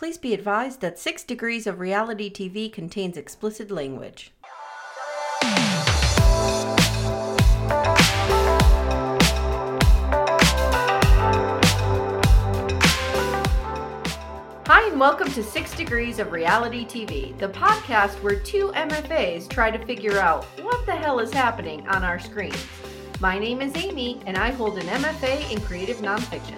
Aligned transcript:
Please 0.00 0.16
be 0.16 0.32
advised 0.32 0.80
that 0.80 0.98
Six 0.98 1.22
Degrees 1.24 1.66
of 1.66 1.78
Reality 1.78 2.32
TV 2.32 2.72
contains 2.72 3.18
explicit 3.18 3.70
language. 3.70 4.32
Hi, 14.64 14.88
and 14.88 14.98
welcome 14.98 15.30
to 15.32 15.42
Six 15.42 15.76
Degrees 15.76 16.18
of 16.18 16.32
Reality 16.32 16.86
TV, 16.86 17.36
the 17.36 17.48
podcast 17.48 18.22
where 18.22 18.40
two 18.40 18.68
MFAs 18.68 19.50
try 19.50 19.70
to 19.70 19.84
figure 19.84 20.18
out 20.18 20.46
what 20.62 20.86
the 20.86 20.96
hell 20.96 21.18
is 21.18 21.30
happening 21.30 21.86
on 21.88 22.04
our 22.04 22.18
screens. 22.18 22.66
My 23.20 23.38
name 23.38 23.60
is 23.60 23.74
Amye, 23.74 24.22
and 24.24 24.38
I 24.38 24.50
hold 24.50 24.78
an 24.78 24.86
MFA 24.86 25.52
in 25.52 25.60
creative 25.60 25.98
nonfiction. 25.98 26.56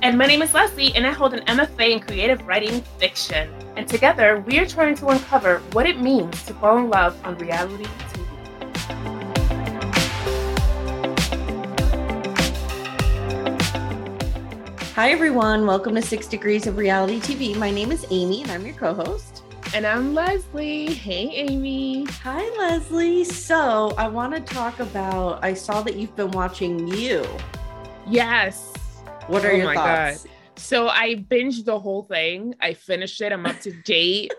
And 0.00 0.16
my 0.16 0.26
name 0.26 0.42
is 0.42 0.54
Leslie, 0.54 0.94
and 0.94 1.04
I 1.04 1.10
hold 1.10 1.34
an 1.34 1.44
MFA 1.46 1.90
in 1.90 1.98
creative 1.98 2.46
writing 2.46 2.82
fiction. 2.98 3.52
And 3.74 3.88
together, 3.88 4.44
we 4.46 4.60
are 4.60 4.66
trying 4.66 4.94
to 4.96 5.08
uncover 5.08 5.58
what 5.72 5.86
it 5.86 6.00
means 6.00 6.44
to 6.44 6.54
fall 6.54 6.78
in 6.78 6.88
love 6.88 7.20
on 7.26 7.36
reality 7.38 7.84
TV. 7.84 8.24
Hi, 14.94 15.10
everyone. 15.10 15.66
Welcome 15.66 15.96
to 15.96 16.02
Six 16.02 16.28
Degrees 16.28 16.68
of 16.68 16.76
Reality 16.76 17.18
TV. 17.18 17.56
My 17.56 17.72
name 17.72 17.90
is 17.90 18.04
Amye, 18.04 18.42
and 18.42 18.52
I'm 18.52 18.64
your 18.64 18.76
co 18.76 18.94
host. 18.94 19.42
And 19.74 19.84
I'm 19.84 20.14
Leslie. 20.14 20.94
Hey, 20.94 21.48
Amye. 21.48 22.08
Hi, 22.22 22.48
Leslie. 22.56 23.24
So, 23.24 23.94
I 23.98 24.06
want 24.06 24.32
to 24.34 24.54
talk 24.54 24.78
about. 24.78 25.42
I 25.42 25.54
saw 25.54 25.82
that 25.82 25.96
you've 25.96 26.14
been 26.14 26.30
watching 26.30 26.86
You. 26.86 27.26
Yes. 28.06 28.77
What 29.28 29.44
are 29.44 29.52
Oh 29.52 29.56
your 29.56 29.74
thoughts? 29.74 30.26
So 30.56 30.88
I 30.88 31.14
binged 31.14 31.64
the 31.66 31.78
whole 31.78 32.02
thing. 32.02 32.54
I 32.60 32.72
finished 32.74 33.20
it. 33.20 33.32
I'm 33.32 33.46
up 33.46 33.60
to 33.60 33.72
date. 33.82 34.32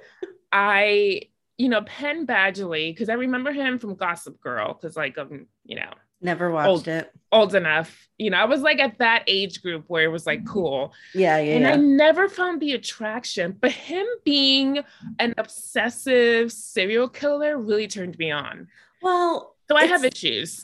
I, 0.52 1.22
you 1.58 1.70
know, 1.70 1.84
Penn 1.84 2.26
Badgley, 2.26 2.92
because 2.92 3.08
I 3.08 3.14
remember 3.14 3.52
him 3.52 3.78
from 3.78 3.96
Gossip 3.96 4.42
Girl, 4.42 4.74
because 4.74 4.98
like 4.98 5.18
I'm, 5.18 5.48
you 5.64 5.76
know, 5.76 5.92
Never 6.22 6.52
watched 6.52 6.68
Old. 6.68 6.88
it. 6.90 7.12
old 7.32 7.56
enough. 7.56 8.10
You 8.18 8.32
know, 8.32 8.38
I 8.38 8.46
was 8.46 8.62
like 8.62 8.80
at 8.80 8.98
that 8.98 9.24
age 9.28 9.62
group 9.62 9.86
where 9.88 10.04
it 10.04 10.10
was 10.10 10.26
like 10.26 10.40
mm-hmm. 10.40 10.54
cool. 10.54 10.94
Yeah, 11.14 11.38
yeah, 11.38 11.54
and 11.54 11.64
yeah. 11.64 11.72
I 11.72 11.76
never 11.78 12.28
found 12.28 12.60
the 12.60 12.74
attraction, 12.74 13.56
but 13.62 13.72
him 13.72 14.06
being 14.26 14.84
an 15.20 15.34
obsessive 15.38 16.52
serial 16.52 17.08
killer 17.08 17.58
really 17.58 17.88
turned 17.88 18.18
me 18.18 18.32
on. 18.32 18.68
well, 19.02 19.56
So 19.70 19.78
I 19.78 19.86
have 19.86 20.04
issues. 20.04 20.60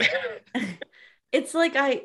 it's 1.32 1.54
like 1.54 1.78
I, 1.78 2.02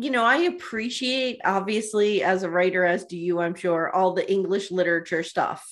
you 0.00 0.10
know, 0.10 0.24
I 0.24 0.36
appreciate, 0.38 1.40
obviously, 1.44 2.22
as 2.22 2.42
a 2.42 2.50
writer, 2.50 2.84
as 2.84 3.04
do 3.04 3.16
you, 3.16 3.40
I'm 3.40 3.54
sure, 3.54 3.90
all 3.94 4.12
the 4.14 4.30
English 4.30 4.70
literature 4.70 5.22
stuff. 5.22 5.64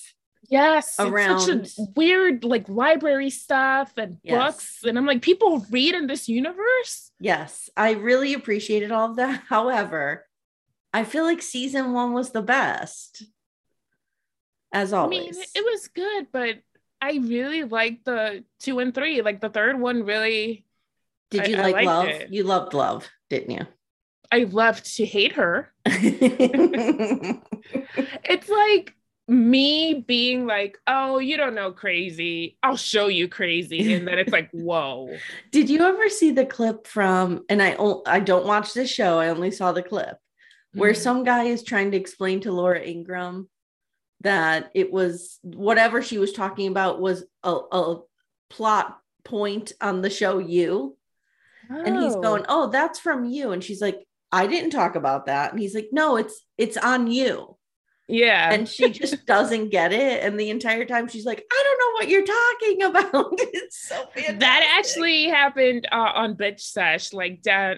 yes, 0.49 0.95
Around- 0.99 1.49
it's 1.49 1.75
such 1.75 1.85
a 1.87 1.91
weird 1.95 2.43
like 2.43 2.67
library 2.69 3.29
stuff 3.29 3.93
and 3.97 4.17
Yes. 4.23 4.35
books, 4.55 4.83
and 4.83 4.97
I'm 4.97 5.05
like, 5.05 5.21
people 5.21 5.65
read 5.71 5.95
in 5.95 6.07
this 6.07 6.27
universe. 6.29 7.11
Yes, 7.19 7.69
I 7.77 7.91
really 7.91 8.33
appreciated 8.33 8.91
all 8.91 9.09
of 9.11 9.15
that. 9.17 9.43
However, 9.49 10.27
I 10.93 11.05
feel 11.05 11.23
like 11.23 11.41
season 11.41 11.93
one 11.93 12.13
was 12.13 12.31
the 12.31 12.41
best, 12.43 13.23
as 14.71 14.93
always. 14.93 15.19
I 15.37 15.39
mean, 15.39 15.45
it, 15.55 15.65
was 15.65 15.87
good, 15.87 16.27
but 16.31 16.57
I 17.01 17.13
really 17.23 17.63
liked 17.63 18.05
the 18.05 18.43
two 18.59 18.79
and 18.79 18.93
three. 18.93 19.21
Like 19.21 19.41
the 19.41 19.49
third 19.49 19.79
one, 19.79 20.03
really, 20.03 20.65
Did 21.31 21.47
you 21.47 21.57
I 21.57 21.61
like 21.61 21.73
liked 21.75 21.85
love? 21.87 22.07
it. 22.07 22.31
You 22.33 22.43
loved 22.43 22.73
love, 22.73 23.09
didn't 23.29 23.51
I 24.33 24.45
loved 24.45 24.95
to 24.95 25.05
hate 25.05 25.33
her. 25.33 25.71
it's 25.85 27.39
like 28.49 28.95
me 29.27 30.03
being 30.07 30.47
like, 30.47 30.79
oh, 30.87 31.19
you 31.19 31.37
don't 31.37 31.53
know 31.53 31.71
crazy. 31.71 32.57
I'll 32.63 32.75
show 32.75 33.09
you 33.09 33.27
crazy. 33.27 33.93
And 33.93 34.07
then 34.07 34.17
it's 34.17 34.31
like, 34.31 34.49
whoa. 34.51 35.15
Did 35.51 35.69
you 35.69 35.83
ever 35.83 36.09
see 36.09 36.31
the 36.31 36.47
clip 36.47 36.87
from? 36.87 37.45
And 37.47 37.61
I, 37.61 37.77
I 38.07 38.21
don't 38.21 38.47
watch 38.47 38.73
this 38.73 38.89
show. 38.89 39.19
I 39.19 39.29
only 39.29 39.51
saw 39.51 39.71
the 39.71 39.83
clip 39.83 40.17
where 40.73 40.93
Mhm. 40.93 40.97
some 40.97 41.23
guy 41.23 41.43
is 41.43 41.63
trying 41.63 41.91
to 41.91 41.97
explain 41.97 42.39
to 42.41 42.51
Laura 42.51 42.81
Ingraham 42.81 43.47
that 44.21 44.71
it 44.73 44.91
was 44.91 45.37
whatever 45.43 46.01
she 46.01 46.17
was 46.17 46.33
talking 46.33 46.69
about 46.69 46.99
was 46.99 47.23
a, 47.43 47.51
a 47.51 48.01
plot 48.49 48.97
point 49.23 49.73
on 49.79 50.01
the 50.01 50.09
show 50.09 50.39
You, 50.39 50.97
and 51.69 51.95
he's 51.95 52.15
Oh. 52.15 52.21
going, 52.21 52.45
"Oh, 52.49 52.71
that's 52.71 52.97
from 52.97 53.25
you," 53.25 53.51
and 53.51 53.63
she's 53.63 53.79
like, 53.79 54.03
"I 54.33 54.47
didn't 54.47 54.71
talk 54.71 54.95
about 54.95 55.27
that," 55.27 55.51
and 55.51 55.59
he's 55.61 55.75
like, 55.75 55.89
"No, 55.91 56.17
it's 56.17 56.43
it's 56.57 56.75
on 56.75 57.07
you," 57.07 57.55
yeah. 58.07 58.51
and 58.51 58.67
she 58.67 58.89
just 58.89 59.25
doesn't 59.27 59.69
get 59.69 59.93
it, 59.93 60.23
and 60.23 60.39
the 60.39 60.49
entire 60.49 60.85
time 60.85 61.07
she's 61.07 61.25
like, 61.25 61.45
"I 61.51 61.63
don't 61.63 61.79
know 61.79 61.93
what 61.93 62.09
you're 62.09 62.25
talking 62.25 62.81
about." 62.83 63.33
it's 63.53 63.87
so 63.87 63.95
fantastic. 64.13 64.39
that 64.39 64.77
actually 64.77 65.25
happened 65.25 65.87
uh, 65.91 66.11
on 66.15 66.35
Bitch 66.35 66.61
Sesh, 66.61 67.13
like 67.13 67.41
down. 67.41 67.77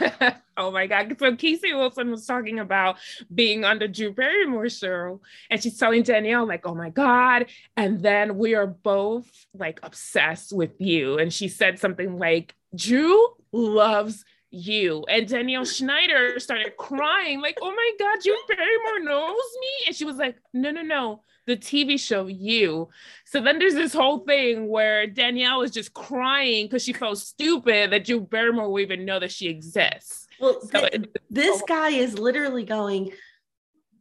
oh 0.56 0.70
my 0.70 0.86
God. 0.86 1.14
So 1.18 1.36
Casey 1.36 1.72
Wilson 1.72 2.10
was 2.10 2.24
talking 2.24 2.58
about 2.58 2.96
being 3.34 3.64
on 3.64 3.78
the 3.78 3.88
Drew 3.88 4.12
Barrymore 4.12 4.68
show, 4.68 5.20
and 5.50 5.62
she's 5.62 5.78
telling 5.78 6.02
Danielle, 6.02 6.46
like, 6.46 6.66
oh 6.66 6.74
my 6.74 6.90
God. 6.90 7.46
And 7.76 8.00
then 8.00 8.38
we 8.38 8.54
are 8.54 8.66
both 8.66 9.28
like 9.54 9.80
obsessed 9.82 10.54
with 10.54 10.80
you. 10.80 11.18
And 11.18 11.32
she 11.32 11.48
said 11.48 11.78
something 11.78 12.16
like, 12.16 12.54
Drew 12.74 13.28
loves 13.52 14.24
you. 14.50 15.04
And 15.08 15.28
Danielle 15.28 15.64
Schneider 15.64 16.38
started 16.38 16.76
crying, 16.76 17.40
like, 17.40 17.58
oh 17.60 17.70
my 17.74 17.90
God, 17.98 18.18
Drew 18.22 18.34
Barrymore 18.48 19.00
knows 19.04 19.36
me. 19.60 19.68
And 19.88 19.96
she 19.96 20.04
was 20.04 20.16
like, 20.16 20.36
no, 20.52 20.70
no, 20.70 20.82
no. 20.82 21.22
The 21.46 21.56
TV 21.56 21.98
show, 22.00 22.26
you. 22.26 22.88
So 23.24 23.40
then 23.40 23.58
there's 23.60 23.74
this 23.74 23.92
whole 23.92 24.20
thing 24.20 24.66
where 24.68 25.06
Danielle 25.06 25.62
is 25.62 25.70
just 25.70 25.94
crying 25.94 26.66
because 26.66 26.82
she 26.82 26.92
felt 26.92 27.18
stupid 27.18 27.92
that 27.92 28.04
Drew 28.04 28.20
Barrymore 28.20 28.70
would 28.72 28.82
even 28.82 29.04
know 29.04 29.20
that 29.20 29.30
she 29.30 29.46
exists. 29.48 30.26
well, 30.40 30.60
So 30.62 30.80
th- 30.80 30.92
it- 30.94 31.16
this 31.30 31.62
oh. 31.62 31.66
guy 31.68 31.90
is 31.90 32.18
literally 32.18 32.64
going 32.64 33.12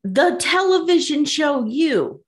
the 0.03 0.35
television 0.39 1.25
show 1.25 1.65
you 1.65 2.21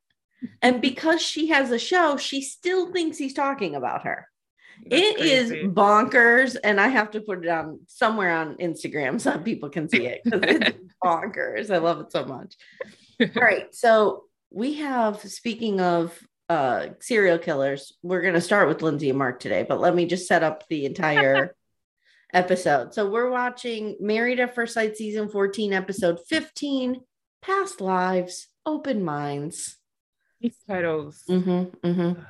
and 0.63 0.81
because 0.81 1.21
she 1.21 1.47
has 1.49 1.69
a 1.69 1.77
show 1.77 2.17
she 2.17 2.41
still 2.41 2.91
thinks 2.91 3.19
he's 3.19 3.33
talking 3.35 3.75
about 3.75 4.03
her 4.03 4.27
That's 4.85 5.01
It 5.01 5.19
is 5.19 5.49
crazy. 5.49 5.67
bonkers 5.67 6.55
and 6.63 6.79
i 6.79 6.87
have 6.87 7.11
to 7.11 7.21
put 7.21 7.43
it 7.45 7.49
on 7.49 7.79
somewhere 7.87 8.31
on 8.35 8.55
instagram 8.57 9.19
so 9.19 9.37
people 9.39 9.69
can 9.69 9.89
see 9.89 10.05
it 10.07 10.21
'cause 10.23 10.39
it's 10.43 10.77
bonkers 11.03 11.73
i 11.73 11.77
love 11.77 11.99
it 11.99 12.11
so 12.11 12.25
much 12.25 12.55
all 13.21 13.41
right 13.41 13.73
so 13.75 14.23
we 14.51 14.75
have 14.75 15.19
speaking 15.21 15.81
of 15.81 16.17
uh 16.49 16.87
serial 16.99 17.37
killers 17.37 17.93
we're 18.01 18.21
going 18.21 18.33
to 18.33 18.41
start 18.41 18.67
with 18.67 18.81
lindsey 18.81 19.09
and 19.09 19.17
mark 19.19 19.39
today 19.39 19.65
but 19.67 19.79
let 19.79 19.93
me 19.93 20.05
just 20.05 20.27
set 20.27 20.43
up 20.43 20.63
the 20.69 20.85
entire 20.85 21.53
episode 22.33 22.93
so 22.93 23.09
we're 23.09 23.29
watching 23.29 23.95
married 23.99 24.39
at 24.39 24.53
first 24.55 24.73
sight 24.73 24.95
season 24.95 25.27
14 25.29 25.73
episode 25.73 26.19
15 26.29 27.01
past 27.41 27.81
lives 27.81 28.47
open 28.65 29.03
minds 29.03 29.77
These 30.41 30.57
titles. 30.67 31.23
Mm-hmm, 31.29 31.87
mm-hmm. 31.87 32.21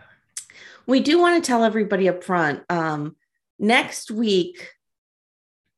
We 0.85 0.99
do 0.99 1.19
want 1.19 1.43
to 1.43 1.47
tell 1.47 1.63
everybody 1.63 2.07
up 2.09 2.23
front. 2.23 2.63
Um, 2.69 3.15
next 3.59 4.11
week, 4.11 4.69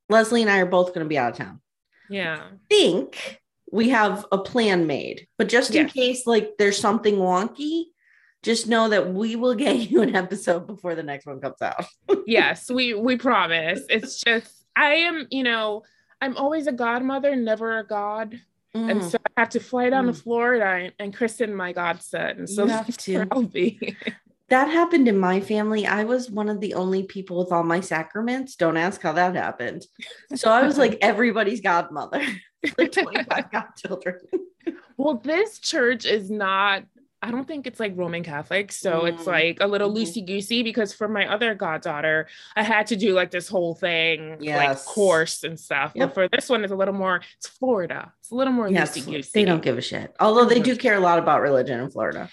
Leslie 0.10 0.42
and 0.42 0.50
I 0.52 0.60
are 0.60 0.66
both 0.66 0.88
going 0.94 1.06
to 1.06 1.10
be 1.10 1.18
out 1.18 1.32
of 1.32 1.38
town. 1.38 1.62
Yeah. 2.10 2.44
Think 2.70 3.42
we 3.72 3.90
have 3.90 4.26
a 4.32 4.38
plan 4.40 4.88
made, 4.88 5.28
but 5.38 5.48
just 5.50 5.76
in 5.76 5.86
Yes. 5.88 5.94
case 5.94 6.28
like 6.28 6.52
there's 6.58 6.78
something 6.80 7.16
wonky, 7.16 7.86
just 8.42 8.68
know 8.68 8.90
that 8.90 9.14
we 9.14 9.36
will 9.36 9.54
get 9.56 9.78
you 9.92 10.02
an 10.02 10.16
episode 10.16 10.66
before 10.66 10.96
the 10.96 11.04
next 11.04 11.26
one 11.26 11.40
comes 11.40 11.62
out. 11.62 11.86
yes, 12.26 12.70
we 12.72 12.94
we 12.96 13.18
promise. 13.18 13.82
It's 13.90 14.20
just 14.20 14.66
I 14.76 14.94
am, 14.96 15.28
you 15.30 15.44
know, 15.44 15.84
I'm 16.22 16.36
always 16.38 16.68
a 16.68 16.72
godmother, 16.72 17.36
never 17.36 17.78
a 17.80 17.86
god. 17.86 18.40
And 18.74 19.02
Mm. 19.02 19.12
so 19.12 19.18
I 19.36 19.42
have 19.42 19.50
to 19.50 19.60
fly 19.60 19.90
down 19.90 20.06
to 20.06 20.12
Mm. 20.14 20.22
Florida 20.24 20.66
and, 20.66 20.94
and 21.00 21.14
christen, 21.16 21.54
my 21.56 21.74
godson. 21.74 22.46
So 22.48 22.64
You 22.66 22.70
have 22.70 22.86
that's 22.86 23.04
to. 23.06 23.16
where 23.18 23.28
I'll 23.32 23.44
be. 23.44 23.98
that 24.50 24.70
happened 24.70 25.08
in 25.08 25.18
my 25.18 25.40
family. 25.40 25.86
I 25.86 26.04
was 26.04 26.30
one 26.30 26.50
of 26.50 26.60
the 26.60 26.74
only 26.74 27.04
people 27.04 27.38
with 27.38 27.52
all 27.52 27.64
my 27.64 27.82
sacraments. 27.82 28.56
Don't 28.56 28.78
ask 28.78 29.02
how 29.02 29.14
that 29.14 29.36
happened. 29.36 29.86
So 30.36 30.52
I 30.52 30.64
was 30.64 30.78
like 30.78 30.98
everybody's 31.02 31.62
godmother, 31.62 32.22
like 32.78 32.92
25 32.92 33.52
godchildren. 33.52 34.20
Well, 34.98 35.16
this 35.16 35.60
church 35.60 36.06
is 36.06 36.30
not 36.30 36.84
I 37.22 37.32
don't 37.32 37.46
think 37.46 37.68
it's 37.68 37.82
like 37.82 37.94
Roman 37.98 38.24
Catholic. 38.24 38.72
So 38.72 39.02
mm. 39.02 39.14
it's 39.14 39.28
like 39.28 39.58
a 39.60 39.68
little 39.68 39.92
mm-hmm. 39.92 40.04
loosey 40.04 40.26
goosey 40.26 40.64
because 40.64 40.94
for 40.94 41.08
my 41.08 41.28
other 41.28 41.54
goddaughter, 41.54 42.28
I 42.56 42.64
had 42.64 42.88
to 42.88 42.96
do 42.96 43.14
like 43.14 43.30
this 43.30 43.50
whole 43.50 43.76
thing, 43.76 44.38
yes. 44.40 44.58
like 44.58 44.86
course 44.86 45.44
and 45.44 45.60
stuff. 45.60 45.92
Yep. 45.96 46.08
But 46.08 46.14
for 46.14 46.28
this 46.30 46.48
one, 46.48 46.64
it's 46.64 46.72
a 46.72 46.78
little 46.78 46.94
more, 46.94 47.22
it's 47.38 47.48
Florida. 47.48 48.14
It's 48.20 48.32
a 48.32 48.36
little 48.36 48.54
more 48.54 48.70
yes, 48.70 48.98
loosey 48.98 49.06
goosey. 49.06 49.32
They 49.34 49.44
don't 49.44 49.62
give 49.62 49.78
a 49.78 49.82
shit. 49.82 50.16
Although 50.20 50.46
they 50.46 50.62
do 50.62 50.78
care 50.78 50.96
a 50.96 51.02
lot 51.02 51.20
about 51.20 51.42
religion 51.42 51.82
in 51.82 51.90
Florida. 51.90 52.30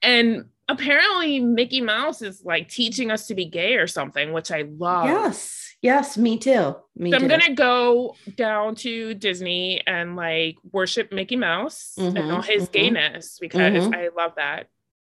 And 0.00 0.46
apparently 0.68 1.40
Mickey 1.40 1.80
Mouse 1.80 2.22
is 2.22 2.42
like 2.44 2.68
teaching 2.68 3.10
us 3.10 3.26
to 3.28 3.34
be 3.34 3.46
gay 3.46 3.74
or 3.74 3.86
something, 3.86 4.32
which 4.32 4.50
I 4.50 4.62
love. 4.62 5.06
Yes. 5.06 5.58
Yes, 5.82 6.16
me 6.16 6.38
too. 6.38 6.76
Me 6.94 7.10
so 7.10 7.18
too. 7.18 7.24
I'm 7.24 7.28
gonna 7.28 7.54
go 7.54 8.14
down 8.36 8.76
to 8.76 9.14
Disney 9.14 9.82
and 9.84 10.14
like 10.14 10.56
worship 10.70 11.12
Mickey 11.12 11.34
Mouse 11.34 11.94
mm-hmm, 11.98 12.16
and 12.16 12.30
all 12.30 12.40
his 12.40 12.64
mm-hmm, 12.64 12.72
gayness 12.72 13.38
because 13.40 13.84
mm-hmm. 13.84 13.94
I 13.94 14.10
love 14.16 14.34
that. 14.36 14.68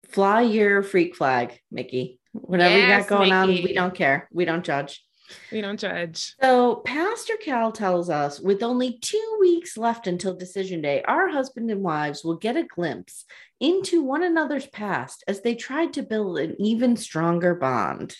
Fly 0.08 0.40
your 0.40 0.82
freak 0.82 1.16
flag, 1.16 1.60
Mickey. 1.70 2.18
Whatever 2.32 2.76
yes, 2.78 2.82
you 2.82 2.98
got 3.02 3.08
going 3.08 3.46
Mickey. 3.46 3.58
on, 3.58 3.64
we 3.64 3.72
don't 3.74 3.94
care. 3.94 4.28
We 4.32 4.46
don't 4.46 4.64
judge. 4.64 5.04
We 5.50 5.60
don't 5.60 5.80
judge. 5.80 6.34
So, 6.40 6.76
Pastor 6.76 7.34
Cal 7.36 7.72
tells 7.72 8.10
us 8.10 8.40
with 8.40 8.62
only 8.62 8.98
two 8.98 9.36
weeks 9.40 9.76
left 9.76 10.06
until 10.06 10.34
decision 10.34 10.82
day, 10.82 11.02
our 11.02 11.28
husband 11.28 11.70
and 11.70 11.82
wives 11.82 12.24
will 12.24 12.36
get 12.36 12.56
a 12.56 12.64
glimpse 12.64 13.24
into 13.60 14.02
one 14.02 14.22
another's 14.22 14.66
past 14.66 15.24
as 15.26 15.40
they 15.40 15.54
tried 15.54 15.94
to 15.94 16.02
build 16.02 16.38
an 16.38 16.56
even 16.58 16.96
stronger 16.96 17.54
bond. 17.54 18.16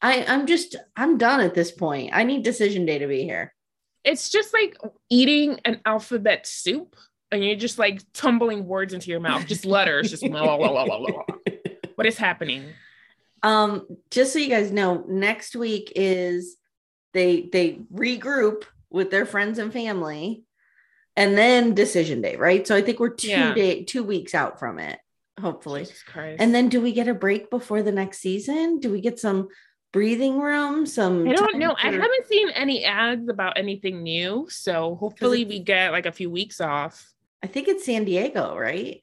I, 0.00 0.24
I'm 0.26 0.46
just, 0.46 0.76
I'm 0.96 1.18
done 1.18 1.40
at 1.40 1.54
this 1.54 1.70
point. 1.70 2.10
I 2.12 2.24
need 2.24 2.42
decision 2.42 2.86
day 2.86 2.98
to 2.98 3.06
be 3.06 3.22
here. 3.22 3.54
It's 4.04 4.30
just 4.30 4.52
like 4.52 4.76
eating 5.10 5.60
an 5.64 5.80
alphabet 5.84 6.46
soup 6.46 6.96
and 7.30 7.44
you're 7.44 7.56
just 7.56 7.78
like 7.78 8.02
tumbling 8.12 8.66
words 8.66 8.94
into 8.94 9.10
your 9.10 9.20
mouth, 9.20 9.46
just 9.46 9.64
letters, 9.64 10.10
just 10.10 10.22
blah, 10.30 10.56
blah, 10.56 10.84
blah, 10.84 11.24
what 11.94 12.06
is 12.06 12.16
happening? 12.16 12.64
Um, 13.42 13.86
just 14.10 14.32
so 14.32 14.38
you 14.38 14.48
guys 14.48 14.70
know, 14.70 15.04
next 15.08 15.56
week 15.56 15.92
is 15.96 16.56
they 17.12 17.48
they 17.52 17.80
regroup 17.92 18.64
with 18.90 19.10
their 19.10 19.26
friends 19.26 19.58
and 19.58 19.72
family 19.72 20.44
and 21.16 21.36
then 21.36 21.74
decision 21.74 22.22
day, 22.22 22.36
right? 22.36 22.66
So 22.66 22.76
I 22.76 22.82
think 22.82 23.00
we're 23.00 23.10
two 23.10 23.28
yeah. 23.28 23.54
day 23.54 23.84
two 23.84 24.04
weeks 24.04 24.34
out 24.34 24.58
from 24.58 24.78
it, 24.78 24.98
hopefully. 25.40 25.86
And 26.14 26.54
then 26.54 26.68
do 26.68 26.80
we 26.80 26.92
get 26.92 27.08
a 27.08 27.14
break 27.14 27.50
before 27.50 27.82
the 27.82 27.92
next 27.92 28.18
season? 28.18 28.78
Do 28.78 28.90
we 28.90 29.00
get 29.00 29.18
some 29.18 29.48
breathing 29.92 30.40
room 30.40 30.86
some 30.86 31.28
i 31.28 31.32
don't 31.34 31.58
know 31.58 31.74
for... 31.78 31.86
i 31.86 31.90
haven't 31.90 32.26
seen 32.26 32.48
any 32.50 32.84
ads 32.84 33.28
about 33.28 33.58
anything 33.58 34.02
new 34.02 34.46
so 34.48 34.96
hopefully 34.96 35.44
we 35.44 35.58
get 35.58 35.92
like 35.92 36.06
a 36.06 36.12
few 36.12 36.30
weeks 36.30 36.62
off 36.62 37.12
i 37.42 37.46
think 37.46 37.68
it's 37.68 37.84
san 37.84 38.04
diego 38.04 38.56
right 38.56 39.02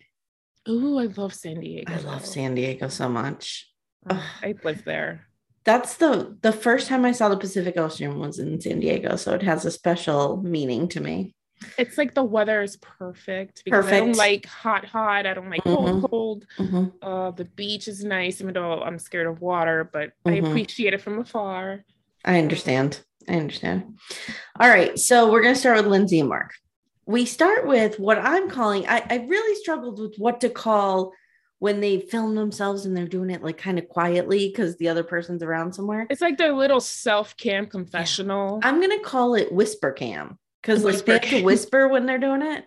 oh 0.68 0.98
i 0.98 1.06
love 1.06 1.34
san 1.34 1.60
diego 1.60 1.94
i 1.94 1.98
love 2.00 2.26
san 2.26 2.56
diego 2.56 2.88
so 2.88 3.08
much 3.08 3.69
oh, 4.10 4.26
i 4.42 4.54
live 4.64 4.84
there 4.86 5.26
that's 5.64 5.98
the 5.98 6.38
the 6.42 6.52
first 6.52 6.88
time 6.88 7.06
i 7.06 7.12
saw 7.12 7.30
the 7.30 7.38
pacific 7.38 7.78
ocean 7.78 8.20
was 8.20 8.40
in 8.40 8.60
san 8.60 8.80
diego 8.80 9.16
so 9.16 9.34
it 9.34 9.42
has 9.42 9.66
a 9.66 9.72
special 9.72 10.38
meaning 10.44 10.88
to 10.88 11.00
me 11.00 11.34
it's 11.78 11.98
like 11.98 12.14
the 12.14 12.24
weather 12.24 12.62
is 12.62 12.78
perfect 12.78 13.64
because 13.66 13.86
perfect. 13.86 13.94
I 13.94 14.00
don't 14.00 14.16
like 14.16 14.46
hot, 14.46 14.86
hot. 14.86 15.26
I 15.26 15.34
don't 15.34 15.50
like 15.50 15.64
cold, 15.64 15.90
mm-hmm. 15.90 16.06
cold. 16.06 16.46
Mm-hmm. 16.58 16.86
Uh, 17.02 17.32
the 17.32 17.46
beach 17.46 17.88
is 17.88 18.04
nice, 18.04 18.40
even 18.42 18.54
though 18.54 18.82
I'm 18.82 19.00
scared 19.00 19.28
of 19.28 19.42
water, 19.42 19.90
but 19.92 20.12
mm-hmm. 20.26 20.46
I 20.46 20.48
appreciate 20.50 20.94
it 20.94 21.02
from 21.02 21.20
afar. 21.20 21.84
I 22.24 22.40
understand. 22.40 23.02
I 23.28 23.34
understand. 23.34 23.98
All 24.60 24.70
right. 24.70 24.98
So 24.98 25.32
we're 25.32 25.42
going 25.42 25.54
to 25.54 25.60
start 25.60 25.78
with 25.78 25.88
Lindsey 25.88 26.20
and 26.20 26.30
Mark. 26.30 26.52
We 27.06 27.26
start 27.26 27.66
with 27.66 28.00
what 28.00 28.20
I'm 28.20 28.50
calling, 28.50 28.88
I, 28.88 29.04
I 29.10 29.26
really 29.28 29.56
struggled 29.62 30.00
with 30.00 30.16
what 30.18 30.42
to 30.42 30.50
call 30.50 31.12
when 31.60 31.82
they 31.82 32.00
film 32.00 32.36
themselves 32.36 32.86
and 32.86 32.96
they're 32.96 33.08
doing 33.08 33.30
it 33.30 33.44
like 33.44 33.58
kind 33.58 33.78
of 33.78 33.88
quietly 33.90 34.48
because 34.48 34.78
the 34.78 34.88
other 34.88 35.04
person's 35.04 35.44
around 35.44 35.74
somewhere. 35.74 36.08
It's 36.10 36.22
like 36.22 36.38
their 36.38 36.54
little 36.54 36.80
self 36.80 37.36
cam 37.38 37.68
confessional. 37.68 38.60
Yeah. 38.62 38.70
I'm 38.70 38.80
going 38.80 38.98
to 38.98 39.04
call 39.04 39.36
it 39.36 39.52
whisper 39.52 39.92
cam 39.92 40.40
because 40.62 40.84
like 40.84 41.06
they 41.06 41.14
have 41.14 41.22
to 41.24 41.44
whisper 41.44 41.88
when 41.88 42.06
they're 42.06 42.18
doing 42.18 42.42
it. 42.42 42.66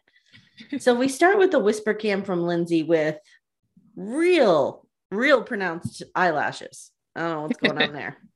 So 0.82 0.94
we 0.94 1.08
start 1.08 1.38
with 1.38 1.50
the 1.50 1.58
whisper 1.58 1.94
cam 1.94 2.22
from 2.22 2.42
Lindsey 2.42 2.82
with 2.82 3.16
real, 3.96 4.86
real 5.10 5.42
pronounced 5.42 6.02
eyelashes. 6.14 6.90
I 7.16 7.20
don't 7.20 7.30
know 7.30 7.42
what's 7.42 7.56
going 7.58 7.82
on 7.82 7.92
there. 7.92 8.16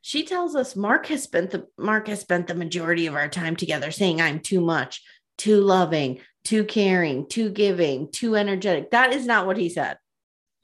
She 0.00 0.24
tells 0.24 0.56
us 0.56 0.74
Mark 0.74 1.06
has 1.08 1.24
spent 1.24 1.50
the 1.50 1.66
Mark 1.76 2.08
has 2.08 2.20
spent 2.20 2.46
the 2.46 2.54
majority 2.54 3.06
of 3.08 3.14
our 3.14 3.28
time 3.28 3.56
together 3.56 3.90
saying 3.90 4.22
I'm 4.22 4.40
too 4.40 4.60
much, 4.60 5.02
too 5.36 5.60
loving, 5.60 6.20
too 6.48 6.64
caring, 6.64 7.26
too 7.26 7.50
giving, 7.50 8.10
too 8.10 8.34
energetic. 8.34 8.92
That 8.92 9.12
is 9.12 9.26
not 9.26 9.46
what 9.46 9.58
he 9.58 9.68
said. 9.68 9.98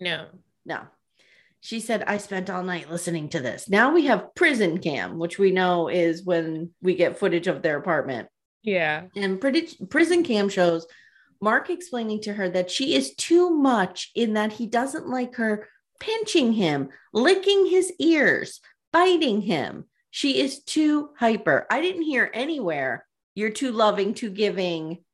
No. 0.00 0.28
No. 0.64 0.80
She 1.60 1.78
said, 1.78 2.02
I 2.06 2.16
spent 2.16 2.48
all 2.48 2.62
night 2.62 2.90
listening 2.90 3.28
to 3.30 3.40
this. 3.40 3.68
Now 3.68 3.92
we 3.92 4.06
have 4.06 4.34
prison 4.34 4.78
cam, 4.78 5.18
which 5.18 5.38
we 5.38 5.50
know 5.50 5.88
is 5.88 6.24
when 6.24 6.70
we 6.80 6.94
get 6.94 7.18
footage 7.18 7.48
of 7.48 7.60
their 7.60 7.76
apartment. 7.76 8.28
Yeah. 8.62 9.02
And 9.14 9.38
pretty, 9.38 9.76
prison 9.90 10.22
cam 10.22 10.48
shows 10.48 10.86
Mark 11.42 11.68
explaining 11.68 12.22
to 12.22 12.32
her 12.32 12.48
that 12.48 12.70
she 12.70 12.94
is 12.94 13.14
too 13.14 13.50
much 13.50 14.10
in 14.14 14.32
that 14.32 14.54
he 14.54 14.66
doesn't 14.66 15.06
like 15.06 15.34
her 15.34 15.68
pinching 16.00 16.54
him, 16.54 16.88
licking 17.12 17.66
his 17.66 17.92
ears, 17.98 18.62
biting 18.90 19.42
him. 19.42 19.84
She 20.10 20.40
is 20.40 20.62
too 20.62 21.10
hyper. 21.18 21.66
I 21.70 21.82
didn't 21.82 22.04
hear 22.04 22.30
anywhere 22.32 23.04
you're 23.34 23.50
too 23.50 23.72
loving, 23.72 24.14
too 24.14 24.30
giving, 24.30 25.04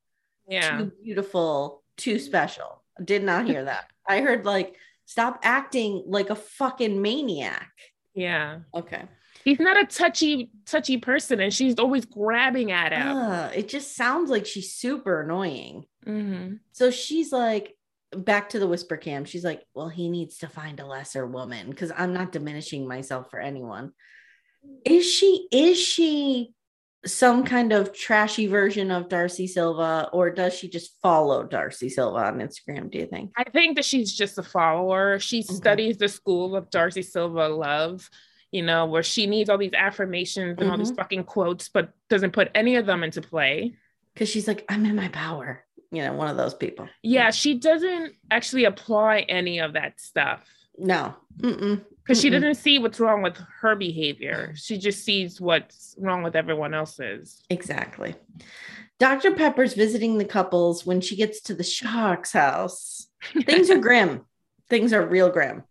yeah. 0.51 0.79
too 0.79 0.93
beautiful, 1.03 1.83
too 1.97 2.19
special. 2.19 2.83
Did 3.03 3.25
not 3.25 3.47
hear 3.47 3.65
that. 3.65 3.87
I 4.09 4.21
heard 4.21 4.45
like 4.45 4.77
Stop 5.11 5.41
acting 5.43 6.05
like 6.07 6.31
a 6.31 6.37
fucking 6.37 7.03
maniac. 7.03 7.73
Yeah. 8.15 8.61
Okay. 8.73 9.03
He's 9.45 9.59
not 9.59 9.77
a 9.77 9.85
touchy, 9.85 10.53
touchy 10.67 10.99
person, 10.99 11.41
and 11.41 11.53
she's 11.53 11.81
always 11.81 12.05
grabbing 12.05 12.71
at 12.71 12.93
him. 12.93 13.17
Uh, 13.17 13.51
it 13.53 13.69
just 13.69 13.97
sounds 13.97 14.31
like 14.31 14.47
she's 14.47 14.73
super 14.73 15.23
annoying. 15.23 15.85
Mm-hmm. 16.07 16.55
So 16.71 16.93
she's 16.93 17.33
like, 17.33 17.77
back 18.17 18.51
to 18.51 18.61
the 18.61 18.69
whisper 18.69 18.97
cam. 18.97 19.25
She's 19.25 19.43
like, 19.43 19.65
well, 19.75 19.89
he 19.89 20.09
needs 20.09 20.39
to 20.39 20.49
find 20.49 20.79
a 20.79 20.87
lesser 20.87 21.27
woman 21.27 21.71
because 21.71 21.91
I'm 21.99 22.13
not 22.13 22.31
diminishing 22.31 22.87
myself 22.87 23.33
for 23.33 23.41
anyone. 23.41 23.91
Is 24.85 25.13
she? 25.13 25.49
Is 25.51 25.77
she 25.77 26.55
some 27.07 27.45
kind 27.45 27.73
of 27.73 27.93
trashy 27.93 28.47
version 28.47 28.91
of 28.91 29.09
Darcy 29.09 29.47
Silva, 29.47 30.11
or 30.13 30.31
does 30.31 30.55
she 30.55 30.69
just 30.69 31.01
follow 31.01 31.45
Darcy 31.45 31.89
Silva 31.89 32.19
on 32.19 32.39
Instagram? 32.39 32.91
Do 32.91 32.99
you 32.99 33.07
think? 33.07 33.33
I 33.37 33.45
think 33.45 33.77
that 33.77 33.85
she's 33.85 34.13
just 34.13 34.39
a 34.39 34.43
follower. 34.43 35.19
She 35.19 35.41
okay. 35.41 35.55
studies 35.55 35.97
the 35.97 36.09
school 36.09 36.55
of 36.55 36.71
Darcy 36.71 37.03
Silva 37.03 37.49
love, 37.49 38.09
you 38.53 38.63
know, 38.63 38.87
where 38.87 39.03
she 39.03 39.27
needs 39.27 39.49
all 39.49 39.59
these 39.59 39.73
affirmations 39.73 40.51
and 40.51 40.59
mm-hmm. 40.59 40.71
all 40.71 40.79
these 40.79 40.89
mm-hmm. 40.89 40.97
fucking 40.97 41.25
quotes, 41.25 41.69
but 41.69 41.91
doesn't 42.11 42.33
put 42.33 42.51
any 42.55 42.77
of 42.77 42.87
them 42.87 43.03
into 43.03 43.23
play. 43.23 43.75
Because 44.13 44.29
she's 44.29 44.47
like, 44.47 44.65
I'm 44.69 44.85
in 44.85 44.97
my 44.97 45.09
power, 45.09 45.65
you 45.91 46.03
know, 46.03 46.13
one 46.13 46.29
of 46.29 46.37
those 46.37 46.55
people. 46.55 46.89
Yeah, 47.03 47.31
she 47.31 47.55
doesn't 47.55 48.15
actually 48.31 48.65
apply 48.65 49.21
any 49.21 49.61
of 49.61 49.73
that 49.73 50.01
stuff. 50.01 50.45
No. 50.77 51.15
Mm-mm 51.39 51.83
because 52.11 52.21
she 52.21 52.31
doesn't 52.31 52.57
see 52.57 52.81
what's 52.81 52.99
wrong 52.99 53.23
with 53.23 53.39
her 53.61 53.77
behavior. 53.77 54.53
She 54.57 54.79
just 54.79 55.05
sees 55.05 55.41
what's 55.41 55.95
wrong 55.97 56.25
with 56.25 56.35
everyone 56.35 56.75
else's. 56.75 57.41
Exactly. 57.49 58.17
Dr. 58.99 59.33
Pepper's 59.33 59.75
visiting 59.75 60.19
the 60.19 60.25
couples 60.25 60.85
when 60.85 61.01
she 61.01 61.15
gets 61.15 61.41
to 61.43 61.55
the 61.55 61.63
Sharks 61.63 62.33
house. 62.33 63.07
Things 63.45 63.71
are 63.71 63.79
grim. 63.79 64.23
Things 64.69 64.93
are 64.93 65.07
real 65.07 65.31
grim. 65.31 65.63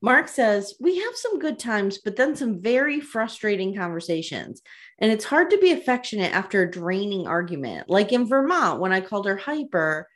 Mark 0.00 0.26
says, 0.26 0.74
We 0.80 0.98
have 0.98 1.14
some 1.14 1.38
good 1.38 1.60
times, 1.60 1.98
but 1.98 2.16
then 2.16 2.34
some 2.34 2.60
very 2.60 2.98
frustrating 2.98 3.76
conversations. 3.76 4.62
And 4.98 5.12
it's 5.12 5.24
hard 5.24 5.50
to 5.50 5.58
be 5.58 5.70
affectionate 5.70 6.34
after 6.34 6.62
a 6.62 6.70
draining 6.70 7.28
argument. 7.28 7.88
Like 7.88 8.10
in 8.10 8.26
Vermont, 8.26 8.80
when 8.80 8.92
I 8.92 9.00
called 9.00 9.26
her 9.26 9.36
hyper, 9.36 10.08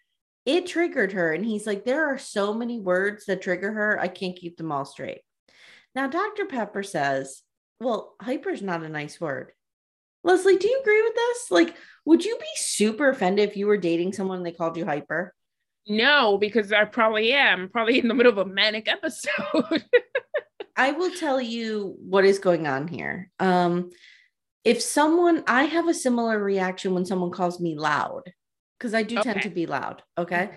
it 0.44 0.66
triggered 0.66 1.12
her. 1.12 1.32
And 1.32 1.46
he's 1.46 1.68
like, 1.68 1.84
There 1.84 2.12
are 2.12 2.18
so 2.18 2.52
many 2.52 2.80
words 2.80 3.26
that 3.26 3.42
trigger 3.42 3.72
her. 3.72 4.00
I 4.00 4.08
can't 4.08 4.36
keep 4.36 4.56
them 4.56 4.72
all 4.72 4.84
straight. 4.84 5.20
Now, 5.96 6.08
Dr. 6.08 6.44
Pepper 6.44 6.82
says, 6.82 7.40
well, 7.80 8.16
hyper 8.20 8.50
is 8.50 8.60
not 8.60 8.82
a 8.82 8.88
nice 8.90 9.18
word. 9.18 9.52
Leslie, 10.22 10.58
do 10.58 10.68
you 10.68 10.80
agree 10.82 11.00
with 11.00 11.14
this? 11.14 11.50
Like, 11.50 11.74
would 12.04 12.22
you 12.22 12.36
be 12.36 12.46
super 12.56 13.08
offended 13.08 13.48
if 13.48 13.56
you 13.56 13.66
were 13.66 13.78
dating 13.78 14.12
someone 14.12 14.36
and 14.36 14.46
they 14.46 14.52
called 14.52 14.76
you 14.76 14.84
hyper? 14.84 15.34
No, 15.88 16.36
because 16.36 16.70
I 16.70 16.84
probably 16.84 17.32
am. 17.32 17.70
Probably 17.70 17.98
in 17.98 18.08
the 18.08 18.14
middle 18.14 18.30
of 18.30 18.36
a 18.36 18.44
manic 18.44 18.88
episode. 18.88 19.84
I 20.76 20.92
will 20.92 21.12
tell 21.12 21.40
you 21.40 21.96
what 21.98 22.26
is 22.26 22.40
going 22.40 22.66
on 22.66 22.88
here. 22.88 23.30
Um, 23.40 23.88
if 24.64 24.82
someone, 24.82 25.44
I 25.46 25.62
have 25.62 25.88
a 25.88 25.94
similar 25.94 26.38
reaction 26.38 26.92
when 26.92 27.06
someone 27.06 27.30
calls 27.30 27.58
me 27.58 27.74
loud, 27.74 28.20
because 28.78 28.92
I 28.92 29.02
do 29.02 29.18
okay. 29.20 29.32
tend 29.32 29.42
to 29.44 29.50
be 29.50 29.64
loud. 29.64 30.02
Okay. 30.18 30.50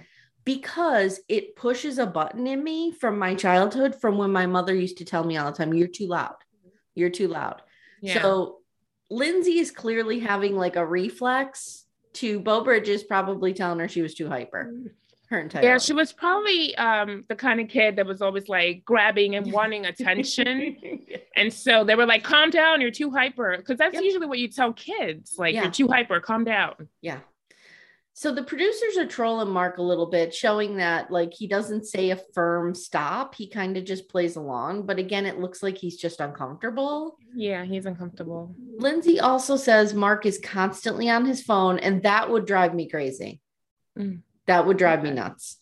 Because 0.46 1.20
it 1.28 1.56
pushes 1.56 1.98
a 2.00 2.06
button 2.08 2.48
in 2.48 2.64
me 2.64 2.92
from 2.92 3.20
my 3.20 3.36
childhood 3.36 3.96
from 4.00 4.18
when 4.18 4.32
my 4.32 4.46
mother 4.46 4.74
used 4.74 4.98
to 4.98 5.06
tell 5.06 5.24
me 5.24 5.38
all 5.38 5.52
the 5.52 5.58
time 5.58 5.74
you're 5.74 5.88
too 5.88 6.08
loud 6.08 6.36
you're 6.96 7.10
too 7.10 7.28
loud 7.28 7.62
yeah. 8.02 8.22
so 8.22 8.58
lindsey 9.10 9.60
is 9.60 9.72
clearly 9.72 10.20
having 10.20 10.56
like 10.56 10.76
a 10.76 10.86
reflex 10.86 11.86
to 12.14 12.40
Bo 12.40 12.64
Bridges 12.64 13.04
probably 13.04 13.54
telling 13.54 13.80
her 13.80 13.88
she 13.88 14.02
was 14.02 14.16
too 14.16 14.28
hyper 14.28 14.74
her 15.30 15.40
entire 15.42 15.64
Yeah, 15.64 15.74
life. 15.74 15.84
she 15.84 15.94
was 15.94 16.12
probably 16.12 16.76
um 16.78 17.24
the 17.30 17.36
kind 17.36 17.60
of 17.60 17.68
kid 17.68 17.98
that 17.98 18.06
was 18.08 18.22
always 18.22 18.50
like 18.50 18.84
grabbing 18.84 19.36
and 19.36 19.52
wanting 19.52 19.86
attention. 19.86 20.78
And 21.36 21.54
so 21.54 21.86
they 21.86 21.96
were 21.96 22.06
like, 22.08 22.24
calm 22.24 22.50
down, 22.50 22.82
you're 22.82 22.92
too 22.92 23.12
hyper. 23.12 23.56
Because 23.56 23.78
that's 23.78 23.94
Yep. 23.94 24.04
usually 24.04 24.26
what 24.28 24.40
you 24.40 24.50
tell 24.50 24.74
kids. 24.74 25.36
Like, 25.38 25.54
Yeah. 25.54 25.62
you're 25.64 25.72
too 25.72 25.88
hyper, 25.88 26.20
calm 26.20 26.44
down. 26.44 26.90
Yeah. 27.02 27.20
So 28.20 28.34
the 28.34 28.44
producers 28.44 28.98
are 28.98 29.06
trolling 29.06 29.50
Mark 29.50 29.78
a 29.78 29.82
little 29.82 30.08
bit, 30.08 30.36
showing 30.36 30.76
that 30.76 31.10
like 31.10 31.34
he 31.34 31.48
doesn't 31.48 31.86
say 31.86 32.10
a 32.10 32.20
firm 32.34 32.76
stop. 32.76 33.34
He 33.34 33.48
kind 33.48 33.78
of 33.78 33.86
just 33.86 34.10
plays 34.10 34.36
along. 34.36 34.86
But 34.86 35.00
again, 35.00 35.26
it 35.26 35.40
looks 35.40 35.64
like 35.64 35.78
he's 35.78 35.96
just 35.96 36.20
uncomfortable. 36.20 37.18
Yeah, 37.34 37.64
he's 37.64 37.86
uncomfortable. 37.86 38.54
Lindsey 38.76 39.22
also 39.22 39.56
says 39.56 39.94
Mark 39.94 40.26
is 40.26 40.38
constantly 40.38 41.10
on 41.10 41.24
his 41.24 41.42
phone, 41.42 41.80
and 41.80 42.04
that 42.04 42.30
would 42.30 42.46
drive 42.46 42.76
me 42.76 42.90
crazy. 42.90 43.40
Mm. 43.98 44.20
That 44.48 44.68
would 44.68 44.76
drive 44.76 45.02
me 45.02 45.12
nuts. 45.12 45.58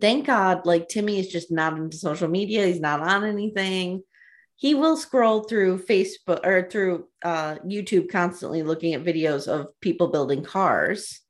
Thank 0.00 0.28
God, 0.28 0.64
like 0.64 0.86
Timmy 0.86 1.18
is 1.18 1.26
just 1.26 1.50
not 1.50 1.76
into 1.76 1.96
social 1.96 2.28
media. 2.28 2.66
He's 2.66 2.78
not 2.78 3.00
on 3.00 3.24
anything. 3.24 4.04
He 4.54 4.76
will 4.76 4.96
scroll 4.96 5.42
through 5.42 5.78
Facebook 5.78 6.46
or 6.46 6.68
through 6.70 7.08
uh, 7.24 7.56
YouTube 7.66 8.12
constantly 8.12 8.62
looking 8.62 8.94
at 8.94 9.02
videos 9.02 9.48
of 9.48 9.66
people 9.80 10.06
building 10.06 10.44
cars, 10.44 11.22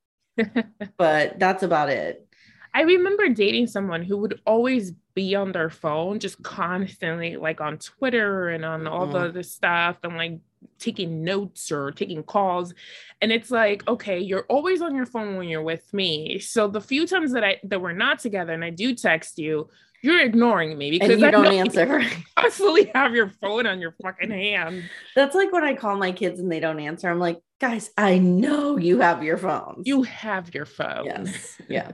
but 0.96 1.38
that's 1.38 1.62
about 1.62 1.90
it. 1.90 2.24
I 2.74 2.82
remember 2.82 3.28
dating 3.30 3.66
someone 3.66 4.02
who 4.02 4.18
would 4.18 4.40
always 4.46 4.92
be 5.14 5.34
on 5.34 5.52
their 5.52 5.70
phone, 5.70 6.20
just 6.20 6.42
constantly, 6.42 7.36
like 7.36 7.60
on 7.60 7.78
Twitter 7.78 8.50
and 8.50 8.64
on 8.64 8.86
all 8.86 9.06
the 9.06 9.18
Mhm. 9.18 9.28
other 9.30 9.42
stuff, 9.42 9.96
and 10.04 10.16
like 10.16 10.38
taking 10.78 11.24
notes 11.24 11.72
or 11.72 11.92
taking 11.92 12.22
calls. 12.22 12.74
And 13.20 13.32
it's 13.32 13.50
like, 13.50 13.88
okay, 13.88 14.18
you're 14.20 14.44
always 14.48 14.82
on 14.82 14.94
your 14.94 15.06
phone 15.06 15.36
when 15.36 15.48
you're 15.48 15.62
with 15.62 15.92
me. 15.94 16.38
So 16.40 16.68
the 16.68 16.80
few 16.80 17.06
times 17.06 17.32
that 17.32 17.44
I 17.44 17.58
that 17.64 17.80
we're 17.80 17.92
not 17.92 18.18
together 18.18 18.52
and 18.52 18.64
I 18.64 18.70
do 18.70 18.94
text 18.94 19.38
you, 19.38 19.70
you're 20.02 20.20
ignoring 20.20 20.76
me 20.78 20.90
because 20.90 21.10
And 21.10 21.20
you 21.20 21.26
I 21.26 21.30
don't 21.30 21.46
answer. 21.46 22.00
you 22.00 22.08
constantly 22.36 22.90
have 22.94 23.14
your 23.14 23.30
phone 23.40 23.66
on 23.66 23.80
your 23.80 23.94
fucking 24.02 24.30
hand. 24.30 24.84
That's 25.14 25.34
like 25.34 25.52
when 25.52 25.64
I 25.64 25.74
call 25.74 25.96
my 25.96 26.12
kids 26.12 26.40
and 26.40 26.50
they 26.50 26.60
don't 26.60 26.80
answer. 26.80 27.08
I'm 27.08 27.18
like, 27.18 27.40
guys, 27.60 27.90
I 27.96 28.18
know 28.18 28.76
you 28.76 29.00
have 29.00 29.22
your 29.22 29.36
phones. 29.36 29.86
You 29.86 30.04
have 30.04 30.54
your 30.54 30.66
phone. 30.66 31.06
Yes. 31.06 31.60
Yeah. 31.68 31.92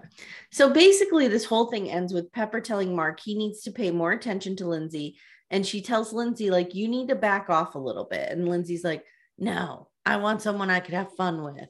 So 0.52 0.70
basically, 0.70 1.28
this 1.28 1.44
whole 1.44 1.66
thing 1.66 1.90
ends 1.90 2.12
with 2.12 2.32
Pepper 2.32 2.60
telling 2.60 2.94
Mark 2.94 3.20
he 3.20 3.34
needs 3.34 3.62
to 3.62 3.72
pay 3.72 3.90
more 3.90 4.12
attention 4.12 4.56
to 4.56 4.68
Lindsey. 4.68 5.16
And 5.50 5.66
she 5.66 5.82
tells 5.82 6.12
Lindsey, 6.12 6.50
like, 6.50 6.74
you 6.74 6.88
need 6.88 7.08
to 7.08 7.14
back 7.14 7.48
off 7.48 7.74
a 7.74 7.78
little 7.78 8.04
bit. 8.04 8.30
And 8.30 8.48
Lindsey's 8.48 8.84
like, 8.84 9.04
no, 9.38 9.88
I 10.04 10.16
want 10.16 10.42
someone 10.42 10.70
I 10.70 10.80
could 10.80 10.94
have 10.94 11.14
fun 11.16 11.42
with. 11.42 11.68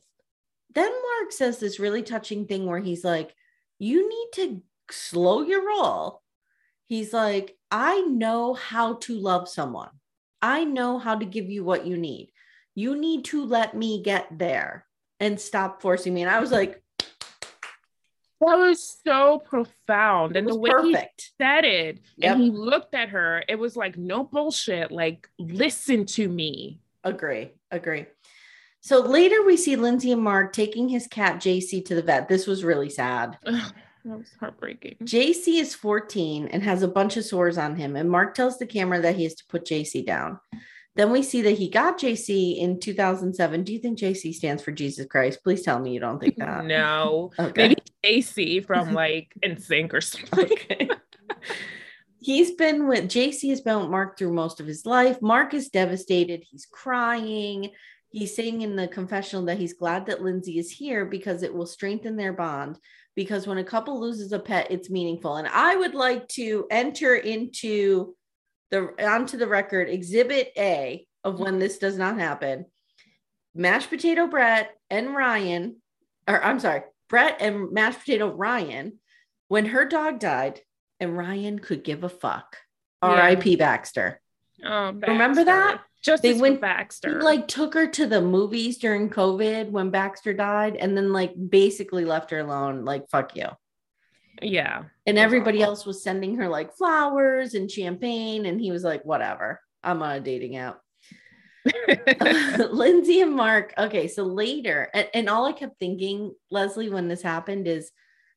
Then 0.74 0.90
Mark 0.90 1.32
says 1.32 1.58
this 1.58 1.78
really 1.78 2.02
touching 2.02 2.46
thing 2.46 2.66
where 2.66 2.80
he's 2.80 3.04
like, 3.04 3.32
you 3.78 4.08
need 4.08 4.28
to 4.34 4.62
slow 4.90 5.42
your 5.42 5.66
roll. 5.66 6.22
He's 6.86 7.12
like, 7.12 7.56
I 7.70 8.02
know 8.02 8.54
how 8.54 8.94
to 8.94 9.18
love 9.18 9.48
someone. 9.48 9.90
I 10.42 10.64
know 10.64 10.98
how 10.98 11.16
to 11.16 11.24
give 11.24 11.48
you 11.48 11.64
what 11.64 11.86
you 11.86 11.96
need. 11.96 12.30
You 12.74 12.96
need 12.96 13.24
to 13.26 13.44
let 13.44 13.74
me 13.74 14.02
get 14.02 14.26
there 14.38 14.86
and 15.20 15.40
stop 15.40 15.80
forcing 15.80 16.12
me. 16.12 16.22
And 16.22 16.30
I 16.30 16.40
was 16.40 16.52
like, 16.52 16.82
That 18.40 18.56
was 18.56 18.98
so 19.06 19.38
profound. 19.38 20.36
And 20.36 20.46
the 20.46 20.58
way 20.58 20.70
he 20.82 20.96
said 21.38 21.64
it 21.64 22.00
Yep. 22.18 22.32
and 22.34 22.42
he 22.42 22.50
looked 22.50 22.94
at 22.94 23.08
her, 23.10 23.42
it 23.48 23.58
was 23.58 23.76
like, 23.76 23.96
no 23.96 24.24
bullshit. 24.24 24.90
Like, 24.92 25.28
listen 25.38 26.04
to 26.06 26.28
me. 26.28 26.80
Agree. 27.04 27.52
Agree. 27.70 28.06
So 28.80 29.00
later 29.00 29.42
we 29.46 29.56
see 29.56 29.76
Lindsey 29.76 30.12
and 30.12 30.22
Mark 30.22 30.52
taking 30.52 30.90
his 30.90 31.06
cat 31.06 31.36
JC 31.36 31.82
to 31.86 31.94
the 31.94 32.02
vet. 32.02 32.28
This 32.28 32.46
was 32.46 32.64
really 32.64 32.90
sad. 32.90 33.38
That 34.04 34.18
was 34.18 34.30
heartbreaking. 34.38 34.96
JC 35.02 35.60
is 35.60 35.74
14 35.74 36.48
and 36.48 36.62
has 36.62 36.82
a 36.82 36.88
bunch 36.88 37.16
of 37.16 37.24
sores 37.24 37.56
on 37.56 37.76
him. 37.76 37.96
And 37.96 38.10
Mark 38.10 38.34
tells 38.34 38.58
the 38.58 38.66
camera 38.66 39.00
that 39.00 39.16
he 39.16 39.24
has 39.24 39.34
to 39.36 39.44
put 39.48 39.64
JC 39.64 40.04
down. 40.04 40.38
Then 40.96 41.10
we 41.10 41.22
see 41.22 41.42
that 41.42 41.58
he 41.58 41.68
got 41.70 41.98
JC 41.98 42.58
in 42.58 42.78
2007. 42.78 43.64
Do 43.64 43.72
you 43.72 43.78
think 43.78 43.98
JC 43.98 44.32
stands 44.34 44.62
for 44.62 44.70
Jesus 44.72 45.06
Christ? 45.06 45.42
Please 45.42 45.62
tell 45.62 45.80
me 45.80 45.92
you 45.92 46.00
don't 46.00 46.20
think 46.20 46.36
that. 46.36 46.64
No, 46.66 47.32
Okay. 47.38 47.68
maybe 47.68 47.82
AC 48.04 48.60
from 48.60 48.92
like 48.92 49.32
NSYNC 49.44 49.92
or 49.94 50.00
something. 50.00 50.44
Okay. 50.52 50.90
He's 52.20 52.52
been 52.52 52.86
with 52.86 53.04
JC 53.04 53.50
has 53.50 53.60
been 53.60 53.80
with 53.80 53.90
Mark 53.90 54.16
through 54.18 54.32
most 54.32 54.60
of 54.60 54.66
his 54.66 54.86
life. 54.86 55.20
Mark 55.20 55.52
is 55.52 55.68
devastated. 55.68 56.42
He's 56.50 56.66
crying. 56.66 57.70
He's 58.10 58.36
saying 58.36 58.62
in 58.62 58.76
the 58.76 58.86
confessional 58.86 59.44
that 59.46 59.58
he's 59.58 59.74
glad 59.74 60.06
that 60.06 60.22
Lindsey 60.22 60.58
is 60.58 60.70
here 60.70 61.04
because 61.04 61.42
it 61.42 61.52
will 61.52 61.66
strengthen 61.66 62.16
their 62.16 62.32
bond. 62.32 62.78
Because 63.16 63.46
when 63.46 63.58
a 63.58 63.64
couple 63.64 64.00
loses 64.00 64.32
a 64.32 64.38
pet, 64.38 64.68
it's 64.70 64.90
meaningful. 64.90 65.36
And 65.36 65.46
I 65.46 65.76
would 65.76 65.94
like 65.94 66.26
to 66.28 66.66
enter 66.70 67.14
into 67.14 68.14
the 68.70 68.92
onto 69.06 69.36
the 69.36 69.46
record 69.46 69.88
exhibit 69.88 70.52
A 70.58 71.06
of 71.22 71.38
when 71.38 71.58
this 71.58 71.78
does 71.78 71.96
not 71.96 72.18
happen. 72.18 72.66
Mashed 73.54 73.88
potato 73.88 74.26
Brett 74.26 74.76
and 74.90 75.14
Ryan, 75.14 75.76
or 76.26 76.42
I'm 76.42 76.58
sorry, 76.58 76.82
Brett 77.08 77.36
and 77.40 77.70
mashed 77.70 78.00
potato 78.00 78.32
Ryan, 78.32 78.98
when 79.48 79.66
her 79.66 79.84
dog 79.84 80.18
died, 80.18 80.60
and 80.98 81.16
Ryan 81.16 81.60
could 81.60 81.84
give 81.84 82.02
a 82.02 82.08
fuck. 82.08 82.56
Yeah. 83.02 83.10
R.I.P. 83.10 83.56
Baxter. 83.56 84.20
Oh, 84.64 84.92
Remember 84.92 85.44
that? 85.44 85.82
Just 86.04 86.22
They 86.22 86.34
went- 86.34 86.60
Baxter. 86.60 87.18
He 87.18 87.24
like 87.24 87.48
took 87.48 87.72
her 87.74 87.86
to 87.86 88.06
the 88.06 88.20
movies 88.20 88.76
during 88.78 89.08
COVID 89.08 89.70
when 89.70 89.90
Baxter 89.90 90.34
died, 90.34 90.76
and 90.76 90.96
then 90.96 91.12
like 91.12 91.32
basically 91.48 92.04
left 92.04 92.30
her 92.30 92.38
alone. 92.40 92.84
Like 92.84 93.08
fuck 93.08 93.34
you. 93.36 93.46
yeah. 94.42 94.84
And 95.06 95.16
everybody 95.18 95.58
awful. 95.62 95.70
else 95.70 95.86
was 95.86 96.02
sending 96.02 96.36
her 96.36 96.48
like 96.48 96.76
flowers 96.76 97.54
and 97.54 97.70
champagne, 97.70 98.44
and 98.46 98.60
he 98.60 98.70
was 98.70 98.84
like, 98.84 99.04
whatever. 99.04 99.60
I'm 99.82 100.02
on 100.02 100.16
a 100.16 100.20
dating 100.20 100.56
app. 100.56 100.80
Lindsey 102.70 103.20
and 103.20 103.34
Mark. 103.34 103.72
Okay, 103.78 104.08
so 104.08 104.24
later, 104.24 104.88
and, 104.92 105.08
and 105.14 105.28
all 105.28 105.46
I 105.46 105.52
kept 105.52 105.78
thinking, 105.78 106.34
Leslie, 106.50 106.90
when 106.90 107.08
this 107.08 107.22
happened, 107.22 107.66
is 107.66 107.90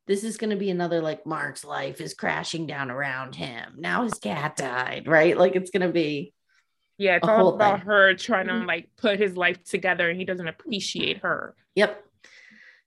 this 0.07 0.23
is 0.23 0.37
going 0.37 0.51
to 0.51 0.55
be 0.55 0.69
another 0.69 1.01
like 1.01 1.25
Mark's 1.25 1.65
life 1.65 1.99
is 1.99 2.13
crashing 2.13 2.65
down 2.67 2.89
around 2.91 3.35
him. 3.35 3.73
Now 3.77 4.03
his 4.03 4.13
cat 4.13 4.55
died, 4.55 5.07
right? 5.07 5.37
Like 5.37 5.55
it's 5.57 5.71
going 5.71 5.85
to 5.85 5.91
be, 5.93 6.33
yeah, 6.97 7.17
it's 7.17 7.27
all 7.27 7.53
about 7.55 7.79
thing. 7.79 7.87
her 7.87 8.13
trying 8.15 8.47
to 8.47 8.53
Mhm. 8.53 8.67
like 8.67 8.89
put 8.97 9.19
his 9.19 9.37
life 9.37 9.63
together 9.63 10.09
and 10.09 10.17
he 10.19 10.25
doesn't 10.25 10.47
appreciate 10.47 11.17
her. 11.19 11.55
yep. 11.75 12.03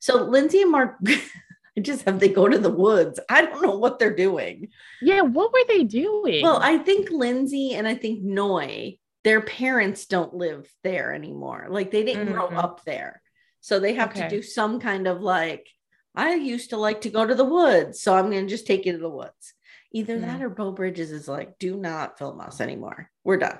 So 0.01 0.25
Lindsey 0.25 0.63
and 0.63 0.71
Mark, 0.73 0.97
I 1.07 1.81
just 1.83 2.05
have 2.07 2.21
they 2.21 2.29
go 2.31 2.49
to 2.49 2.59
the 2.59 2.71
woods. 2.71 3.21
I 3.29 3.43
don't 3.45 3.63
know 3.63 3.77
what 3.79 3.99
they're 3.99 4.17
doing. 4.17 4.69
Yeah, 5.03 5.21
what 5.23 5.53
were 5.53 5.65
they 5.69 5.85
doing? 5.85 6.43
Well, 6.43 6.59
I 6.61 6.79
think 6.79 7.11
Lindsey 7.11 7.75
and 7.75 7.87
I 7.87 7.95
think 7.95 8.23
Noi, 8.23 8.99
their 9.25 9.43
parents 9.43 10.07
don't 10.07 10.35
live 10.35 10.67
there 10.83 11.13
anymore. 11.15 11.67
Like 11.69 11.91
they 11.91 12.03
didn't 12.03 12.33
grow 12.33 12.49
Mhm. 12.49 12.57
up 12.57 12.83
there. 12.85 13.21
So 13.61 13.79
they 13.79 13.93
have 13.95 14.15
to 14.15 14.27
do 14.29 14.41
some 14.41 14.81
kind 14.81 15.07
of 15.07 15.21
like, 15.21 15.67
I 16.15 16.35
used 16.35 16.71
to 16.71 16.79
like 16.79 17.03
to 17.03 17.11
go 17.11 17.27
to 17.27 17.35
the 17.35 17.45
woods. 17.45 18.01
So 18.01 18.15
I'm 18.17 18.31
going 18.31 18.45
to 18.47 18.51
just 18.51 18.67
take 18.67 18.87
you 18.87 18.93
to 18.93 18.99
the 18.99 19.11
woods. 19.11 19.55
Either 19.93 20.15
Hmm. 20.17 20.23
that 20.23 20.43
or 20.43 20.49
Bo 20.49 20.73
Bridges 20.73 21.11
is 21.13 21.29
like, 21.29 21.59
do 21.59 21.77
not 21.77 22.19
film 22.19 22.41
us 22.41 22.61
anymore. 22.63 23.11
We're 23.23 23.37
done. 23.37 23.59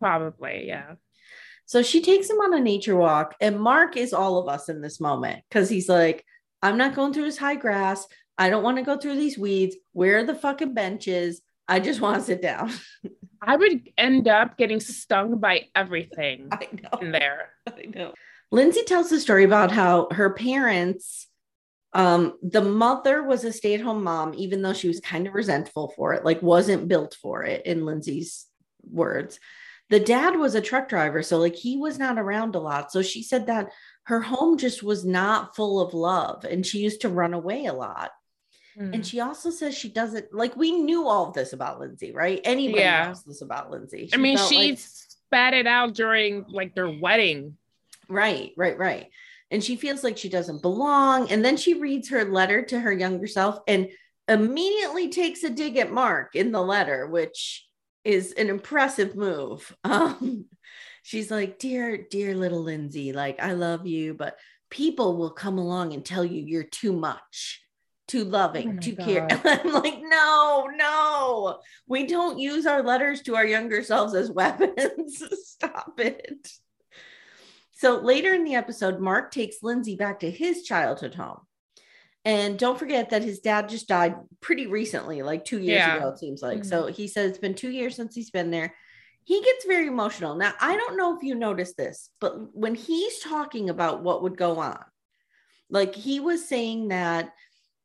Probably, 0.00 0.66
yeah. 0.66 0.94
So 1.66 1.82
she 1.82 2.02
takes 2.02 2.28
him 2.28 2.40
on 2.40 2.54
a 2.54 2.60
nature 2.60 2.96
walk, 2.96 3.36
and 3.40 3.60
Mark 3.60 3.96
is 3.96 4.12
all 4.12 4.38
of 4.38 4.48
us 4.48 4.68
in 4.68 4.80
this 4.80 5.00
moment 5.00 5.44
because 5.48 5.68
he's 5.68 5.88
like, 5.88 6.24
I'm 6.62 6.76
not 6.76 6.94
going 6.96 7.12
through 7.12 7.24
this 7.24 7.38
high 7.38 7.54
grass. 7.54 8.06
I 8.36 8.50
don't 8.50 8.64
want 8.64 8.78
to 8.78 8.82
go 8.82 8.96
through 8.96 9.16
these 9.16 9.38
weeds. 9.38 9.76
Where 9.92 10.18
are 10.18 10.24
the 10.24 10.34
fucking 10.34 10.74
benches? 10.74 11.42
I 11.68 11.78
just 11.78 12.00
want 12.00 12.18
to 12.18 12.24
sit 12.24 12.42
down. 12.42 12.72
I 13.42 13.56
would 13.56 13.88
end 13.96 14.26
up 14.26 14.58
getting 14.58 14.80
stung 14.80 15.38
by 15.38 15.68
everything 15.74 16.48
I 16.52 16.66
know. 16.72 16.98
in 17.00 17.12
there. 17.12 17.50
I 17.68 17.82
know. 17.94 18.14
Lindsey 18.50 18.82
tells 18.82 19.08
the 19.08 19.20
story 19.20 19.44
about 19.44 19.70
how 19.70 20.08
her 20.10 20.30
parents, 20.30 21.28
um, 21.92 22.34
the 22.42 22.62
mother 22.62 23.22
was 23.22 23.44
a 23.44 23.52
stay-at-home 23.52 24.02
mom, 24.02 24.34
even 24.34 24.62
though 24.62 24.72
she 24.72 24.88
was 24.88 24.98
kind 25.00 25.28
of 25.28 25.34
resentful 25.34 25.92
for 25.94 26.14
it, 26.14 26.24
like 26.24 26.42
wasn't 26.42 26.88
built 26.88 27.16
for 27.22 27.44
it, 27.44 27.64
in 27.64 27.84
Lindsey's 27.86 28.46
words. 28.82 29.38
The 29.90 30.00
dad 30.00 30.36
was 30.36 30.54
a 30.54 30.60
truck 30.60 30.88
driver, 30.88 31.22
so 31.22 31.38
like 31.38 31.56
he 31.56 31.76
was 31.76 31.98
not 31.98 32.18
around 32.18 32.54
a 32.54 32.60
lot. 32.60 32.90
So 32.92 33.02
she 33.02 33.22
said 33.22 33.46
that 33.46 33.70
her 34.04 34.20
home 34.20 34.56
just 34.56 34.82
was 34.82 35.04
not 35.04 35.54
full 35.54 35.80
of 35.80 35.94
love, 35.94 36.44
and 36.44 36.64
she 36.64 36.78
used 36.78 37.02
to 37.02 37.08
run 37.08 37.34
away 37.34 37.66
a 37.66 37.72
lot. 37.72 38.12
Mm. 38.78 38.94
And 38.94 39.06
she 39.06 39.20
also 39.20 39.50
says 39.50 39.76
she 39.76 39.88
doesn't 39.88 40.32
like 40.32 40.56
we 40.56 40.72
knew 40.72 41.06
all 41.06 41.28
of 41.28 41.34
this 41.34 41.52
about 41.52 41.80
Lindsey, 41.80 42.12
right? 42.12 42.40
Anybody 42.44 42.82
Yeah. 42.82 43.08
knows 43.08 43.24
this 43.24 43.42
about 43.42 43.70
Lindsey. 43.70 44.08
I 44.12 44.16
mean, 44.16 44.38
she 44.38 44.70
like- 44.70 44.78
spat 44.78 45.54
it 45.54 45.66
out 45.66 45.94
during 45.94 46.44
like 46.48 46.74
their 46.74 46.88
wedding. 46.88 47.56
Right, 48.08 48.52
right, 48.56 48.78
right. 48.78 49.10
And 49.50 49.62
she 49.62 49.76
feels 49.76 50.04
like 50.04 50.16
she 50.16 50.28
doesn't 50.28 50.62
belong. 50.62 51.30
And 51.30 51.44
then 51.44 51.56
she 51.56 51.74
reads 51.74 52.08
her 52.10 52.24
letter 52.24 52.62
to 52.62 52.78
her 52.80 52.92
younger 52.92 53.26
self 53.26 53.58
and 53.66 53.88
immediately 54.28 55.08
takes 55.08 55.42
a 55.42 55.50
dig 55.50 55.76
at 55.76 55.90
Mark 55.92 56.36
in 56.36 56.52
the 56.52 56.62
letter, 56.62 57.08
which 57.08 57.66
is 58.04 58.32
an 58.32 58.48
impressive 58.48 59.14
move. 59.16 59.74
Um, 59.84 60.46
she's 61.02 61.30
like, 61.30 61.58
Dear, 61.58 62.06
dear 62.10 62.34
little 62.34 62.62
Lindsey, 62.62 63.12
like, 63.12 63.40
I 63.40 63.52
love 63.52 63.86
you, 63.86 64.14
but 64.14 64.36
people 64.70 65.16
will 65.16 65.30
come 65.30 65.58
along 65.58 65.92
and 65.92 66.04
tell 66.04 66.24
you 66.24 66.42
you're 66.42 66.62
too 66.62 66.92
much, 66.92 67.62
too 68.08 68.24
loving, 68.24 68.76
Oh 68.76 68.80
too 68.80 68.96
care. 68.96 69.26
I'm 69.44 69.72
like, 69.72 70.00
no, 70.00 70.68
no, 70.74 71.60
we 71.86 72.06
don't 72.06 72.38
use 72.38 72.66
our 72.66 72.82
letters 72.82 73.22
to 73.22 73.36
our 73.36 73.46
younger 73.46 73.82
selves 73.82 74.14
as 74.14 74.30
weapons. 74.30 75.22
Stop 75.44 75.98
it. 75.98 76.48
So 77.72 77.98
later 77.98 78.34
in 78.34 78.44
the 78.44 78.56
episode, 78.56 79.00
Mark 79.00 79.32
takes 79.32 79.62
Lindsey 79.62 79.96
back 79.96 80.20
to 80.20 80.30
his 80.30 80.62
childhood 80.62 81.14
home. 81.14 81.40
And 82.24 82.58
don't 82.58 82.78
forget 82.78 83.10
that 83.10 83.22
his 83.22 83.40
dad 83.40 83.68
just 83.68 83.88
died 83.88 84.14
pretty 84.40 84.66
recently, 84.66 85.22
like 85.22 85.44
two 85.44 85.58
years 85.58 85.78
Yeah. 85.78 85.96
ago, 85.96 86.08
it 86.10 86.18
seems 86.18 86.42
like. 86.42 86.64
So 86.64 86.84
mm-hmm. 86.84 86.92
he 86.92 87.08
says 87.08 87.30
it's 87.30 87.38
been 87.38 87.54
two 87.54 87.70
years 87.70 87.96
since 87.96 88.14
he's 88.14 88.30
been 88.30 88.50
there. 88.50 88.74
He 89.24 89.40
gets 89.42 89.64
very 89.64 89.86
emotional. 89.86 90.34
Now, 90.34 90.52
I 90.60 90.76
don't 90.76 90.96
know 90.96 91.16
if 91.16 91.22
you 91.22 91.34
noticed 91.34 91.76
this, 91.76 92.10
but 92.20 92.54
when 92.54 92.74
he's 92.74 93.20
talking 93.20 93.70
about 93.70 94.02
what 94.02 94.22
would 94.22 94.36
go 94.36 94.58
on, 94.58 94.84
like 95.70 95.94
he 95.94 96.20
was 96.20 96.46
saying 96.46 96.88
that 96.88 97.32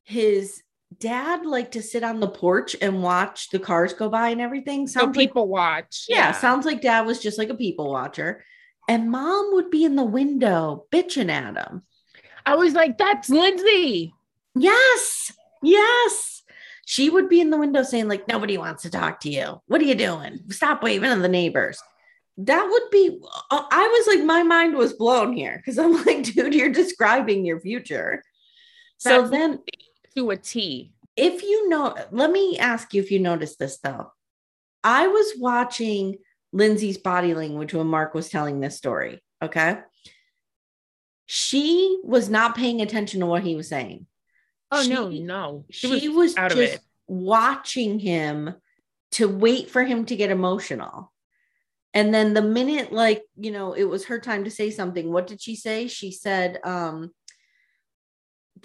his 0.03 0.61
dad 0.99 1.45
liked 1.45 1.73
to 1.73 1.81
sit 1.81 2.03
on 2.03 2.19
the 2.19 2.27
porch 2.27 2.75
and 2.81 3.03
watch 3.03 3.49
the 3.49 3.59
cars 3.59 3.93
go 3.93 4.09
by 4.09 4.29
and 4.29 4.41
everything. 4.41 4.87
So 4.87 5.01
Sounds 5.01 5.15
like 5.15 5.27
people 5.29 5.47
watch. 5.47 6.05
yeah, 6.09 6.31
sounds 6.31 6.65
like 6.65 6.81
dad 6.81 7.05
was 7.05 7.19
just 7.19 7.37
like 7.37 7.49
a 7.49 7.55
people 7.55 7.91
watcher. 7.91 8.43
And 8.87 9.09
mom 9.11 9.53
would 9.53 9.69
be 9.71 9.83
in 9.83 9.95
the 9.95 10.03
window 10.03 10.85
bitching 10.91 11.29
at 11.29 11.57
him. 11.57 11.83
I 12.45 12.55
was 12.55 12.73
like, 12.73 12.97
that's 12.97 13.29
Lindsey. 13.29 14.14
Yes, 14.55 15.31
yes. 15.61 16.43
She 16.85 17.09
would 17.09 17.29
be 17.29 17.41
in 17.41 17.49
the 17.49 17.57
window 17.57 17.83
saying, 17.83 18.07
like, 18.07 18.27
nobody 18.27 18.57
wants 18.57 18.83
to 18.83 18.89
talk 18.89 19.21
to 19.21 19.29
you. 19.29 19.61
What 19.67 19.81
are 19.81 19.85
you 19.85 19.95
doing? 19.95 20.39
Stop 20.49 20.83
waving 20.83 21.09
at 21.09 21.21
the 21.21 21.27
neighbors. 21.27 21.79
That 22.37 22.67
would 22.69 22.91
be, 22.91 23.19
uh, 23.51 23.63
I 23.71 23.87
was 23.87 24.15
like, 24.15 24.25
my 24.25 24.43
mind 24.43 24.75
was 24.75 24.93
blown 24.93 25.33
here 25.33 25.57
because 25.57 25.79
I'm 25.79 25.93
like, 26.05 26.23
dude, 26.23 26.53
you're 26.53 26.69
describing 26.69 27.45
your 27.45 27.59
future. 27.59 28.21
So 28.97 29.21
That's 29.21 29.31
then, 29.31 29.59
To 30.15 30.29
a 30.31 30.37
T. 30.37 30.93
if 31.15 31.41
you 31.43 31.69
know, 31.69 31.95
let 32.11 32.31
me 32.31 32.57
ask 32.59 32.93
you 32.93 33.01
if 33.01 33.11
you 33.11 33.19
noticed 33.19 33.57
this 33.59 33.77
though. 33.79 34.11
I 34.83 35.07
was 35.07 35.33
watching 35.39 36.17
Lindsey's 36.53 36.97
body 36.97 37.33
language 37.33 37.73
when 37.73 37.87
Mark 37.87 38.13
was 38.13 38.29
telling 38.29 38.59
this 38.59 38.77
story. 38.77 39.21
Okay. 39.41 39.79
She 41.25 41.99
was 42.03 42.29
not 42.29 42.55
paying 42.55 42.81
attention 42.81 43.21
to 43.21 43.25
what 43.25 43.43
he 43.43 43.55
was 43.55 43.67
saying. 43.67 44.05
Oh 44.71 44.85
no, 44.87 45.11
She- 45.11 45.23
no. 45.23 45.65
She, 45.69 46.09
was, 46.09 46.35
out 46.37 46.51
of 46.51 46.57
just 46.57 46.75
it. 46.75 46.81
watching 47.07 47.99
him 47.99 48.55
to 49.11 49.27
wait 49.27 49.69
for 49.69 49.83
him 49.83 50.05
to 50.05 50.15
get 50.15 50.31
emotional. 50.31 51.11
And 51.93 52.13
then 52.13 52.33
the 52.33 52.41
minute, 52.41 52.91
like, 52.91 53.23
you 53.37 53.51
know, 53.51 53.71
it 53.73 53.85
was 53.85 54.05
her 54.05 54.19
time 54.19 54.43
to 54.43 54.51
say 54.51 54.69
something, 54.69 55.11
what 55.13 55.27
did 55.27 55.41
she 55.41 55.55
say? 55.55 55.87
She 55.87 56.11
said, 56.11 56.59
um, 56.65 57.11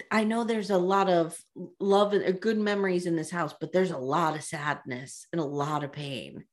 I 0.09 0.25
know 0.25 0.43
there's 0.43 0.69
a 0.71 0.77
lot 0.77 1.09
of 1.09 1.37
love 1.79 2.11
and 2.13 2.25
uh, 2.25 2.31
good 2.31 2.57
memories 2.57 3.05
in 3.05 3.15
this 3.15 3.29
house, 3.31 3.53
but 3.57 3.71
there's 3.71 3.91
a 3.91 3.97
lot 3.97 4.35
of 4.35 4.43
sadness 4.43 5.27
and 5.31 5.39
a 5.39 5.45
lot 5.45 5.85
of 5.85 5.93
pain. 5.93 6.43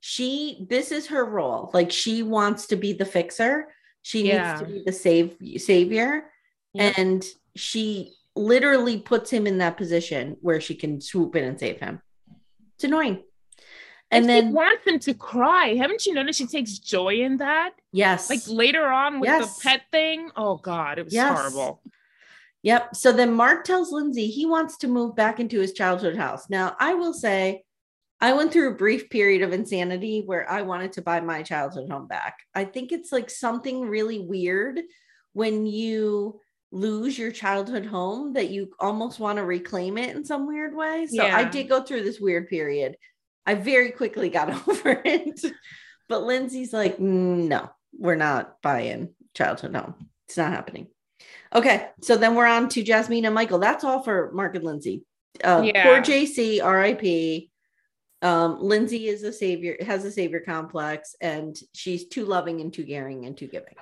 She, 0.00 0.66
this 0.68 0.90
is 0.90 1.08
her 1.08 1.24
role. 1.24 1.70
Like, 1.72 1.92
she 1.92 2.24
wants 2.24 2.66
to 2.68 2.76
be 2.76 2.92
the 2.92 3.04
fixer. 3.04 3.68
She 4.02 4.26
Yeah. 4.28 4.52
needs 4.54 4.60
to 4.60 4.66
be 4.66 4.82
the 4.84 4.92
save 4.92 5.36
savior. 5.60 6.28
Yeah. 6.72 6.92
And 6.96 7.24
she 7.54 8.14
literally 8.36 8.98
puts 8.98 9.30
him 9.30 9.46
in 9.46 9.58
that 9.58 9.76
position 9.76 10.36
where 10.40 10.60
she 10.60 10.74
can 10.74 11.00
swoop 11.00 11.34
in 11.36 11.44
and 11.44 11.58
save 11.58 11.80
him. 11.80 12.00
It's 12.74 12.84
annoying. 12.84 13.22
And 14.10 14.22
And, 14.22 14.28
then, 14.28 14.46
she 14.48 14.52
wants 14.52 14.86
him 14.86 14.98
to 15.00 15.14
cry. 15.14 15.74
Haven't 15.74 16.06
you 16.06 16.14
noticed 16.14 16.38
she 16.38 16.46
takes 16.46 16.78
joy 16.78 17.16
in 17.22 17.38
that? 17.38 17.72
yes. 17.92 18.30
Like 18.30 18.40
later 18.46 18.86
on 18.86 19.18
with 19.20 19.28
Yes. 19.28 19.56
the 19.56 19.62
pet 19.68 19.82
thing. 19.90 20.30
Oh 20.36 20.56
God, 20.58 20.98
it 20.98 21.04
was 21.06 21.14
Yes. 21.14 21.36
horrible. 21.36 21.82
Yep. 22.62 22.94
So 22.96 23.12
then 23.12 23.32
Mark 23.32 23.64
tells 23.64 23.90
Lindsey 23.92 24.26
he 24.28 24.44
wants 24.46 24.76
to 24.78 24.88
move 24.88 25.16
back 25.16 25.40
into 25.40 25.58
his 25.60 25.72
childhood 25.72 26.16
house. 26.16 26.48
Now, 26.50 26.76
I 26.78 26.94
will 26.94 27.12
say, 27.14 27.64
I 28.20 28.32
went 28.32 28.52
through 28.52 28.70
a 28.70 28.74
brief 28.76 29.10
period 29.10 29.42
of 29.42 29.52
insanity 29.52 30.22
where 30.24 30.50
I 30.50 30.62
wanted 30.62 30.92
to 30.94 31.02
buy 31.02 31.20
my 31.20 31.42
childhood 31.42 31.90
home 31.90 32.06
back. 32.08 32.38
I 32.54 32.64
think 32.64 32.92
it's 32.92 33.12
like 33.12 33.28
something 33.30 33.82
really 33.82 34.20
weird 34.20 34.80
when 35.32 35.66
you 35.66 36.40
lose 36.72 37.18
your 37.18 37.30
childhood 37.30 37.86
home 37.86 38.32
that 38.34 38.50
you 38.50 38.70
almost 38.80 39.18
want 39.20 39.36
to 39.38 39.44
reclaim 39.44 39.96
it 39.98 40.14
in 40.16 40.24
some 40.24 40.46
weird 40.46 40.74
way. 40.74 41.06
So 41.06 41.22
I 41.36 41.44
did 41.44 41.68
go 41.68 41.82
through 41.82 42.02
this 42.02 42.20
weird 42.20 42.48
period. 42.48 42.96
I 43.46 43.54
very 43.54 43.90
quickly 43.90 44.28
got 44.28 44.50
over 44.68 45.00
it. 45.04 45.40
But 46.08 46.22
Lindsey's 46.24 46.72
like, 46.72 46.98
"Mm, 46.98 47.48
no, 47.48 47.70
we're 47.98 48.16
not 48.16 48.60
buying 48.62 49.10
childhood 49.34 49.74
home. 49.74 50.08
It's 50.28 50.36
not 50.36 50.52
happening. 50.52 50.88
Okay, 51.54 51.88
so 52.02 52.16
then 52.16 52.34
we're 52.34 52.46
on 52.46 52.68
to 52.70 52.82
Jasmine 52.82 53.24
and 53.24 53.34
Michael. 53.34 53.58
That's 53.58 53.84
all 53.84 54.02
for 54.02 54.30
Mark 54.32 54.54
and 54.56 54.64
Lindsey. 54.64 55.04
Uh, 55.42 55.62
Yeah. 55.64 55.84
Poor 55.84 56.00
JC, 56.00 56.60
RIP. 56.60 57.48
Um, 58.22 58.58
Lindsey 58.60 59.06
is 59.08 59.22
a 59.22 59.32
savior, 59.32 59.76
has 59.84 60.04
a 60.04 60.10
savior 60.10 60.40
complex, 60.40 61.14
and 61.20 61.56
she's 61.74 62.08
too 62.08 62.24
loving 62.24 62.60
and 62.60 62.72
too 62.72 62.84
caring 62.84 63.26
and 63.26 63.36
too 63.36 63.46
giving. 63.46 63.74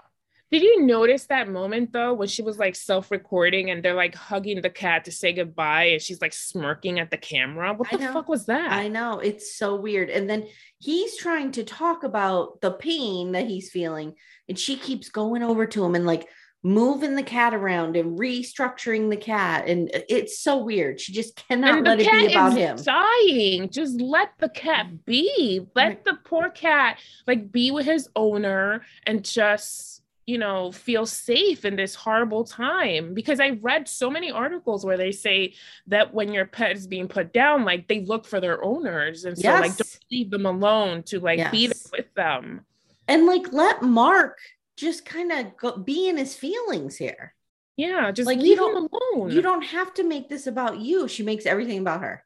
Did 0.51 0.63
you 0.63 0.83
notice 0.83 1.27
that 1.27 1.49
moment 1.49 1.93
though 1.93 2.15
when 2.15 2.29
she 2.29 2.43
was 2.43 2.59
like 2.59 2.77
self-recording 2.77 3.71
and 3.71 3.83
they're 3.83 3.95
like 3.95 4.15
hugging 4.15 4.61
the 4.63 4.71
cat 4.71 5.05
to 5.07 5.11
say 5.13 5.33
goodbye 5.33 5.85
and 5.85 6.03
she's 6.03 6.21
like 6.21 6.33
smirking 6.33 7.01
at 7.01 7.11
the 7.11 7.17
camera? 7.17 7.75
What 7.75 7.91
the 7.91 7.99
fuck 7.99 8.29
was 8.29 8.47
that? 8.47 8.71
I 8.73 8.89
know 8.89 9.19
it's 9.19 9.57
so 9.57 9.75
weird. 9.75 10.11
And 10.11 10.31
then 10.31 10.47
he's 10.79 11.17
trying 11.17 11.51
to 11.53 11.65
talk 11.65 12.05
about 12.05 12.61
the 12.61 12.71
pain 12.71 13.33
that 13.33 13.47
he's 13.49 13.71
feeling, 13.71 14.15
and 14.49 14.59
she 14.59 14.77
keeps 14.77 15.09
going 15.09 15.43
over 15.43 15.67
to 15.67 15.85
him 15.85 15.95
and 15.97 16.07
like 16.07 16.29
moving 16.63 17.15
the 17.15 17.23
cat 17.23 17.53
around 17.53 17.95
and 17.97 18.19
restructuring 18.19 19.11
the 19.11 19.17
cat. 19.17 19.67
And 19.69 19.91
it's 20.09 20.39
so 20.39 20.59
weird. 20.59 20.99
She 21.01 21.13
just 21.13 21.37
cannot 21.49 21.79
and 21.79 21.87
let 21.87 22.01
it 22.01 22.11
be 22.11 22.33
about 22.33 22.53
is 22.53 22.57
him. 22.59 22.77
dying. 22.95 23.69
Just 23.71 24.01
let 24.01 24.31
the 24.39 24.49
cat 24.49 25.05
be. 25.05 25.67
Let 25.75 25.87
Right. 25.89 26.05
the 26.05 26.19
poor 26.25 26.49
cat 26.49 27.01
like 27.27 27.51
be 27.53 27.71
with 27.71 27.85
his 27.87 28.09
owner 28.17 28.83
and 29.07 29.23
just 29.25 30.01
you 30.27 30.39
know 30.39 30.73
feel 30.73 31.05
safe 31.07 31.65
in 31.65 31.77
this 31.77 31.95
horrible 31.95 32.45
time 32.45 33.13
because 33.13 33.41
i 33.41 33.51
read 33.63 33.87
so 33.87 34.09
many 34.11 34.31
articles 34.31 34.85
where 34.85 34.97
they 34.97 35.13
say 35.13 35.53
that 35.87 36.15
when 36.15 36.33
your 36.33 36.47
pet 36.47 36.73
is 36.77 36.87
being 36.87 37.09
put 37.09 37.33
down 37.33 37.65
like 37.65 37.87
they 37.89 38.01
look 38.05 38.25
for 38.25 38.41
their 38.41 38.65
owners 38.65 39.25
and 39.27 39.37
so 39.37 39.51
like 39.51 39.77
don't 39.77 39.99
leave 40.11 40.31
them 40.31 40.47
alone 40.47 41.03
to 41.03 41.21
like 41.21 41.51
be 41.51 41.67
there 41.67 41.77
with 41.93 42.15
them. 42.15 42.65
And 43.07 43.27
like 43.27 43.53
let 43.53 43.83
Mark 43.83 44.39
just 44.77 45.05
kind 45.05 45.31
of 45.31 45.57
go 45.59 45.77
be 45.77 46.09
in 46.09 46.17
his 46.17 46.35
feelings 46.35 46.97
here. 46.97 47.35
yeah 47.77 48.11
just 48.11 48.27
Like, 48.27 48.39
leave 48.39 48.57
don't- 48.57 48.91
alone. 48.91 49.31
You 49.31 49.43
don't 49.43 49.63
have 49.63 49.93
to 49.95 50.05
make 50.05 50.29
this 50.31 50.47
about 50.47 50.79
you. 50.79 51.07
She 51.07 51.23
makes 51.23 51.45
everything 51.45 51.79
about 51.81 52.01
her. 52.01 52.25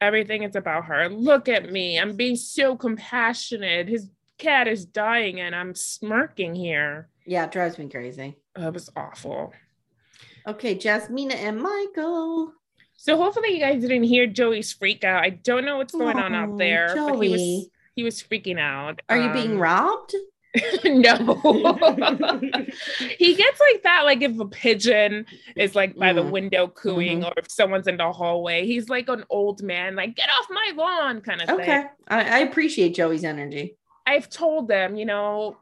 everything 0.00 0.42
is 0.42 0.56
about 0.56 0.86
her. 0.86 1.08
Look 1.08 1.48
at 1.48 1.70
me. 1.70 1.98
I'm 2.00 2.16
being 2.16 2.36
so 2.36 2.76
compassionate. 2.76 3.88
His 3.88 4.08
cat 4.38 4.68
is 4.68 4.84
dying 4.86 5.40
and 5.40 5.52
i'm 5.52 5.74
smirking 5.74 6.54
here 6.54 7.08
Yeah, 7.28 7.44
it 7.44 7.52
drives 7.52 7.78
me 7.78 7.88
crazy. 7.90 8.38
It 8.56 8.72
was 8.72 8.88
awful. 8.96 9.52
Okay, 10.46 10.74
Jasmina 10.74 11.34
and 11.34 11.60
Michael. 11.60 12.54
So 12.96 13.18
hopefully 13.18 13.50
you 13.52 13.60
guys 13.60 13.82
didn't 13.82 14.04
hear 14.04 14.26
Joey's 14.26 14.72
freak 14.72 15.04
out. 15.04 15.22
I 15.22 15.30
don't 15.30 15.66
know 15.66 15.76
what's 15.76 15.92
going 15.92 16.18
on 16.18 16.34
Oh, 16.34 16.38
out 16.38 16.58
there, 16.58 16.88
but 16.94 17.22
he 17.22 17.28
was 17.28 17.40
Joey. 17.42 17.70
he 17.96 18.02
was 18.02 18.22
freaking 18.22 18.58
out. 18.58 19.00
Are 19.10 19.18
you 19.18 19.30
being 19.30 19.52
Um, 19.52 19.58
robbed? 19.58 20.14
no. 20.84 21.16
he 23.18 23.34
gets 23.34 23.60
like 23.60 23.82
that, 23.82 24.02
like 24.04 24.22
if 24.22 24.40
a 24.40 24.46
pigeon 24.46 25.26
is 25.54 25.74
like 25.74 25.96
by 25.96 26.14
the 26.14 26.22
Mm. 26.22 26.30
window 26.30 26.66
cooing, 26.68 27.20
Mhm. 27.20 27.26
or 27.28 27.34
if 27.36 27.50
someone's 27.50 27.88
in 27.88 27.98
the 27.98 28.10
hallway. 28.10 28.64
He's 28.64 28.88
like 28.88 29.10
an 29.10 29.24
old 29.28 29.62
man, 29.62 29.96
like 29.96 30.16
get 30.16 30.30
off 30.30 30.46
my 30.48 30.72
lawn 30.74 31.20
kind 31.20 31.42
of 31.42 31.50
Okay. 31.50 31.64
thing. 31.66 31.88
I, 32.08 32.24
I 32.24 32.38
appreciate 32.38 32.94
Joey's 32.94 33.24
energy. 33.24 33.76
I've 34.06 34.30
told 34.30 34.68
them, 34.68 34.96
you 34.96 35.04
know, 35.04 35.58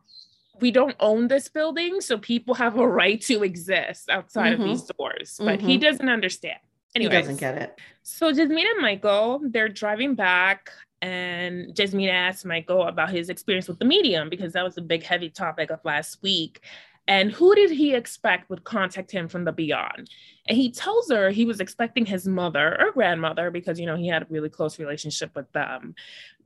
we 0.61 0.71
don't 0.71 0.97
own 1.01 1.29
this 1.29 1.49
building, 1.49 2.01
so 2.01 2.19
people 2.19 2.55
have 2.55 2.79
a 2.79 2.87
right 2.87 3.21
to 3.23 3.42
exist 3.42 4.09
outside 4.09 4.53
Mhm. 4.53 4.61
of 4.61 4.64
these 4.64 4.83
doors. 4.83 5.40
But 5.42 5.61
he 5.61 5.77
Mhm. 5.77 5.83
doesn't 5.83 6.09
understand. 6.09 6.59
He 6.95 7.09
doesn't 7.09 7.37
get 7.40 7.59
it. 7.59 7.79
So 8.03 8.33
Jasmine 8.33 8.66
and 8.66 8.81
Michael, 8.81 9.40
they're 9.45 9.69
driving 9.69 10.14
back, 10.14 10.71
and 11.03 11.75
Jasmine 11.77 12.09
asks 12.09 12.45
Michael 12.45 12.85
about 12.85 13.11
his 13.11 13.29
experience 13.29 13.69
with 13.69 13.79
the 13.79 13.85
medium 13.85 14.31
because 14.31 14.55
that 14.55 14.64
was 14.64 14.79
a 14.79 14.83
big, 14.83 15.03
heavy 15.03 15.29
topic 15.29 15.71
of 15.71 15.81
last 15.85 16.23
week. 16.23 16.61
And 17.09 17.31
who 17.31 17.55
did 17.55 17.71
he 17.71 17.95
expect 17.95 18.51
would 18.51 18.64
contact 18.64 19.12
him 19.12 19.29
from 19.29 19.45
the 19.45 19.53
beyond? 19.53 20.11
And 20.49 20.57
he 20.57 20.73
tells 20.73 21.09
her 21.11 21.31
he 21.31 21.45
was 21.45 21.61
expecting 21.61 22.05
his 22.07 22.27
mother 22.27 22.81
or 22.81 22.90
grandmother 22.92 23.51
because 23.51 23.79
you 23.79 23.87
know 23.87 23.97
he 23.97 24.09
had 24.09 24.23
a 24.23 24.27
really 24.29 24.49
close 24.49 24.79
relationship 24.79 25.37
with 25.37 25.51
them, 25.53 25.95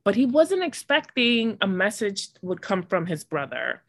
but 0.03 0.15
he 0.15 0.25
wasn't 0.25 0.63
expecting 0.63 1.57
a 1.61 1.67
message 1.67 2.29
would 2.41 2.61
come 2.61 2.83
from 2.83 3.05
his 3.05 3.23
brother. 3.23 3.83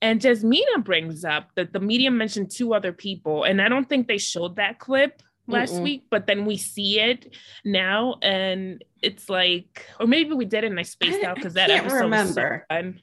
And 0.00 0.20
Jasmina 0.20 0.82
brings 0.82 1.24
up 1.24 1.50
that 1.54 1.72
the 1.72 1.80
media 1.80 2.10
mentioned 2.10 2.50
two 2.50 2.74
other 2.74 2.92
people, 2.92 3.44
and 3.44 3.62
I 3.62 3.68
don't 3.68 3.88
think 3.88 4.08
they 4.08 4.18
showed 4.18 4.56
that 4.56 4.78
clip 4.78 5.22
last 5.46 5.74
Mm-mm. 5.74 5.82
week, 5.82 6.04
but 6.10 6.26
then 6.26 6.44
we 6.44 6.56
see 6.56 6.98
it 7.00 7.36
now, 7.64 8.16
and 8.22 8.82
it's 9.00 9.28
like, 9.28 9.86
or 10.00 10.06
maybe 10.06 10.32
we 10.32 10.44
did 10.44 10.64
and 10.64 10.78
I 10.78 10.82
spaced 10.82 11.22
I- 11.24 11.28
out 11.28 11.36
because 11.36 11.54
that 11.54 11.70
episode 11.70 12.10
was 12.10 12.34
so 12.34 12.60
fun. 12.68 13.00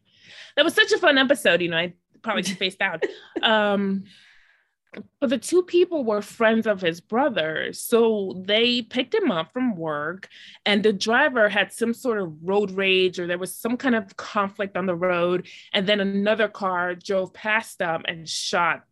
That 0.56 0.66
was 0.66 0.74
such 0.74 0.92
a 0.92 0.98
fun 0.98 1.18
episode, 1.18 1.62
you 1.62 1.70
know. 1.70 1.78
I 1.78 1.94
probably 2.22 2.44
spaced 2.44 2.82
out. 2.82 3.04
Um, 3.42 4.04
but 5.20 5.30
the 5.30 5.38
two 5.38 5.62
people 5.64 6.04
were 6.04 6.22
friends 6.22 6.66
of 6.66 6.82
his 6.82 7.00
brother. 7.00 7.72
So 7.74 8.42
they 8.46 8.82
picked 8.82 9.14
him 9.14 9.30
up 9.32 9.54
from 9.54 9.76
work, 9.76 10.28
and 10.66 10.82
the 10.84 10.94
driver 10.94 11.48
had 11.50 11.72
some 11.72 11.94
sort 11.94 12.20
of 12.20 12.34
road 12.44 12.72
rage 12.72 13.20
or 13.20 13.28
there 13.28 13.38
was 13.38 13.56
some 13.56 13.78
kind 13.78 13.96
of 13.96 14.16
conflict 14.18 14.76
on 14.78 14.86
the 14.86 14.96
road. 14.96 15.48
And 15.74 15.86
then 15.88 16.00
another 16.00 16.48
car 16.48 16.96
drove 16.96 17.34
past 17.34 17.78
them 17.80 18.04
and 18.08 18.28
shot 18.28 18.84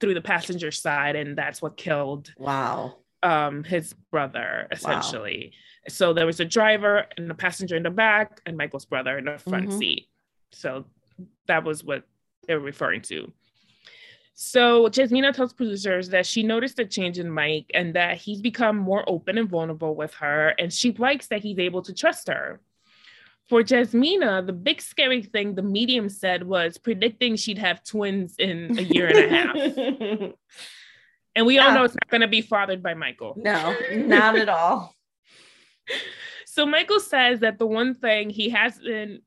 through 0.00 0.14
the 0.14 0.20
passenger 0.22 0.70
side. 0.70 1.16
And 1.16 1.36
that's 1.36 1.60
what 1.62 1.76
killed 1.76 2.32
Wow. 2.38 2.96
um, 3.22 3.62
his 3.62 3.92
brother, 4.10 4.66
essentially. 4.72 5.52
So 5.88 6.12
there 6.12 6.26
was 6.26 6.40
a 6.40 6.44
driver 6.44 7.06
and 7.16 7.30
a 7.30 7.34
passenger 7.34 7.76
in 7.76 7.82
the 7.82 7.90
back, 7.90 8.40
and 8.46 8.56
Michael's 8.56 8.84
brother 8.86 9.18
in 9.18 9.26
the 9.26 9.38
front 9.38 9.68
Mhm. 9.68 9.78
seat. 9.78 10.08
So 10.50 10.86
that 11.46 11.62
was 11.64 11.84
what 11.84 12.04
they 12.46 12.54
were 12.54 12.60
referring 12.60 13.02
to. 13.02 13.32
So 14.34 14.88
Jasmina 14.88 15.34
tells 15.34 15.52
producers 15.52 16.08
that 16.10 16.26
she 16.26 16.42
noticed 16.42 16.78
a 16.78 16.86
change 16.86 17.18
in 17.18 17.30
Mike 17.30 17.70
and 17.74 17.94
that 17.94 18.16
he's 18.16 18.40
become 18.40 18.76
more 18.76 19.04
open 19.08 19.38
and 19.38 19.48
vulnerable 19.48 19.94
with 19.94 20.14
her, 20.14 20.54
and 20.58 20.72
she 20.72 20.92
likes 20.92 21.28
that 21.28 21.42
he's 21.42 21.58
able 21.58 21.82
to 21.82 21.92
trust 21.94 22.28
her. 22.28 22.60
For 23.48 23.62
Jasmina, 23.62 24.46
the 24.46 24.52
big 24.52 24.80
scary 24.80 25.22
thing 25.22 25.54
the 25.54 25.62
medium 25.62 26.08
said 26.08 26.42
was 26.44 26.78
predicting 26.78 27.36
she'd 27.36 27.58
have 27.58 27.84
twins 27.84 28.36
in 28.38 28.78
a 28.78 28.82
year 28.82 29.08
and 29.08 29.18
a 29.18 29.28
half. 29.28 30.32
And 31.34 31.46
we 31.46 31.58
all 31.58 31.72
know 31.72 31.84
it's 31.84 31.94
not 31.94 32.10
going 32.10 32.20
to 32.20 32.28
be 32.28 32.42
fathered 32.42 32.82
by 32.82 32.92
Michael. 32.92 33.32
no, 33.38 33.74
not 33.92 34.36
at 34.36 34.50
all. 34.50 34.94
So 36.44 36.66
Michael 36.66 37.00
says 37.00 37.40
that 37.40 37.58
the 37.58 37.66
one 37.66 37.94
thing 37.94 38.28
he 38.28 38.50
hasn't, 38.50 39.22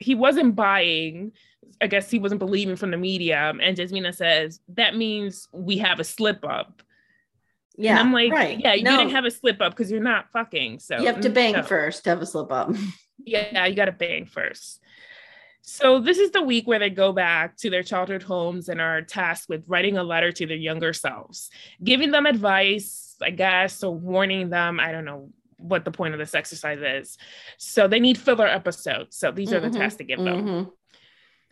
he 0.00 0.14
wasn't 0.14 0.56
buying. 0.56 1.32
I 1.80 1.86
guess 1.86 2.10
he 2.10 2.18
wasn't 2.18 2.40
believing 2.40 2.76
from 2.76 2.90
the 2.90 2.96
media. 2.96 3.52
And 3.60 3.76
Jasmina 3.76 4.14
says 4.14 4.60
that 4.70 4.96
means 4.96 5.48
we 5.52 5.78
have 5.78 6.00
a 6.00 6.04
slip 6.04 6.44
up. 6.44 6.82
Yeah. 7.76 7.92
and 7.92 8.00
I'm 8.00 8.12
like, 8.12 8.32
right. 8.32 8.58
yeah, 8.60 8.74
you 8.74 8.82
No, 8.82 8.98
didn't 8.98 9.12
have 9.12 9.24
a 9.24 9.30
slip 9.30 9.60
up 9.62 9.72
because 9.72 9.90
you're 9.90 10.02
not 10.02 10.30
fucking. 10.32 10.80
So 10.80 10.98
You 10.98 11.06
have 11.06 11.20
to 11.20 11.30
bang 11.30 11.52
no. 11.54 11.62
first 11.62 12.04
to 12.04 12.10
have 12.10 12.20
a 12.20 12.26
slip 12.26 12.50
up. 12.50 12.74
Yeah, 13.26 13.66
you 13.66 13.74
got 13.76 13.84
to 13.84 13.92
bang 13.92 14.24
first. 14.24 14.80
So 15.60 16.00
this 16.00 16.16
is 16.16 16.30
the 16.30 16.40
week 16.40 16.66
where 16.66 16.78
they 16.78 16.88
go 16.88 17.12
back 17.12 17.54
to 17.58 17.68
their 17.68 17.82
childhood 17.82 18.22
homes 18.22 18.70
and 18.70 18.80
are 18.80 19.02
tasked 19.02 19.46
with 19.46 19.62
writing 19.66 19.98
a 19.98 20.02
letter 20.02 20.32
to 20.32 20.46
their 20.46 20.56
younger 20.56 20.94
selves, 20.94 21.50
giving 21.84 22.12
them 22.12 22.24
advice, 22.24 23.14
I 23.20 23.28
guess, 23.28 23.84
or 23.84 23.94
warning 23.94 24.48
them. 24.48 24.80
I 24.80 24.90
don't 24.90 25.04
know 25.04 25.28
what 25.60 25.84
the 25.84 25.90
point 25.90 26.14
of 26.14 26.18
this 26.18 26.34
exercise 26.34 26.80
is. 26.80 27.18
So 27.58 27.86
they 27.88 28.00
need 28.00 28.18
filler 28.18 28.46
episodes. 28.46 29.16
So 29.16 29.30
these 29.30 29.52
are 29.52 29.60
the 29.60 29.68
Mhm, 29.68 29.76
tasks 29.76 29.96
to 29.98 30.04
give 30.04 30.18
them. 30.18 30.46
Mhm. 30.46 30.72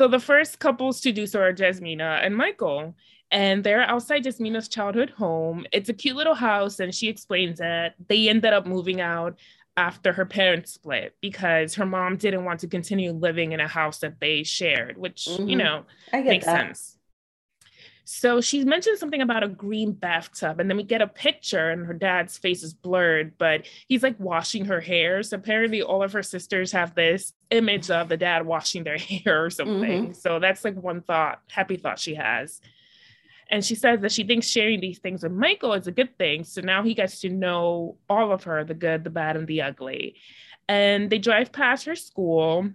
So 0.00 0.08
the 0.08 0.20
first 0.20 0.58
couples 0.60 1.00
to 1.02 1.12
do 1.12 1.26
so 1.26 1.40
are 1.40 1.52
Jasmina 1.52 2.24
and 2.24 2.36
Michael. 2.36 2.94
And 3.30 3.62
they're 3.62 3.82
outside 3.82 4.24
Jasmina's 4.24 4.68
childhood 4.68 5.10
home. 5.10 5.66
It's 5.70 5.90
a 5.90 5.92
cute 5.92 6.16
little 6.16 6.34
house, 6.34 6.80
and 6.80 6.94
she 6.94 7.08
explains 7.08 7.58
that 7.58 7.94
they 8.08 8.28
ended 8.28 8.54
up 8.54 8.66
moving 8.66 9.00
out 9.02 9.38
after 9.76 10.12
her 10.12 10.24
parents 10.24 10.72
split 10.72 11.14
because 11.20 11.74
her 11.74 11.84
mom 11.86 12.16
didn't 12.16 12.44
want 12.44 12.60
to 12.60 12.66
continue 12.66 13.12
living 13.12 13.52
in 13.52 13.60
a 13.60 13.68
house 13.68 13.98
that 13.98 14.18
they 14.18 14.42
shared, 14.42 14.96
which, 14.96 15.26
you 15.26 15.56
Mhm. 15.56 15.58
know, 15.58 15.84
makes 16.12 16.46
that. 16.46 16.66
sense. 16.66 16.97
So 18.10 18.40
she 18.40 18.64
mentioned 18.64 18.98
something 18.98 19.20
about 19.20 19.42
a 19.42 19.48
green 19.48 19.92
bathtub, 19.92 20.60
and 20.60 20.70
then 20.70 20.78
we 20.78 20.82
get 20.82 21.02
a 21.02 21.06
picture, 21.06 21.68
and 21.68 21.84
her 21.84 21.92
dad's 21.92 22.38
face 22.38 22.62
is 22.62 22.72
blurred, 22.72 23.36
but 23.36 23.66
he's 23.86 24.02
like 24.02 24.18
washing 24.18 24.64
her 24.64 24.80
hair. 24.80 25.22
So 25.22 25.36
apparently, 25.36 25.82
all 25.82 26.02
of 26.02 26.14
her 26.14 26.22
sisters 26.22 26.72
have 26.72 26.94
this 26.94 27.34
image 27.50 27.90
of 27.90 28.08
the 28.08 28.16
dad 28.16 28.46
washing 28.46 28.82
their 28.82 28.96
hair 28.98 29.44
or 29.44 29.50
something. 29.50 30.04
Mm-hmm. 30.04 30.12
So 30.14 30.38
that's 30.38 30.64
like 30.64 30.74
one 30.74 31.02
thought, 31.02 31.42
happy 31.50 31.76
thought 31.76 31.98
she 31.98 32.14
has. 32.14 32.62
And 33.50 33.62
she 33.62 33.74
says 33.74 34.00
that 34.00 34.12
she 34.12 34.24
thinks 34.24 34.46
sharing 34.46 34.80
these 34.80 35.00
things 35.00 35.22
with 35.22 35.32
Michael 35.32 35.74
is 35.74 35.86
a 35.86 35.92
good 35.92 36.16
thing. 36.16 36.44
So 36.44 36.62
now 36.62 36.82
he 36.82 36.94
gets 36.94 37.20
to 37.20 37.28
know 37.28 37.98
all 38.08 38.32
of 38.32 38.44
her 38.44 38.64
the 38.64 38.72
good, 38.72 39.04
the 39.04 39.10
bad, 39.10 39.36
and 39.36 39.46
the 39.46 39.60
ugly. 39.60 40.16
And 40.66 41.10
they 41.10 41.18
drive 41.18 41.52
past 41.52 41.84
her 41.84 41.94
school 41.94 42.70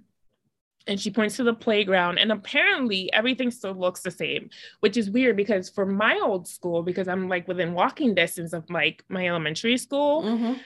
and 0.87 0.99
she 0.99 1.09
points 1.11 1.37
to 1.37 1.43
the 1.43 1.53
playground 1.53 2.17
and 2.17 2.31
apparently 2.31 3.11
everything 3.13 3.49
still 3.51 3.73
looks 3.73 4.01
the 4.01 4.11
same 4.11 4.49
which 4.81 4.97
is 4.97 5.09
weird 5.09 5.35
because 5.37 5.69
for 5.69 5.85
my 5.85 6.19
old 6.21 6.47
school 6.47 6.83
because 6.83 7.07
i'm 7.07 7.29
like 7.29 7.47
within 7.47 7.73
walking 7.73 8.13
distance 8.13 8.51
of 8.53 8.69
like 8.69 9.03
my 9.09 9.27
elementary 9.27 9.77
school 9.77 10.23
Mhm. 10.23 10.59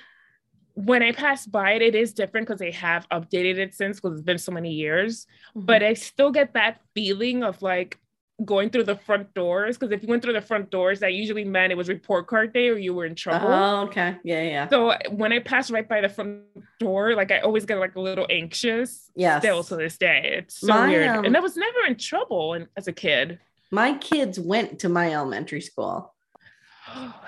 when 0.74 1.02
i 1.04 1.12
pass 1.12 1.46
by 1.46 1.74
it 1.74 1.82
it 1.82 1.96
is 1.96 2.14
different 2.14 2.48
because 2.48 2.60
they 2.60 2.72
have 2.72 3.08
updated 3.10 3.58
it 3.58 3.74
since 3.74 4.00
because 4.00 4.14
it's 4.18 4.26
been 4.26 4.38
so 4.38 4.52
many 4.52 4.72
years 4.74 5.26
Mm-hmm. 5.56 5.66
but 5.66 5.84
i 5.84 5.94
still 5.94 6.32
get 6.32 6.54
that 6.54 6.82
feeling 6.96 7.44
of 7.44 7.62
like 7.62 8.00
going 8.46 8.70
through 8.70 8.84
the 8.84 8.96
front 8.96 9.34
doors 9.34 9.78
because 9.78 9.92
if 9.92 10.04
you 10.04 10.08
went 10.08 10.22
through 10.22 10.34
the 10.34 10.42
front 10.42 10.70
doors 10.70 11.00
that 11.00 11.14
usually 11.14 11.44
meant 11.44 11.72
it 11.72 11.76
was 11.76 11.90
report 11.90 12.28
card 12.28 12.54
day 12.54 12.70
or 12.70 12.78
you 12.78 12.94
were 12.94 13.06
in 13.06 13.16
trouble 13.16 13.48
Oh, 13.52 13.82
okay. 13.88 14.16
Yeah, 14.24 14.44
yeah. 14.44 14.68
so 14.70 14.94
when 15.10 15.34
i 15.34 15.40
pass 15.40 15.72
right 15.72 15.88
by 15.90 16.02
the 16.02 16.10
front 16.10 16.42
door 16.80 17.16
like 17.16 17.32
i 17.32 17.40
always 17.40 17.66
get 17.66 17.80
like 17.80 17.96
a 17.96 18.00
little 18.00 18.28
anxious 18.30 19.10
Yeah. 19.16 19.40
still 19.40 19.64
to 19.64 19.76
this 19.76 19.98
day. 19.98 20.36
It's 20.40 20.60
so 20.60 20.68
My, 20.68 20.88
weird. 20.88 21.08
um, 21.08 21.26
and 21.26 21.36
I 21.36 21.40
was 21.40 21.58
never 21.58 21.80
in 21.88 21.96
trouble 21.98 22.54
in, 22.54 22.68
as 22.78 22.88
a 22.88 22.94
kid. 22.94 23.40
My 23.72 23.96
kids 23.96 24.40
went 24.40 24.80
to 24.80 24.88
my 24.90 25.12
elementary 25.12 25.62
school, 25.62 26.14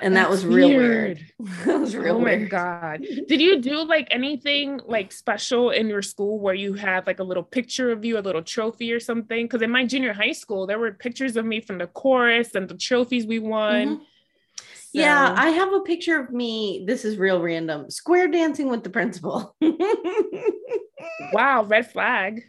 and 0.02 0.15
that 0.15 0.30
was 0.30 0.45
real 0.45 0.69
weird. 0.69 1.19
that 1.65 1.80
was 1.80 1.95
real 1.95 2.17
oh 2.17 2.19
my 2.19 2.38
god. 2.38 3.06
Did 3.28 3.41
you 3.41 3.62
do 3.62 3.84
like 3.84 4.08
anything 4.12 4.80
like 4.86 5.12
special 5.12 5.69
in 5.72 5.88
your 5.88 6.02
school 6.02 6.39
where 6.39 6.54
you 6.54 6.74
had 6.74 7.06
like 7.08 7.19
a 7.19 7.24
little 7.24 7.43
picture 7.43 7.91
of 7.91 8.06
you, 8.06 8.17
a 8.17 8.22
little 8.22 8.43
trophy 8.43 8.91
or 8.93 9.00
something? 9.00 9.45
Because 9.45 9.62
in 9.62 9.72
my 9.72 9.86
junior 9.86 10.13
high 10.13 10.32
school, 10.32 10.67
there 10.67 10.80
were 10.80 10.91
pictures 10.91 11.36
of 11.36 11.45
me 11.45 11.62
from 11.62 11.78
the 11.78 11.88
chorus 11.88 12.56
and 12.56 12.69
the 12.69 12.76
trophies 12.76 13.26
we 13.26 13.39
won. 13.39 13.98
Mhm. 13.98 14.02
Yeah, 14.91 15.36
I 15.38 15.50
have 15.50 15.72
a 15.72 15.82
picture 15.82 16.19
of 16.19 16.32
me. 16.32 16.84
This 16.88 17.06
is 17.06 17.17
real 17.17 17.41
random. 17.41 17.91
Square 17.91 18.30
dancing 18.30 18.69
with 18.69 18.84
the 18.84 18.89
principal. 18.89 19.56
wow, 21.32 21.63
red 21.63 21.91
flag. 21.91 22.41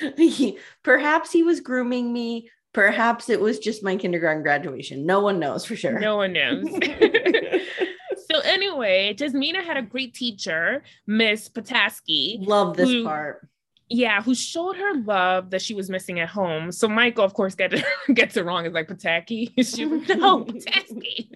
Perhaps 0.82 1.32
he 1.32 1.42
was 1.42 1.60
grooming 1.60 2.12
me. 2.12 2.50
Perhaps 2.72 3.28
it 3.28 3.40
was 3.40 3.58
just 3.58 3.82
my 3.82 3.96
kindergarten 3.96 4.42
graduation. 4.42 5.04
No 5.06 5.20
one 5.20 5.38
knows 5.40 5.64
for 5.64 5.74
sure. 5.74 5.98
No 5.98 6.16
one 6.16 6.32
knows. 6.32 6.64
so 8.30 8.40
anyway, 8.44 9.14
Jasmina 9.14 9.62
had 9.64 9.76
a 9.76 9.82
great 9.82 10.14
teacher, 10.14 10.82
Miss 11.06 11.48
Pataski. 11.48 12.46
Love 12.46 12.76
this 12.76 12.88
Who- 12.88 13.04
part. 13.04 13.48
yeah, 13.88 14.22
who 14.22 14.36
showed 14.36 14.76
her 14.76 15.02
love 15.02 15.50
that 15.50 15.62
she 15.62 15.74
was 15.74 15.90
missing 15.90 16.20
at 16.20 16.28
home. 16.28 16.70
So 16.70 16.86
Michael, 16.86 17.24
of 17.24 17.34
course, 17.34 17.56
get, 17.56 17.74
gets 18.14 18.36
it 18.36 18.44
wrong. 18.44 18.66
It's 18.66 18.74
like 18.74 18.88
Pataki. 18.88 19.52
She 19.66 19.84
was 19.86 20.08
no, 20.08 20.44
Pataski. 20.44 21.28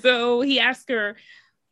So 0.00 0.42
he 0.42 0.60
asked 0.60 0.90
her, 0.90 1.16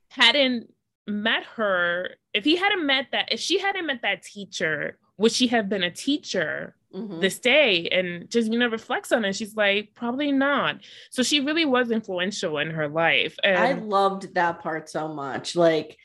hadn't 0.09 0.73
met 1.07 1.45
her, 1.57 2.11
if 2.33 2.45
he 2.45 2.57
hadn't 2.57 2.87
met 2.87 3.09
that, 3.13 3.31
if 3.31 3.41
she 3.41 3.59
hadn't 3.59 3.87
met 3.87 4.01
that 4.03 4.23
teacher, 4.23 4.97
would 5.19 5.33
she 5.33 5.49
have 5.49 5.69
been 5.69 5.83
a 5.83 5.91
teacher 5.91 6.75
Mhm. 6.95 7.21
this 7.21 7.39
day? 7.39 7.89
And 7.89 8.31
just 8.31 8.51
you 8.53 8.59
know 8.59 8.69
reflects 8.69 9.13
on 9.13 9.25
it. 9.25 9.35
She's 9.35 9.57
like, 9.57 9.95
probably 9.95 10.33
not. 10.33 10.81
So 11.11 11.23
she 11.23 11.41
really 11.41 11.65
was 11.65 11.91
influential 11.91 12.59
in 12.59 12.71
her 12.71 12.89
life. 12.89 13.37
And 13.43 13.59
I 13.59 13.73
loved 13.73 14.35
that 14.35 14.61
part 14.61 14.89
so 14.89 15.09
much. 15.09 15.57
Like, 15.57 15.97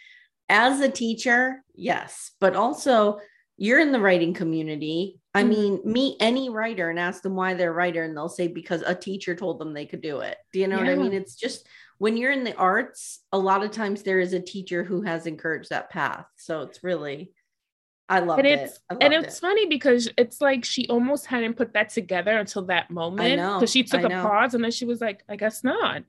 as 0.49 0.79
a 0.81 0.89
teacher, 0.89 1.63
yes, 1.75 2.31
but 2.39 2.55
also 2.55 3.19
you're 3.57 3.79
in 3.79 3.91
the 3.91 3.99
writing 3.99 4.33
community. 4.33 5.19
I 5.33 5.43
Mhm. 5.43 5.49
mean, 5.49 5.81
meet 5.83 6.17
any 6.19 6.49
writer 6.49 6.89
and 6.89 6.99
ask 6.99 7.21
them 7.23 7.35
why 7.35 7.53
they're 7.53 7.71
a 7.71 7.73
writer, 7.73 8.03
and 8.03 8.15
they'll 8.15 8.29
say 8.29 8.47
because 8.47 8.81
a 8.83 8.95
teacher 8.95 9.35
told 9.35 9.59
them 9.59 9.73
they 9.73 9.85
could 9.85 10.01
do 10.01 10.19
it. 10.21 10.37
Do 10.53 10.59
you 10.59 10.67
know 10.67 10.77
what 10.77 10.89
I 10.89 10.95
mean? 10.95 11.13
It's 11.13 11.35
just 11.35 11.67
when 11.97 12.15
you're 12.17 12.31
in 12.31 12.43
the 12.43 12.55
arts, 12.55 13.23
a 13.31 13.37
lot 13.37 13.63
of 13.63 13.71
times 13.71 14.03
there 14.03 14.19
is 14.19 14.33
a 14.33 14.39
teacher 14.39 14.83
who 14.83 15.01
has 15.01 15.25
encouraged 15.25 15.71
that 15.71 15.89
path. 15.89 16.25
So 16.37 16.61
it's 16.61 16.83
really, 16.83 17.33
I 18.09 18.19
loved 18.19 18.39
and 18.39 18.47
it. 18.47 18.59
it's 18.59 18.79
and 19.01 19.13
it's 19.13 19.37
it. 19.37 19.41
funny 19.41 19.65
because 19.67 20.09
it's 20.17 20.39
like 20.41 20.63
she 20.63 20.87
almost 20.87 21.25
hadn't 21.25 21.55
put 21.55 21.73
that 21.73 21.89
together 21.89 22.37
until 22.37 22.63
that 22.65 22.89
moment 22.89 23.35
because 23.59 23.71
she 23.71 23.83
took 23.83 24.01
I 24.01 24.03
a 24.03 24.09
know. 24.09 24.23
pause 24.23 24.53
and 24.53 24.63
then 24.63 24.71
she 24.71 24.85
was 24.85 25.01
like 25.01 25.23
i 25.27 25.35
guess 25.35 25.63
not 25.63 26.03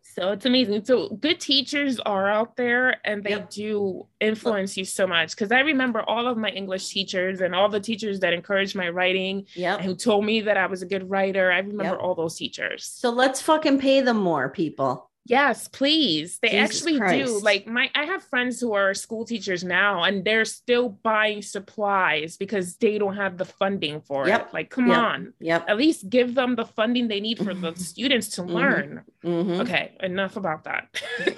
so 0.00 0.32
it's 0.32 0.46
amazing 0.46 0.82
so 0.84 1.10
good 1.10 1.38
teachers 1.40 2.00
are 2.00 2.28
out 2.30 2.56
there 2.56 2.96
and 3.04 3.22
they 3.22 3.30
Yep. 3.30 3.50
do 3.50 4.06
influence 4.20 4.76
you 4.78 4.84
so 4.86 5.06
much 5.06 5.32
because 5.32 5.52
i 5.52 5.60
remember 5.60 6.00
all 6.02 6.26
of 6.26 6.38
my 6.38 6.48
english 6.48 6.88
teachers 6.88 7.42
and 7.42 7.54
all 7.54 7.68
the 7.68 7.80
teachers 7.80 8.20
that 8.20 8.32
encouraged 8.32 8.74
my 8.74 8.88
writing 8.88 9.44
Yep. 9.54 9.78
and 9.78 9.84
who 9.86 9.94
told 9.94 10.24
me 10.24 10.40
that 10.42 10.56
i 10.56 10.64
was 10.66 10.80
a 10.80 10.86
good 10.86 11.10
writer 11.10 11.52
i 11.52 11.58
remember 11.58 11.84
Yep. 11.96 11.98
all 12.00 12.14
those 12.14 12.36
teachers 12.36 12.84
So 12.86 13.10
let's 13.10 13.42
fucking 13.42 13.78
pay 13.78 14.00
them 14.00 14.16
more, 14.18 14.48
people. 14.48 15.10
Yes, 15.28 15.66
please. 15.68 16.38
They 16.40 16.50
Jesus 16.50 16.86
actually 16.86 17.00
do. 17.24 17.40
Like 17.40 17.66
my 17.66 17.90
I 17.94 18.04
have 18.04 18.22
friends 18.22 18.60
who 18.60 18.74
are 18.74 18.94
school 18.94 19.24
teachers 19.24 19.64
now 19.64 20.04
and 20.04 20.24
they're 20.24 20.44
still 20.44 20.88
buying 20.88 21.42
supplies 21.42 22.36
because 22.36 22.76
they 22.76 22.96
don't 22.98 23.16
have 23.16 23.36
the 23.36 23.44
funding 23.44 24.00
for 24.02 24.28
Yep. 24.28 24.48
it. 24.48 24.54
Like 24.54 24.70
come 24.70 24.88
Yep. 24.88 24.96
on. 24.98 25.32
Yep. 25.40 25.64
At 25.68 25.76
least 25.78 26.08
give 26.08 26.34
them 26.36 26.54
the 26.54 26.64
funding 26.64 27.08
they 27.08 27.20
need 27.20 27.38
for 27.38 27.54
the 27.54 27.74
students 27.90 28.28
to 28.36 28.42
Mhm. 28.42 28.50
learn. 28.50 29.02
Mhm. 29.24 29.60
Okay, 29.62 29.92
enough 30.00 30.36
about 30.36 30.64
that. 30.64 30.88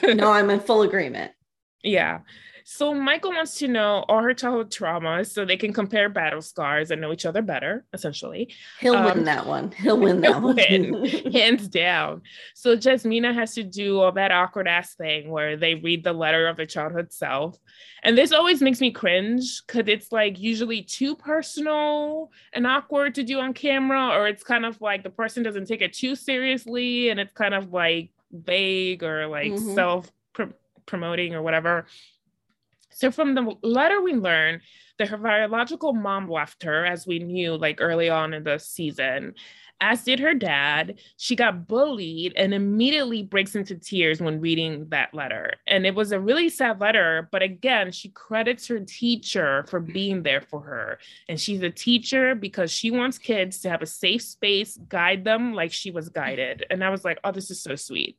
No, 0.03 0.31
I'm 0.37 0.51
in 0.51 0.61
full 0.61 0.83
agreement. 0.83 1.33
yeah. 1.83 2.21
So 2.71 2.93
Michael 2.93 3.31
wants 3.31 3.55
to 3.61 3.67
know 3.67 4.05
all 4.11 4.21
her 4.21 4.35
childhood 4.35 4.71
traumas 4.71 5.31
so 5.31 5.47
they 5.47 5.57
can 5.57 5.73
compare 5.73 6.11
battle 6.11 6.43
scars 6.43 6.91
and 6.91 7.01
know 7.01 7.13
each 7.13 7.25
other 7.25 7.41
better, 7.41 7.87
essentially. 7.95 8.53
He'll 8.79 8.95
um, 8.95 9.07
win 9.07 9.25
that 9.25 9.47
one. 9.47 9.73
He'll 9.73 9.99
win 9.99 10.21
that 10.21 10.43
one. 10.43 10.57
Win, 10.57 11.33
hands 11.33 11.67
down. 11.67 12.21
So 12.55 12.77
Jasmina 12.77 13.33
has 13.33 13.55
to 13.55 13.63
do 13.63 14.01
all 14.01 14.13
that 14.13 14.33
awkward 14.33 14.69
ass 14.69 14.95
thing 14.95 15.31
where 15.31 15.57
they 15.57 15.77
read 15.77 16.05
the 16.05 16.13
letter 16.13 16.47
of 16.47 16.59
their 16.59 16.67
childhood 16.67 17.11
self. 17.11 17.57
And 18.03 18.19
this 18.19 18.33
always 18.33 18.61
makes 18.61 18.83
me 18.83 18.91
cringe 18.91 19.63
because 19.67 19.89
it's 19.89 20.13
like 20.13 20.39
usually 20.39 20.83
too 20.83 21.17
personal 21.17 22.31
and 22.53 22.67
awkward 22.67 23.15
to 23.15 23.23
do 23.23 23.41
on 23.41 23.55
camera, 23.55 24.09
or 24.09 24.29
it's 24.29 24.45
kind 24.45 24.67
of 24.67 24.79
like 24.83 25.03
the 25.03 25.11
person 25.11 25.43
doesn't 25.43 25.69
take 25.69 25.81
it 25.81 25.95
too 25.95 26.15
seriously 26.15 27.09
and 27.09 27.19
it's 27.19 27.33
kind 27.33 27.55
of 27.55 27.73
like 27.73 28.11
vague 28.31 29.03
or 29.03 29.27
like 29.27 29.53
mm-hmm. 29.53 29.75
self 29.75 30.13
promoting 30.85 31.35
or 31.35 31.41
whatever. 31.41 31.87
So 32.91 33.11
from 33.11 33.35
the 33.35 33.55
letter, 33.63 34.01
we 34.03 34.15
learn 34.15 34.61
that 34.99 35.09
her 35.09 35.17
biological 35.17 35.93
mom 35.93 36.29
left 36.29 36.63
her, 36.65 36.85
as 36.85 37.07
we 37.07 37.19
knew 37.19 37.57
like 37.57 37.81
early 37.81 38.09
on 38.09 38.35
in 38.35 38.43
the 38.43 38.59
season, 38.59 39.35
as 39.81 40.03
did 40.03 40.19
her 40.19 40.35
dad. 40.35 40.99
She 41.17 41.37
got 41.37 41.69
bullied 41.69 42.33
and 42.37 42.53
immediately 42.53 43.23
breaks 43.23 43.55
into 43.55 43.77
tears 43.77 44.21
when 44.21 44.41
reading 44.41 44.89
that 44.89 45.15
letter. 45.15 45.53
And 45.69 45.87
it 45.87 45.95
was 45.95 46.11
a 46.11 46.19
really 46.19 46.49
sad 46.49 46.81
letter, 46.81 47.29
but 47.31 47.43
again, 47.43 47.93
she 47.93 48.09
credits 48.09 48.67
her 48.67 48.81
teacher 48.81 49.65
for 49.69 49.79
being 49.79 50.25
there 50.25 50.41
for 50.41 50.61
her. 50.63 50.99
And 51.29 51.39
she's 51.39 51.63
a 51.63 51.71
teacher 51.71 52.35
because 52.35 52.73
she 52.73 52.91
wants 52.91 53.19
kids 53.19 53.61
to 53.61 53.71
have 53.71 53.83
a 53.83 53.87
safe 53.87 54.23
space, 54.23 54.77
guide 54.89 55.25
them 55.25 55.55
like 55.55 55.73
she 55.73 55.93
was 55.93 56.09
guided. 56.09 56.67
And 56.71 56.83
I 56.83 56.91
was 56.91 57.05
like, 57.05 57.21
oh, 57.23 57.31
this 57.31 57.51
is 57.53 57.63
so 57.63 57.77
sweet. 57.77 58.19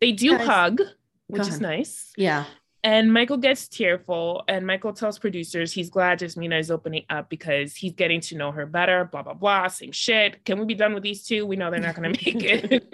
They 0.00 0.10
do 0.10 0.36
hug, 0.36 0.80
which 1.28 1.46
is 1.46 1.60
nice. 1.60 2.12
Yeah. 2.16 2.46
And 2.84 3.12
Michael 3.12 3.36
gets 3.36 3.68
tearful, 3.68 4.42
and 4.48 4.66
Michael 4.66 4.92
tells 4.92 5.16
producers 5.16 5.72
he's 5.72 5.88
glad 5.88 6.18
Jasmina 6.18 6.58
is 6.58 6.70
opening 6.70 7.04
up 7.10 7.30
because 7.30 7.76
he's 7.76 7.92
getting 7.92 8.20
to 8.22 8.36
know 8.36 8.50
her 8.50 8.66
better. 8.66 9.04
Blah 9.04 9.22
blah 9.22 9.34
blah. 9.34 9.68
Same 9.68 9.92
shit. 9.92 10.44
Can 10.44 10.58
we 10.58 10.66
be 10.66 10.74
done 10.74 10.92
with 10.92 11.04
these 11.04 11.24
two? 11.24 11.46
We 11.46 11.54
know 11.54 11.70
they're 11.70 11.80
not 11.80 11.94
going 11.94 12.12
to 12.12 12.24
make 12.24 12.42
it. 12.44 12.84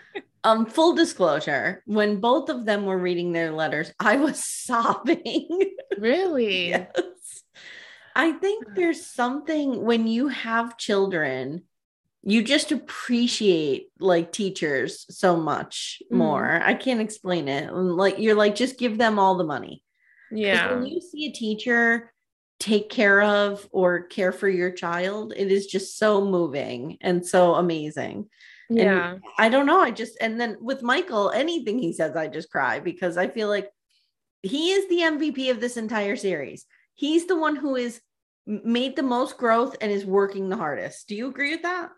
um, 0.44 0.66
full 0.66 0.92
disclosure: 0.94 1.84
when 1.86 2.18
both 2.18 2.48
of 2.48 2.64
them 2.64 2.84
were 2.84 2.98
reading 2.98 3.30
their 3.30 3.52
letters, 3.52 3.92
I 4.00 4.16
was 4.16 4.42
sobbing. 4.44 5.76
Really? 5.98 6.70
yes. 6.70 7.44
I 8.16 8.32
think 8.32 8.74
there's 8.74 9.06
something 9.06 9.84
when 9.84 10.08
you 10.08 10.26
have 10.26 10.76
children 10.76 11.62
you 12.28 12.42
just 12.42 12.72
appreciate 12.72 13.88
like 13.98 14.32
teachers 14.32 15.06
so 15.08 15.34
much 15.34 16.02
mm-hmm. 16.04 16.18
more. 16.18 16.60
Mm. 16.60 16.62
I 16.62 16.74
can't 16.74 17.00
explain 17.00 17.48
it. 17.48 17.72
Like 17.72 18.18
you're 18.18 18.34
like 18.34 18.54
just 18.54 18.78
give 18.78 18.98
them 18.98 19.18
all 19.18 19.36
the 19.36 19.44
money. 19.44 19.82
Yeah. 20.30 20.74
When 20.74 20.84
you 20.84 21.00
see 21.00 21.26
a 21.26 21.32
teacher 21.32 22.12
take 22.60 22.90
care 22.90 23.22
of 23.22 23.66
or 23.72 24.02
care 24.02 24.32
for 24.32 24.46
your 24.46 24.70
child, 24.70 25.32
it 25.34 25.50
is 25.50 25.68
just 25.68 25.96
so 25.96 26.22
moving 26.22 26.98
and 27.00 27.26
so 27.26 27.54
amazing. 27.54 28.28
Yeah. 28.68 29.12
And 29.12 29.22
I 29.38 29.48
don't 29.48 29.64
know. 29.64 29.80
I 29.80 29.90
just 29.90 30.18
and 30.20 30.38
then 30.38 30.58
with 30.60 30.82
Michael, 30.82 31.30
anything 31.30 31.78
he 31.78 31.94
says, 31.94 32.14
I 32.14 32.28
just 32.28 32.50
cry 32.50 32.78
because 32.78 33.16
I 33.16 33.28
feel 33.28 33.48
like 33.48 33.70
he 34.42 34.72
is 34.72 34.86
the 34.90 35.00
MVP 35.00 35.50
of 35.50 35.60
this 35.60 35.78
entire 35.78 36.16
series. 36.16 36.66
He's 36.92 37.24
the 37.24 37.38
one 37.38 37.56
who 37.56 37.76
is 37.76 38.02
made 38.44 38.96
the 38.96 39.02
most 39.02 39.38
growth 39.38 39.76
and 39.80 39.90
is 39.90 40.04
working 40.04 40.50
the 40.50 40.56
hardest. 40.58 41.08
Do 41.08 41.14
you 41.14 41.28
agree 41.28 41.52
with 41.52 41.62
that? 41.62 41.88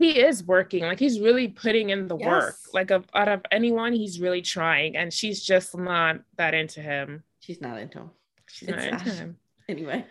He 0.00 0.18
is 0.18 0.42
working 0.42 0.82
like 0.82 0.98
he's 0.98 1.20
really 1.20 1.46
putting 1.46 1.90
in 1.90 2.08
the 2.08 2.16
yes. 2.16 2.26
work 2.26 2.56
like 2.72 2.90
of, 2.90 3.04
out 3.14 3.28
of 3.28 3.42
anyone 3.52 3.92
he's 3.92 4.18
really 4.18 4.40
trying 4.40 4.96
and 4.96 5.12
she's 5.12 5.44
just 5.44 5.76
not 5.76 6.16
that 6.38 6.54
into 6.54 6.80
him. 6.80 7.22
She's 7.40 7.60
not 7.60 7.78
into 7.78 7.98
him. 7.98 8.10
She's 8.46 8.70
it's 8.70 8.78
not 8.78 8.92
into 8.92 9.10
him. 9.10 9.36
Anyway. 9.68 10.04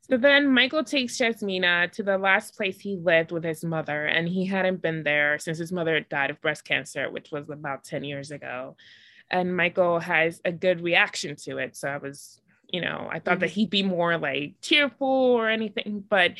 So 0.00 0.16
then 0.16 0.48
michael 0.48 0.82
takes 0.82 1.18
jasmina 1.18 1.92
to 1.92 2.02
the 2.02 2.16
last 2.16 2.56
place 2.56 2.80
he 2.80 2.96
lived 2.96 3.30
with 3.30 3.44
his 3.44 3.62
mother 3.62 4.06
and 4.06 4.26
he 4.26 4.46
hadn't 4.46 4.80
been 4.80 5.02
there 5.02 5.38
since 5.38 5.58
his 5.58 5.70
mother 5.70 6.00
died 6.00 6.30
of 6.30 6.40
breast 6.40 6.64
cancer 6.64 7.10
which 7.10 7.30
was 7.30 7.50
about 7.50 7.84
10 7.84 8.04
years 8.04 8.30
ago. 8.30 8.76
And 9.30 9.54
michael 9.54 10.00
has 10.00 10.40
a 10.46 10.50
good 10.52 10.80
reaction 10.80 11.36
to 11.44 11.58
it. 11.58 11.76
So 11.76 11.88
i 11.88 11.98
was 11.98 12.40
you 12.68 12.80
know 12.80 13.06
i 13.12 13.18
thought 13.18 13.34
mm-hmm. 13.34 13.40
that 13.40 13.50
he'd 13.50 13.70
be 13.70 13.82
more 13.82 14.16
like 14.16 14.54
tearful 14.60 15.06
or 15.06 15.48
anything 15.48 16.02
but 16.08 16.32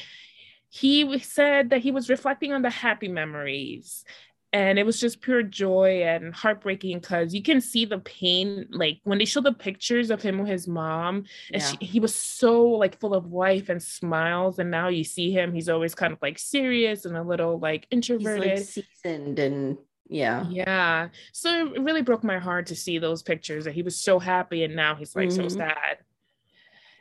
he 0.76 1.18
said 1.20 1.70
that 1.70 1.80
he 1.80 1.90
was 1.90 2.10
reflecting 2.10 2.52
on 2.52 2.62
the 2.62 2.70
happy 2.70 3.08
memories. 3.08 4.04
And 4.52 4.78
it 4.78 4.86
was 4.86 5.00
just 5.00 5.20
pure 5.20 5.42
joy 5.42 6.04
and 6.04 6.34
heartbreaking 6.34 7.00
because 7.00 7.34
you 7.34 7.42
can 7.42 7.60
see 7.60 7.84
the 7.84 7.98
pain 7.98 8.66
like 8.70 9.00
when 9.04 9.18
they 9.18 9.24
show 9.24 9.40
the 9.40 9.52
pictures 9.52 10.10
of 10.10 10.22
him 10.22 10.38
with 10.38 10.48
his 10.48 10.66
mom 10.66 11.24
and 11.52 11.60
yeah. 11.60 11.68
she, 11.68 11.76
he 11.84 12.00
was 12.00 12.14
so 12.14 12.64
like 12.64 12.98
full 12.98 13.12
of 13.12 13.32
life 13.32 13.68
and 13.68 13.82
smiles. 13.82 14.58
And 14.58 14.70
now 14.70 14.88
you 14.88 15.04
see 15.04 15.30
him 15.30 15.52
he's 15.52 15.68
always 15.68 15.94
kind 15.94 16.12
of 16.12 16.20
like 16.22 16.38
serious 16.38 17.04
and 17.04 17.16
a 17.16 17.22
little 17.22 17.58
like 17.58 17.86
introverted 17.90 18.58
like 18.58 18.64
seasoned 18.64 19.38
and 19.38 19.78
yeah. 20.08 20.46
Yeah. 20.48 21.08
So 21.32 21.72
it 21.74 21.82
really 21.82 22.02
broke 22.02 22.24
my 22.24 22.38
heart 22.38 22.66
to 22.66 22.76
see 22.76 22.98
those 22.98 23.22
pictures 23.22 23.64
that 23.64 23.74
he 23.74 23.82
was 23.82 24.00
so 24.00 24.18
happy 24.18 24.62
and 24.62 24.76
now 24.76 24.94
he's 24.94 25.16
like 25.16 25.28
mm-hmm. 25.28 25.48
so 25.48 25.56
sad. 25.56 25.98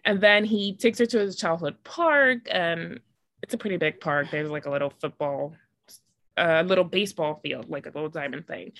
And 0.03 0.19
then 0.19 0.43
he 0.43 0.75
takes 0.75 0.99
her 0.99 1.05
to 1.05 1.19
his 1.19 1.37
childhood 1.37 1.83
park 1.83 2.47
and 2.51 2.99
it's 3.45 3.53
a 3.53 3.59
pretty 3.59 3.77
big 3.77 4.01
park. 4.01 4.27
There's 4.31 4.49
like 4.49 4.65
a 4.65 4.71
little 4.71 4.89
football, 4.89 5.53
a 6.35 6.61
uh, 6.61 6.63
little 6.63 6.83
baseball 6.83 7.39
field, 7.43 7.69
like 7.69 7.85
a 7.85 7.89
little 7.89 8.09
diamond 8.09 8.47
thing. 8.47 8.71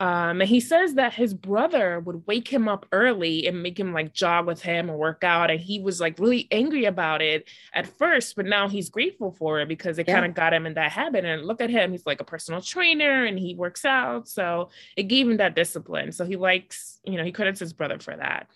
Um, 0.00 0.40
and 0.40 0.48
he 0.48 0.60
says 0.60 0.94
that 0.94 1.12
his 1.12 1.34
brother 1.34 2.00
would 2.00 2.26
wake 2.26 2.48
him 2.48 2.68
up 2.68 2.86
early 2.90 3.46
and 3.46 3.62
make 3.62 3.78
him 3.78 3.92
like 3.92 4.14
jog 4.14 4.46
with 4.46 4.62
him 4.62 4.88
or 4.88 4.96
work 4.96 5.24
out. 5.24 5.50
And 5.50 5.60
he 5.60 5.78
was 5.78 6.00
like 6.00 6.18
really 6.18 6.48
angry 6.50 6.86
about 6.86 7.20
it 7.20 7.46
at 7.74 7.86
first, 7.86 8.34
but 8.34 8.46
now 8.46 8.66
he's 8.66 8.88
grateful 8.88 9.32
for 9.32 9.60
it 9.60 9.68
because 9.68 9.98
it 9.98 10.08
yeah. 10.08 10.14
kind 10.14 10.24
of 10.24 10.34
got 10.34 10.54
him 10.54 10.64
in 10.64 10.74
that 10.74 10.92
habit. 10.92 11.26
And 11.26 11.44
look 11.44 11.60
at 11.60 11.68
him, 11.68 11.92
he's 11.92 12.06
like 12.06 12.22
a 12.22 12.24
personal 12.24 12.62
trainer 12.62 13.26
and 13.26 13.38
he 13.38 13.56
works 13.56 13.84
out. 13.84 14.26
So 14.26 14.70
it 14.96 15.02
gave 15.02 15.28
him 15.28 15.36
that 15.36 15.54
discipline. 15.54 16.12
So 16.12 16.24
he 16.24 16.36
likes, 16.36 16.98
you 17.04 17.18
know, 17.18 17.24
he 17.24 17.32
credits 17.32 17.60
his 17.60 17.74
brother 17.74 17.98
for 17.98 18.16
that. 18.16 18.48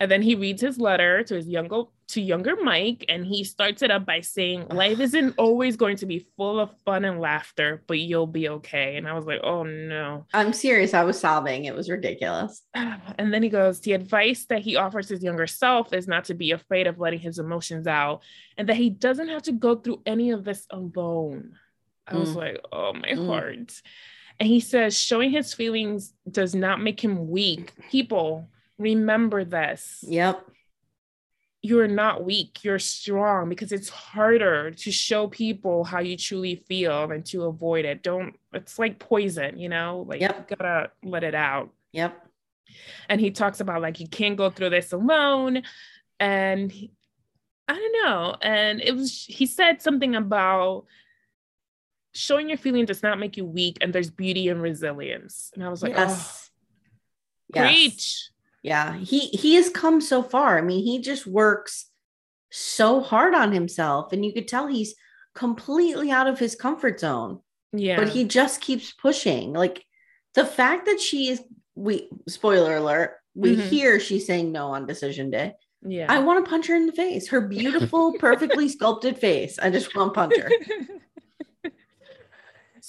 And 0.00 0.10
then 0.10 0.22
he 0.22 0.34
reads 0.34 0.62
his 0.62 0.78
letter 0.78 1.22
to 1.24 1.34
his 1.34 1.46
younger 1.46 1.82
to 2.08 2.20
younger 2.20 2.56
Mike, 2.56 3.04
and 3.08 3.24
he 3.24 3.44
starts 3.44 3.82
it 3.82 3.90
up 3.90 4.06
by 4.06 4.22
saying, 4.22 4.66
"Life 4.68 4.98
isn't 5.08 5.34
always 5.36 5.76
going 5.76 5.98
to 5.98 6.06
be 6.06 6.26
full 6.38 6.58
of 6.58 6.70
fun 6.86 7.04
and 7.04 7.20
laughter, 7.20 7.82
but 7.86 7.98
you'll 7.98 8.26
be 8.26 8.48
okay." 8.48 8.96
And 8.96 9.06
I 9.06 9.12
was 9.12 9.26
like, 9.26 9.40
"Oh 9.42 9.62
no!" 9.62 10.26
I'm 10.32 10.54
serious. 10.54 10.94
I 10.94 11.04
was 11.04 11.20
sobbing. 11.20 11.66
It 11.66 11.74
was 11.74 11.90
ridiculous. 11.90 12.62
And 13.18 13.34
then 13.34 13.42
he 13.42 13.50
goes, 13.50 13.80
"The 13.80 13.92
advice 13.92 14.46
that 14.46 14.62
he 14.62 14.76
offers 14.76 15.08
his 15.08 15.22
younger 15.22 15.46
self 15.46 15.92
is 15.92 16.08
not 16.08 16.24
to 16.26 16.34
be 16.34 16.52
afraid 16.52 16.86
of 16.86 16.98
letting 16.98 17.20
his 17.20 17.38
emotions 17.38 17.86
out, 17.86 18.22
and 18.56 18.68
that 18.68 18.76
he 18.76 18.88
doesn't 18.88 19.28
have 19.28 19.42
to 19.42 19.52
go 19.52 19.76
through 19.76 20.00
any 20.06 20.30
of 20.30 20.44
this 20.44 20.66
alone." 20.70 21.56
I 22.06 22.14
mm. 22.14 22.20
was 22.20 22.34
like, 22.34 22.58
"Oh 22.72 22.94
my 22.94 23.10
mm. 23.10 23.26
heart." 23.26 23.82
And 24.40 24.48
he 24.48 24.60
says, 24.60 24.98
showing 24.98 25.30
his 25.30 25.52
feelings 25.52 26.14
does 26.28 26.54
not 26.54 26.80
make 26.80 27.04
him 27.04 27.28
weak. 27.28 27.74
People 27.90 28.48
remember 28.80 29.44
this. 29.44 30.02
Yep. 30.08 30.46
You're 31.62 31.88
not 31.88 32.24
weak, 32.24 32.64
you're 32.64 32.78
strong 32.78 33.50
because 33.50 33.70
it's 33.70 33.90
harder 33.90 34.70
to 34.70 34.90
show 34.90 35.28
people 35.28 35.84
how 35.84 36.00
you 36.00 36.16
truly 36.16 36.56
feel 36.56 37.10
and 37.10 37.24
to 37.26 37.44
avoid 37.44 37.84
it. 37.84 38.02
Don't, 38.02 38.34
it's 38.54 38.78
like 38.78 38.98
poison, 38.98 39.58
you 39.58 39.68
know, 39.68 40.06
like 40.08 40.22
yep. 40.22 40.46
you 40.48 40.56
gotta 40.56 40.90
let 41.04 41.22
it 41.22 41.34
out. 41.34 41.68
Yep. 41.92 42.26
And 43.10 43.20
he 43.20 43.30
talks 43.30 43.60
about 43.60 43.82
like, 43.82 44.00
you 44.00 44.08
can't 44.08 44.38
go 44.38 44.48
through 44.48 44.70
this 44.70 44.92
alone. 44.92 45.62
And 46.18 46.72
he, 46.72 46.92
I 47.68 47.74
don't 47.74 48.04
know. 48.04 48.36
And 48.40 48.80
it 48.80 48.96
was, 48.96 49.26
he 49.28 49.44
said 49.44 49.82
something 49.82 50.16
about 50.16 50.86
showing 52.14 52.48
your 52.48 52.58
feeling 52.58 52.86
does 52.86 53.02
not 53.02 53.18
make 53.18 53.36
you 53.36 53.44
weak 53.44 53.76
and 53.82 53.92
there's 53.92 54.10
beauty 54.10 54.48
and 54.48 54.62
resilience. 54.62 55.50
And 55.54 55.62
I 55.62 55.68
was 55.68 55.82
like, 55.82 55.92
yes. 55.92 56.50
oh, 57.54 57.60
yes. 57.60 57.70
preach 57.70 58.29
yeah 58.62 58.96
he 58.96 59.20
he 59.28 59.54
has 59.54 59.70
come 59.70 60.00
so 60.00 60.22
far. 60.22 60.58
I 60.58 60.62
mean 60.62 60.84
he 60.84 61.00
just 61.00 61.26
works 61.26 61.86
so 62.50 63.00
hard 63.00 63.34
on 63.34 63.52
himself 63.52 64.12
and 64.12 64.24
you 64.24 64.32
could 64.32 64.48
tell 64.48 64.66
he's 64.66 64.94
completely 65.34 66.10
out 66.10 66.26
of 66.26 66.38
his 66.38 66.54
comfort 66.54 67.00
zone. 67.00 67.40
Yeah. 67.72 67.96
but 67.96 68.08
he 68.08 68.24
just 68.24 68.60
keeps 68.60 68.92
pushing. 68.92 69.52
Like 69.52 69.84
the 70.34 70.44
fact 70.44 70.86
that 70.86 71.00
she 71.00 71.28
is 71.28 71.42
we 71.74 72.08
spoiler 72.28 72.76
alert 72.76 73.16
we 73.34 73.56
mm-hmm. 73.56 73.68
hear 73.68 74.00
she's 74.00 74.26
saying 74.26 74.52
no 74.52 74.68
on 74.68 74.86
decision 74.86 75.30
day. 75.30 75.54
Yeah. 75.82 76.06
I 76.08 76.18
want 76.18 76.44
to 76.44 76.50
punch 76.50 76.66
her 76.66 76.74
in 76.74 76.86
the 76.86 76.92
face 76.92 77.28
her 77.28 77.40
beautiful 77.40 78.12
perfectly 78.18 78.68
sculpted 78.68 79.18
face. 79.18 79.58
I 79.58 79.70
just 79.70 79.94
want 79.94 80.12
to 80.12 80.20
punch 80.20 80.36
her 80.36 80.50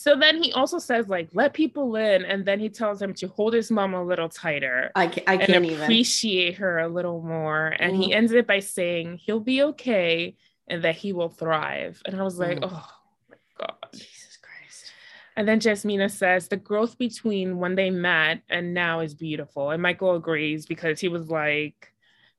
So 0.01 0.15
then 0.15 0.41
he 0.41 0.51
also 0.53 0.79
says, 0.79 1.07
like, 1.07 1.29
let 1.33 1.53
people 1.53 1.95
in. 1.95 2.25
And 2.25 2.43
then 2.43 2.59
he 2.59 2.69
tells 2.69 2.99
him 2.99 3.13
to 3.13 3.27
hold 3.27 3.53
his 3.53 3.69
mom 3.69 3.93
a 3.93 4.03
little 4.03 4.29
tighter. 4.29 4.91
I, 4.95 5.03
I 5.03 5.37
can't 5.37 5.63
and 5.63 5.79
appreciate 5.79 6.53
even. 6.53 6.61
her 6.61 6.79
a 6.79 6.87
little 6.87 7.21
more. 7.21 7.67
And 7.67 7.93
mm. 7.93 8.03
he 8.03 8.11
ends 8.11 8.31
it 8.31 8.47
by 8.47 8.61
saying 8.61 9.17
he'll 9.17 9.39
be 9.39 9.61
okay 9.61 10.35
and 10.67 10.83
that 10.85 10.95
he 10.95 11.13
will 11.13 11.29
thrive. 11.29 12.01
And 12.03 12.19
I 12.19 12.23
was 12.23 12.39
like, 12.39 12.61
mm. 12.61 12.69
oh 12.71 12.89
my 13.29 13.37
God. 13.59 13.75
Jesus 13.93 14.39
Christ. 14.41 14.91
And 15.35 15.47
then 15.47 15.59
Jasmina 15.59 16.09
says 16.09 16.47
the 16.47 16.57
growth 16.57 16.97
between 16.97 17.59
when 17.59 17.75
they 17.75 17.91
met 17.91 18.41
and 18.49 18.73
now 18.73 19.01
is 19.01 19.13
beautiful. 19.13 19.69
And 19.69 19.83
Michael 19.83 20.15
agrees 20.15 20.65
because 20.65 20.99
he 20.99 21.09
was 21.09 21.29
like, 21.29 21.93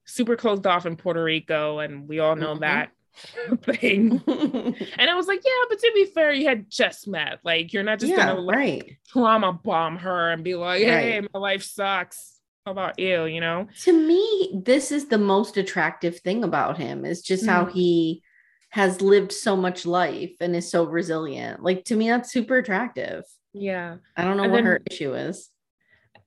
super 0.04 0.34
closed 0.34 0.66
off 0.66 0.84
in 0.84 0.96
Puerto 0.96 1.22
Rico, 1.22 1.78
and 1.78 2.08
we 2.08 2.18
all 2.18 2.34
know 2.34 2.54
mm-hmm. 2.54 2.62
that 2.62 2.90
thing. 3.62 4.22
and 4.26 5.10
I 5.10 5.14
was 5.14 5.26
like, 5.26 5.42
yeah, 5.44 5.64
but 5.68 5.78
to 5.78 5.92
be 5.94 6.06
fair, 6.06 6.32
you 6.32 6.48
had 6.48 6.70
just 6.70 7.06
met. 7.06 7.40
Like, 7.44 7.72
you're 7.72 7.82
not 7.82 7.98
just 7.98 8.10
yeah, 8.10 8.26
gonna 8.26 8.40
like, 8.40 8.56
right. 8.56 8.96
trauma 9.08 9.52
bomb 9.52 9.98
her 9.98 10.30
and 10.30 10.44
be 10.44 10.54
like, 10.54 10.82
hey, 10.82 11.20
right. 11.20 11.30
my 11.32 11.40
life 11.40 11.62
sucks. 11.62 12.38
How 12.64 12.72
about 12.72 12.98
you? 12.98 13.24
You 13.24 13.40
know? 13.40 13.68
To 13.82 13.92
me, 13.92 14.62
this 14.64 14.92
is 14.92 15.06
the 15.06 15.18
most 15.18 15.56
attractive 15.56 16.20
thing 16.20 16.44
about 16.44 16.78
him 16.78 17.04
is 17.04 17.22
just 17.22 17.44
mm-hmm. 17.44 17.52
how 17.52 17.64
he 17.66 18.22
has 18.70 19.02
lived 19.02 19.32
so 19.32 19.56
much 19.56 19.84
life 19.84 20.32
and 20.40 20.56
is 20.56 20.70
so 20.70 20.84
resilient. 20.84 21.62
Like 21.62 21.84
to 21.86 21.96
me, 21.96 22.08
that's 22.08 22.32
super 22.32 22.56
attractive. 22.56 23.24
Yeah. 23.52 23.96
I 24.16 24.24
don't 24.24 24.38
know 24.38 24.44
and 24.44 24.52
what 24.52 24.64
her 24.64 24.80
issue 24.90 25.14
is. 25.14 25.50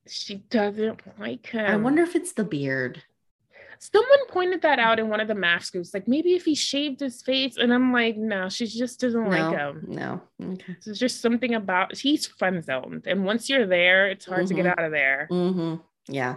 She 0.07 0.35
doesn't 0.35 1.01
like 1.19 1.47
him. 1.47 1.65
I 1.65 1.77
wonder 1.77 2.03
if 2.03 2.15
it's 2.15 2.33
the 2.33 2.43
beard. 2.43 3.01
Someone 3.79 4.27
pointed 4.27 4.61
that 4.61 4.79
out 4.79 4.99
in 4.99 5.09
one 5.09 5.19
of 5.19 5.27
the 5.27 5.33
MAFS 5.33 5.71
groups. 5.71 5.93
Like 5.93 6.07
maybe 6.07 6.33
if 6.33 6.45
he 6.45 6.55
shaved 6.55 6.99
his 6.99 7.21
face, 7.21 7.57
and 7.57 7.73
I'm 7.73 7.91
like, 7.91 8.17
no, 8.17 8.49
she 8.49 8.67
just 8.67 8.99
doesn't 8.99 9.23
no, 9.23 9.29
like 9.29 9.57
him. 9.57 9.85
No, 9.88 10.21
okay. 10.41 10.75
There's 10.83 10.99
just 10.99 11.21
something 11.21 11.55
about 11.55 11.95
he's 11.95 12.25
friend 12.25 12.63
zoned, 12.63 13.07
and 13.07 13.25
once 13.25 13.49
you're 13.49 13.67
there, 13.67 14.07
it's 14.07 14.25
hard 14.25 14.41
mm-hmm. 14.41 14.47
to 14.47 14.53
get 14.53 14.65
mm-hmm. 14.65 14.79
out 14.79 14.85
of 14.85 14.91
there. 14.91 15.27
Mm-hmm. 15.31 15.75
Yeah. 16.13 16.35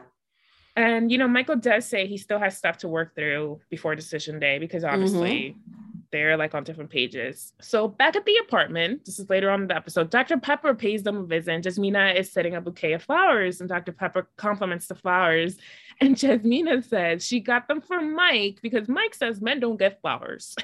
And 0.76 1.10
you 1.10 1.18
know, 1.18 1.28
Michael 1.28 1.56
does 1.56 1.86
say 1.86 2.06
he 2.06 2.18
still 2.18 2.38
has 2.38 2.56
stuff 2.56 2.78
to 2.78 2.88
work 2.88 3.14
through 3.14 3.60
before 3.68 3.94
decision 3.96 4.38
day 4.38 4.58
because 4.58 4.84
obviously 4.84 5.56
mm-hmm 5.56 5.88
they're 6.10 6.36
like 6.36 6.54
on 6.54 6.64
different 6.64 6.90
pages. 6.90 7.52
So 7.60 7.88
back 7.88 8.16
at 8.16 8.24
the 8.24 8.36
apartment, 8.36 9.04
this 9.04 9.18
is 9.18 9.28
later 9.28 9.50
on 9.50 9.62
in 9.62 9.68
the 9.68 9.76
episode, 9.76 10.10
Dr. 10.10 10.38
Pepper 10.38 10.74
pays 10.74 11.02
them 11.02 11.16
a 11.18 11.24
visit 11.24 11.62
Jasmina 11.62 12.16
is 12.16 12.32
setting 12.32 12.54
a 12.54 12.60
bouquet 12.60 12.94
of 12.94 13.02
flowers 13.02 13.60
and 13.60 13.68
Dr. 13.68 13.92
Pepper 13.92 14.28
compliments 14.36 14.86
the 14.86 14.94
flowers. 14.94 15.58
And 16.00 16.14
Jasmina 16.14 16.84
says 16.84 17.26
she 17.26 17.40
got 17.40 17.66
them 17.66 17.80
for 17.80 18.00
Mike 18.00 18.60
because 18.62 18.88
Mike 18.88 19.14
says 19.14 19.40
men 19.40 19.58
don't 19.58 19.78
get 19.78 20.00
flowers. 20.00 20.54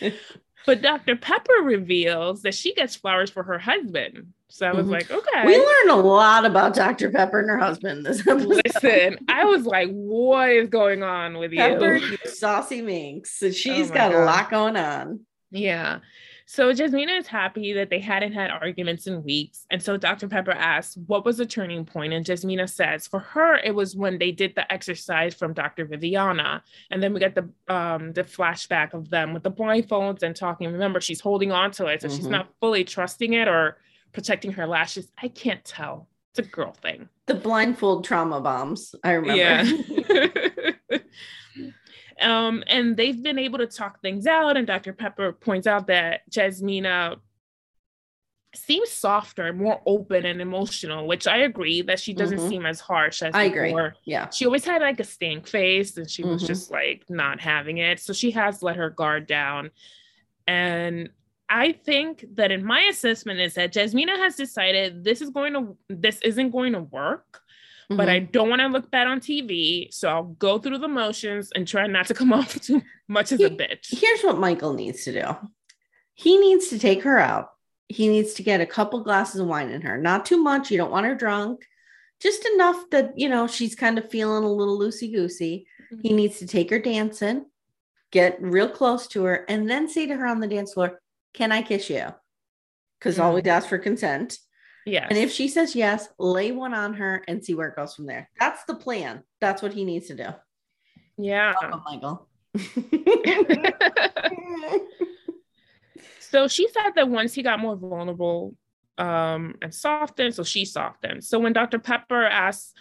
but 0.66 0.80
Dr. 0.80 1.16
Pepper 1.16 1.62
reveals 1.62 2.40
that 2.42 2.54
she 2.54 2.72
gets 2.72 2.96
flowers 2.96 3.28
for 3.28 3.42
her 3.42 3.58
husband. 3.58 4.32
So 4.48 4.66
I 4.66 4.72
was 4.72 4.84
mm-hmm. 4.84 4.92
like, 4.92 5.10
okay. 5.10 5.46
We 5.46 5.58
learned 5.58 5.90
a 5.90 5.96
lot 5.96 6.46
about 6.46 6.74
Dr. 6.74 7.10
Pepper 7.10 7.40
and 7.40 7.50
her 7.50 7.58
husband 7.58 8.06
this 8.06 8.26
episode. 8.26 8.62
Listen, 8.64 9.18
I 9.28 9.44
was 9.44 9.66
like, 9.66 9.90
what 9.90 10.48
is 10.50 10.70
going 10.70 11.02
on 11.02 11.36
with 11.38 11.52
Pepper, 11.52 11.96
you? 11.96 12.10
you 12.12 12.30
saucy 12.30 12.80
minx. 12.80 13.38
So 13.38 13.50
she's 13.50 13.90
oh 13.90 13.94
got 13.94 14.12
God. 14.12 14.22
a 14.22 14.24
lot 14.24 14.50
going 14.50 14.76
on. 14.76 15.20
Yeah. 15.50 16.00
So 16.52 16.72
Jasmina 16.72 17.16
is 17.16 17.28
happy 17.28 17.72
that 17.74 17.90
they 17.90 18.00
hadn't 18.00 18.32
had 18.32 18.50
arguments 18.50 19.06
in 19.06 19.22
weeks. 19.22 19.66
And 19.70 19.80
so 19.80 19.96
Dr. 19.96 20.26
Pepper 20.26 20.50
asks, 20.50 20.96
what 21.06 21.24
was 21.24 21.36
the 21.36 21.46
turning 21.46 21.84
point? 21.84 22.12
And 22.12 22.26
Jasmina 22.26 22.68
says, 22.68 23.06
for 23.06 23.20
her, 23.20 23.58
it 23.58 23.72
was 23.72 23.94
when 23.94 24.18
they 24.18 24.32
did 24.32 24.56
the 24.56 24.70
exercise 24.72 25.32
from 25.32 25.52
Dr. 25.52 25.84
Viviana. 25.84 26.64
And 26.90 27.00
then 27.00 27.14
we 27.14 27.20
get 27.20 27.36
the 27.36 27.48
um, 27.72 28.12
the 28.14 28.24
flashback 28.24 28.94
of 28.94 29.10
them 29.10 29.32
with 29.32 29.44
the 29.44 29.52
blindfolds 29.52 30.24
and 30.24 30.34
talking. 30.34 30.72
Remember, 30.72 31.00
she's 31.00 31.20
holding 31.20 31.52
on 31.52 31.70
to 31.70 31.86
it. 31.86 32.02
So 32.02 32.08
mm-hmm. 32.08 32.16
she's 32.16 32.26
not 32.26 32.48
fully 32.58 32.82
trusting 32.82 33.32
it 33.34 33.46
or 33.46 33.76
protecting 34.12 34.50
her 34.54 34.66
lashes. 34.66 35.06
I 35.22 35.28
can't 35.28 35.64
tell. 35.64 36.08
It's 36.32 36.48
a 36.48 36.50
girl 36.50 36.72
thing. 36.72 37.08
The 37.26 37.34
blindfold 37.36 38.04
trauma 38.04 38.40
bombs. 38.40 38.96
I 39.04 39.12
remember. 39.12 39.36
Yeah. 39.36 40.28
um, 42.20 42.62
and 42.66 42.96
they've 42.96 43.22
been 43.22 43.38
able 43.38 43.58
to 43.58 43.66
talk 43.66 44.00
things 44.00 44.26
out. 44.26 44.56
And 44.56 44.66
Dr. 44.66 44.92
Pepper 44.92 45.32
points 45.32 45.66
out 45.66 45.86
that 45.88 46.20
Jasmina 46.30 47.16
seems 48.54 48.90
softer, 48.90 49.52
more 49.52 49.80
open 49.86 50.26
and 50.26 50.40
emotional, 50.40 51.06
which 51.06 51.26
I 51.26 51.38
agree 51.38 51.82
that 51.82 52.00
she 52.00 52.12
doesn't 52.12 52.38
mm-hmm. 52.38 52.48
seem 52.48 52.66
as 52.66 52.80
harsh 52.80 53.22
as 53.22 53.34
I 53.34 53.48
before. 53.48 53.86
agree. 53.86 53.98
Yeah. 54.04 54.28
She 54.30 54.44
always 54.44 54.64
had 54.64 54.82
like 54.82 55.00
a 55.00 55.04
stank 55.04 55.46
face 55.46 55.96
and 55.96 56.10
she 56.10 56.24
was 56.24 56.42
mm-hmm. 56.42 56.48
just 56.48 56.70
like 56.70 57.04
not 57.08 57.40
having 57.40 57.78
it. 57.78 58.00
So 58.00 58.12
she 58.12 58.32
has 58.32 58.62
let 58.62 58.76
her 58.76 58.90
guard 58.90 59.26
down. 59.26 59.70
And 60.46 61.10
I 61.48 61.72
think 61.72 62.24
that 62.34 62.50
in 62.50 62.64
my 62.64 62.80
assessment 62.82 63.40
is 63.40 63.54
that 63.54 63.72
Jasmina 63.72 64.16
has 64.16 64.36
decided 64.36 65.04
this 65.04 65.20
is 65.20 65.30
going 65.30 65.52
to 65.52 65.76
this 65.88 66.20
isn't 66.22 66.50
going 66.50 66.72
to 66.72 66.80
work. 66.80 67.40
Mm-hmm. 67.90 67.96
But 67.96 68.08
I 68.08 68.20
mm-hmm. 68.20 68.30
don't 68.30 68.48
want 68.48 68.60
to 68.60 68.68
look 68.68 68.88
bad 68.90 69.08
on 69.08 69.18
TV, 69.18 69.92
so 69.92 70.08
I'll 70.08 70.22
go 70.22 70.58
through 70.58 70.78
the 70.78 70.86
motions 70.86 71.50
and 71.54 71.66
try 71.66 71.88
not 71.88 72.06
to 72.06 72.14
come 72.14 72.32
off 72.32 72.54
too 72.60 72.82
much 73.08 73.32
as 73.32 73.40
he, 73.40 73.44
a 73.46 73.50
bitch. 73.50 73.98
Here's 73.98 74.22
what 74.22 74.38
Michael 74.38 74.74
needs 74.74 75.04
to 75.04 75.12
do. 75.12 75.36
He 76.14 76.38
needs 76.38 76.68
to 76.68 76.78
take 76.78 77.02
her 77.02 77.18
out. 77.18 77.50
He 77.88 78.08
needs 78.08 78.34
to 78.34 78.44
get 78.44 78.60
a 78.60 78.66
couple 78.66 79.02
glasses 79.02 79.40
of 79.40 79.48
wine 79.48 79.70
in 79.70 79.82
her. 79.82 79.98
Not 79.98 80.24
too 80.24 80.40
much. 80.40 80.70
You 80.70 80.76
don't 80.76 80.92
want 80.92 81.06
her 81.06 81.16
drunk. 81.16 81.66
Just 82.20 82.46
enough 82.54 82.88
that, 82.90 83.18
you 83.18 83.28
know, 83.28 83.48
she's 83.48 83.74
kind 83.74 83.98
of 83.98 84.08
feeling 84.08 84.44
a 84.44 84.52
little 84.52 84.78
loosey 84.78 85.12
goosey. 85.12 85.66
Mm-hmm. 85.92 86.00
He 86.02 86.12
needs 86.12 86.38
to 86.38 86.46
take 86.46 86.70
her 86.70 86.78
dancing, 86.78 87.46
get 88.12 88.40
real 88.40 88.68
close 88.68 89.08
to 89.08 89.24
her, 89.24 89.44
and 89.48 89.68
then 89.68 89.88
say 89.88 90.06
to 90.06 90.14
her 90.14 90.26
on 90.26 90.38
the 90.38 90.46
dance 90.46 90.74
floor, 90.74 91.00
can 91.34 91.50
I 91.50 91.62
kiss 91.62 91.90
you? 91.90 92.06
Because 92.98 93.18
mm. 93.18 93.24
always 93.24 93.46
ask 93.46 93.68
for 93.68 93.78
consent. 93.78 94.38
Yeah. 94.86 95.06
And 95.08 95.18
if 95.18 95.32
she 95.32 95.48
says 95.48 95.76
yes, 95.76 96.08
lay 96.18 96.52
one 96.52 96.74
on 96.74 96.94
her 96.94 97.22
and 97.28 97.44
see 97.44 97.54
where 97.54 97.68
it 97.68 97.76
goes 97.76 97.94
from 97.94 98.06
there. 98.06 98.30
That's 98.38 98.64
the 98.64 98.74
plan. 98.74 99.22
That's 99.40 99.62
what 99.62 99.72
he 99.72 99.84
needs 99.84 100.06
to 100.08 100.14
do. 100.14 100.28
Yeah. 101.18 101.54
Welcome, 101.60 101.82
Michael. 101.84 102.26
so 106.20 106.48
she 106.48 106.68
said 106.68 106.92
that 106.96 107.08
once 107.08 107.34
he 107.34 107.42
got 107.42 107.60
more 107.60 107.76
vulnerable 107.76 108.56
um, 108.98 109.56
and 109.62 109.74
softened, 109.74 110.34
so 110.34 110.42
she 110.42 110.64
softened. 110.64 111.24
So 111.24 111.38
when 111.38 111.52
Dr. 111.52 111.78
Pepper 111.78 112.24
asks, 112.24 112.72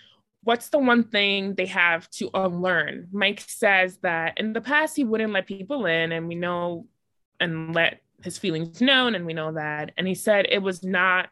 What's 0.42 0.70
the 0.70 0.80
one 0.80 1.04
thing 1.04 1.56
they 1.56 1.66
have 1.66 2.10
to 2.12 2.30
unlearn? 2.34 3.10
Mike 3.12 3.42
says 3.46 3.98
that 4.04 4.38
in 4.38 4.54
the 4.54 4.62
past 4.62 4.96
he 4.96 5.04
wouldn't 5.04 5.34
let 5.34 5.46
people 5.46 5.86
in, 5.86 6.14
and 6.14 6.30
we 6.30 6.36
know 6.36 6.88
and 7.42 7.76
let 7.76 8.02
his 8.24 8.38
feelings 8.38 8.82
known 8.82 9.16
and 9.16 9.26
we 9.26 9.34
know 9.34 9.54
that 9.54 9.92
and 9.98 10.08
he 10.08 10.16
said 10.16 10.46
it 10.50 10.62
was 10.62 10.84
not 10.84 11.30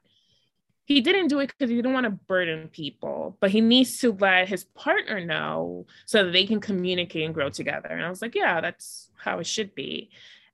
he 0.87 1.01
didn't 1.01 1.27
do 1.27 1.39
it 1.39 1.47
because 1.47 1.69
he 1.69 1.75
didn't 1.75 1.91
want 1.91 2.05
to 2.05 2.09
burden 2.09 2.69
people 2.69 3.37
but 3.41 3.51
he 3.51 3.59
needs 3.59 3.99
to 3.99 4.13
let 4.13 4.47
his 4.47 4.63
partner 4.63 5.23
know 5.23 5.85
so 6.05 6.23
that 6.23 6.31
they 6.31 6.45
can 6.45 6.61
communicate 6.61 7.25
and 7.25 7.33
grow 7.33 7.49
together. 7.49 7.89
And 7.89 8.03
i 8.03 8.09
was 8.09 8.21
like 8.21 8.35
yeah 8.35 8.61
that's 8.61 9.11
how 9.17 9.39
it 9.39 9.45
should 9.45 9.75
be. 9.75 10.09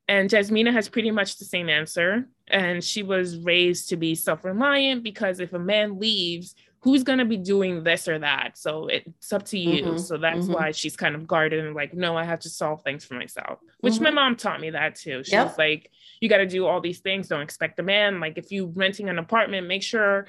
And 0.07 0.29
jasmina 0.29 0.73
has 0.73 0.89
pretty 0.89 1.11
much 1.11 1.37
the 1.37 1.45
same 1.45 1.69
answer. 1.69 2.27
And 2.47 2.83
she 2.83 3.03
was 3.03 3.37
raised 3.37 3.89
to 3.89 3.95
be 3.95 4.15
self-reliant 4.15 5.03
because 5.03 5.39
if 5.39 5.53
a 5.53 5.59
man 5.59 5.99
leaves 5.99 6.55
who's 6.83 7.03
going 7.03 7.19
to 7.19 7.25
be 7.25 7.37
doing 7.37 7.83
this 7.83 8.07
or 8.09 8.19
that 8.19 8.57
so 8.57 8.87
it's 8.87 9.31
up 9.31 9.43
to 9.43 9.57
you 9.57 9.83
mm-hmm. 9.83 9.97
so 9.97 10.17
that's 10.17 10.45
mm-hmm. 10.45 10.53
why 10.53 10.71
she's 10.71 10.97
kind 10.97 11.15
of 11.15 11.25
guarded 11.25 11.65
and 11.65 11.75
like 11.75 11.93
no 11.93 12.17
i 12.17 12.23
have 12.23 12.39
to 12.39 12.49
solve 12.49 12.81
things 12.83 13.05
for 13.05 13.15
myself 13.15 13.59
which 13.79 13.95
mm-hmm. 13.95 14.03
my 14.03 14.11
mom 14.11 14.35
taught 14.35 14.59
me 14.59 14.69
that 14.69 14.95
too 14.95 15.23
she 15.23 15.31
yep. 15.31 15.47
was 15.47 15.57
like 15.57 15.89
you 16.19 16.27
got 16.27 16.37
to 16.37 16.45
do 16.45 16.65
all 16.65 16.81
these 16.81 16.99
things 16.99 17.27
don't 17.27 17.41
expect 17.41 17.79
a 17.79 17.83
man 17.83 18.19
like 18.19 18.37
if 18.37 18.51
you're 18.51 18.67
renting 18.67 19.09
an 19.09 19.17
apartment 19.17 19.65
make 19.65 19.81
sure 19.81 20.27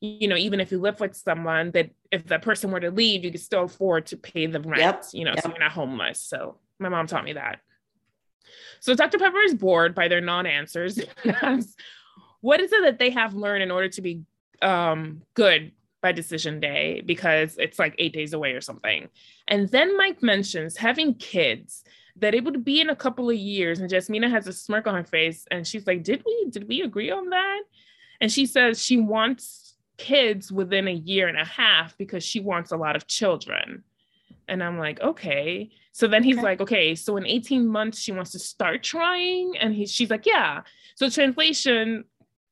you 0.00 0.26
know 0.26 0.36
even 0.36 0.60
if 0.60 0.72
you 0.72 0.78
live 0.78 0.98
with 0.98 1.14
someone 1.14 1.70
that 1.70 1.90
if 2.10 2.26
that 2.26 2.42
person 2.42 2.70
were 2.70 2.80
to 2.80 2.90
leave 2.90 3.24
you 3.24 3.30
could 3.30 3.40
still 3.40 3.64
afford 3.64 4.06
to 4.06 4.16
pay 4.16 4.46
the 4.46 4.60
rent 4.60 4.80
yep. 4.80 5.04
you 5.12 5.24
know 5.24 5.32
yep. 5.34 5.42
so 5.44 5.50
you're 5.50 5.58
not 5.60 5.72
homeless 5.72 6.20
so 6.20 6.56
my 6.80 6.88
mom 6.88 7.06
taught 7.06 7.24
me 7.24 7.34
that 7.34 7.60
so 8.80 8.94
dr 8.94 9.16
pepper 9.16 9.40
is 9.40 9.54
bored 9.54 9.94
by 9.94 10.08
their 10.08 10.20
non-answers 10.20 10.98
what 12.40 12.60
is 12.60 12.72
it 12.72 12.82
that 12.82 12.98
they 12.98 13.10
have 13.10 13.34
learned 13.34 13.62
in 13.62 13.70
order 13.70 13.88
to 13.88 14.02
be 14.02 14.22
um, 14.60 15.22
good 15.34 15.72
by 16.02 16.12
decision 16.12 16.60
day 16.60 17.02
because 17.06 17.56
it's 17.58 17.78
like 17.78 17.94
eight 17.98 18.12
days 18.12 18.34
away 18.34 18.52
or 18.52 18.60
something. 18.60 19.08
And 19.48 19.68
then 19.70 19.96
Mike 19.96 20.22
mentions 20.22 20.76
having 20.76 21.14
kids 21.14 21.84
that 22.16 22.34
it 22.34 22.44
would 22.44 22.64
be 22.64 22.80
in 22.80 22.90
a 22.90 22.96
couple 22.96 23.30
of 23.30 23.36
years. 23.36 23.80
And 23.80 23.88
Jasmina 23.88 24.28
has 24.28 24.46
a 24.46 24.52
smirk 24.52 24.86
on 24.86 24.94
her 24.94 25.04
face 25.04 25.46
and 25.50 25.66
she's 25.66 25.86
like, 25.86 26.02
Did 26.02 26.22
we 26.26 26.46
did 26.50 26.68
we 26.68 26.82
agree 26.82 27.10
on 27.10 27.30
that? 27.30 27.62
And 28.20 28.30
she 28.30 28.46
says 28.46 28.84
she 28.84 28.98
wants 28.98 29.74
kids 29.96 30.50
within 30.50 30.88
a 30.88 30.92
year 30.92 31.28
and 31.28 31.38
a 31.38 31.44
half 31.44 31.96
because 31.96 32.24
she 32.24 32.40
wants 32.40 32.72
a 32.72 32.76
lot 32.76 32.96
of 32.96 33.06
children. 33.06 33.84
And 34.48 34.62
I'm 34.62 34.78
like, 34.78 35.00
okay. 35.00 35.70
So 35.92 36.08
then 36.08 36.22
he's 36.22 36.36
okay. 36.36 36.44
like, 36.44 36.60
okay, 36.60 36.94
so 36.94 37.16
in 37.16 37.26
18 37.26 37.66
months 37.66 37.98
she 37.98 38.12
wants 38.12 38.32
to 38.32 38.38
start 38.38 38.82
trying. 38.82 39.56
And 39.58 39.74
he, 39.74 39.86
she's 39.86 40.10
like, 40.10 40.26
yeah. 40.26 40.62
So 40.96 41.08
translation, 41.08 42.04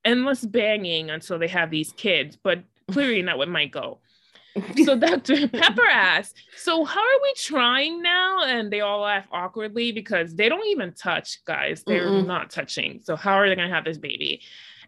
endless 0.05 0.45
banging 0.45 1.11
until 1.11 1.39
they 1.39 1.49
have 1.49 1.71
these 1.71 1.93
kids. 1.93 2.37
But 2.43 2.65
clearly 2.93 3.23
not 3.23 3.39
with 3.39 3.49
Michael. 3.49 4.01
so 4.85 4.97
Dr. 4.99 5.49
Pepper 5.53 5.87
asks, 5.91 6.35
So 6.57 6.85
how 6.85 7.01
are 7.01 7.23
we 7.23 7.33
trying 7.37 8.03
now? 8.03 8.45
And 8.45 8.73
they 8.73 8.81
all 8.81 9.01
laugh 9.01 9.27
awkwardly 9.31 9.93
because 9.93 10.35
they 10.35 10.49
don't 10.49 10.67
even 10.67 10.93
touch, 10.93 11.45
guys. 11.45 11.85
They're 11.87 12.11
Mm-mm. 12.11 12.27
not 12.27 12.51
touching. 12.51 13.01
So 13.03 13.17
how 13.17 13.35
are 13.35 13.49
they 13.49 13.55
gonna 13.55 13.73
have 13.73 13.85
this 13.85 13.99
baby? 13.99 14.43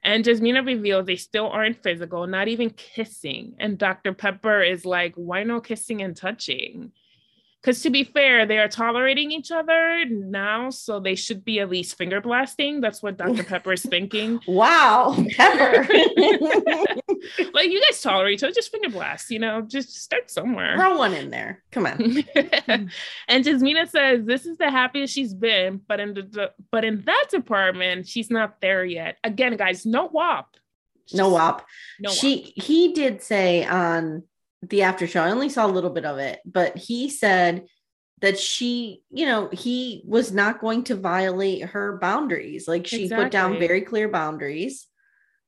And 0.04 0.24
Jasmina 0.24 0.66
reveals 0.66 1.06
they 1.06 1.16
still 1.16 1.48
aren't 1.48 1.82
physical, 1.82 2.26
not 2.26 2.48
even 2.48 2.70
kissing. 2.70 3.54
And 3.60 3.78
Dr. 3.78 4.12
Pepper 4.12 4.60
is 4.60 4.84
like, 4.84 5.14
why 5.14 5.44
no 5.44 5.60
kissing 5.60 6.02
and 6.02 6.16
touching? 6.16 6.90
Because 7.62 7.80
to 7.82 7.90
be 7.90 8.02
fair, 8.02 8.44
they 8.44 8.58
are 8.58 8.66
tolerating 8.66 9.30
each 9.30 9.52
other 9.52 10.04
now, 10.08 10.68
so 10.70 10.98
they 10.98 11.14
should 11.14 11.44
be 11.44 11.60
at 11.60 11.70
least 11.70 11.96
finger 11.96 12.20
blasting. 12.20 12.80
That's 12.80 13.02
what 13.02 13.16
Dr. 13.16 13.44
Pepper 13.52 13.72
is 13.74 13.82
thinking. 13.82 14.40
wow, 14.48 15.14
Pepper. 15.36 15.82
like 17.54 17.70
you 17.70 17.80
guys 17.80 18.00
tolerate 18.02 18.34
each 18.34 18.42
other, 18.42 18.52
just 18.52 18.72
finger 18.72 18.88
blast, 18.88 19.30
you 19.30 19.38
know, 19.38 19.62
just 19.62 19.94
start 19.94 20.28
somewhere. 20.28 20.76
Throw 20.76 20.98
one 20.98 21.14
in 21.14 21.30
there. 21.30 21.62
Come 21.70 21.86
on. 21.86 22.00
and 23.28 23.44
Jasmina 23.44 23.88
says 23.88 24.24
this 24.24 24.44
is 24.44 24.58
the 24.58 24.70
happiest 24.70 25.14
she's 25.14 25.32
been, 25.32 25.80
but 25.86 26.00
in 26.00 26.14
the 26.14 26.50
but 26.72 26.84
in 26.84 27.02
that 27.02 27.26
department, 27.30 28.08
she's 28.08 28.28
not 28.30 28.60
there 28.60 28.84
yet. 28.84 29.18
Again, 29.22 29.56
guys, 29.56 29.86
no 29.86 30.06
WAP. 30.06 30.56
no 31.14 31.28
WAP. 31.28 31.64
No 32.00 32.10
WAP. 32.10 32.18
she 32.18 32.52
he 32.56 32.92
did 32.92 33.22
say 33.22 33.64
on 33.64 34.24
the 34.62 34.82
after 34.82 35.06
show, 35.06 35.22
I 35.22 35.30
only 35.30 35.48
saw 35.48 35.66
a 35.66 35.68
little 35.68 35.90
bit 35.90 36.04
of 36.04 36.18
it, 36.18 36.40
but 36.44 36.76
he 36.78 37.10
said 37.10 37.66
that 38.20 38.38
she, 38.38 39.02
you 39.10 39.26
know, 39.26 39.48
he 39.52 40.02
was 40.06 40.32
not 40.32 40.60
going 40.60 40.84
to 40.84 40.94
violate 40.94 41.62
her 41.64 41.98
boundaries. 41.98 42.68
Like 42.68 42.86
she 42.86 43.08
put 43.08 43.32
down 43.32 43.58
very 43.58 43.80
clear 43.82 44.08
boundaries. 44.08 44.86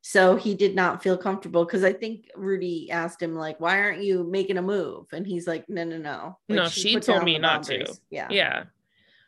So 0.02 0.36
he 0.36 0.54
did 0.54 0.74
not 0.74 1.02
feel 1.02 1.16
comfortable 1.16 1.64
because 1.64 1.82
I 1.82 1.94
think 1.94 2.28
Rudy 2.36 2.90
asked 2.90 3.22
him, 3.22 3.34
like, 3.34 3.58
why 3.58 3.80
aren't 3.80 4.02
you 4.02 4.28
making 4.28 4.58
a 4.58 4.62
move? 4.62 5.06
And 5.12 5.26
he's 5.26 5.46
like, 5.46 5.66
no, 5.68 5.84
no, 5.84 5.96
no. 5.96 6.36
Like, 6.48 6.56
No, 6.56 6.68
she 6.68 6.94
put 6.94 7.04
told 7.04 7.24
me 7.24 7.38
not 7.38 7.62
to. 7.64 7.86
Yeah. 8.10 8.26
Yeah. 8.28 8.64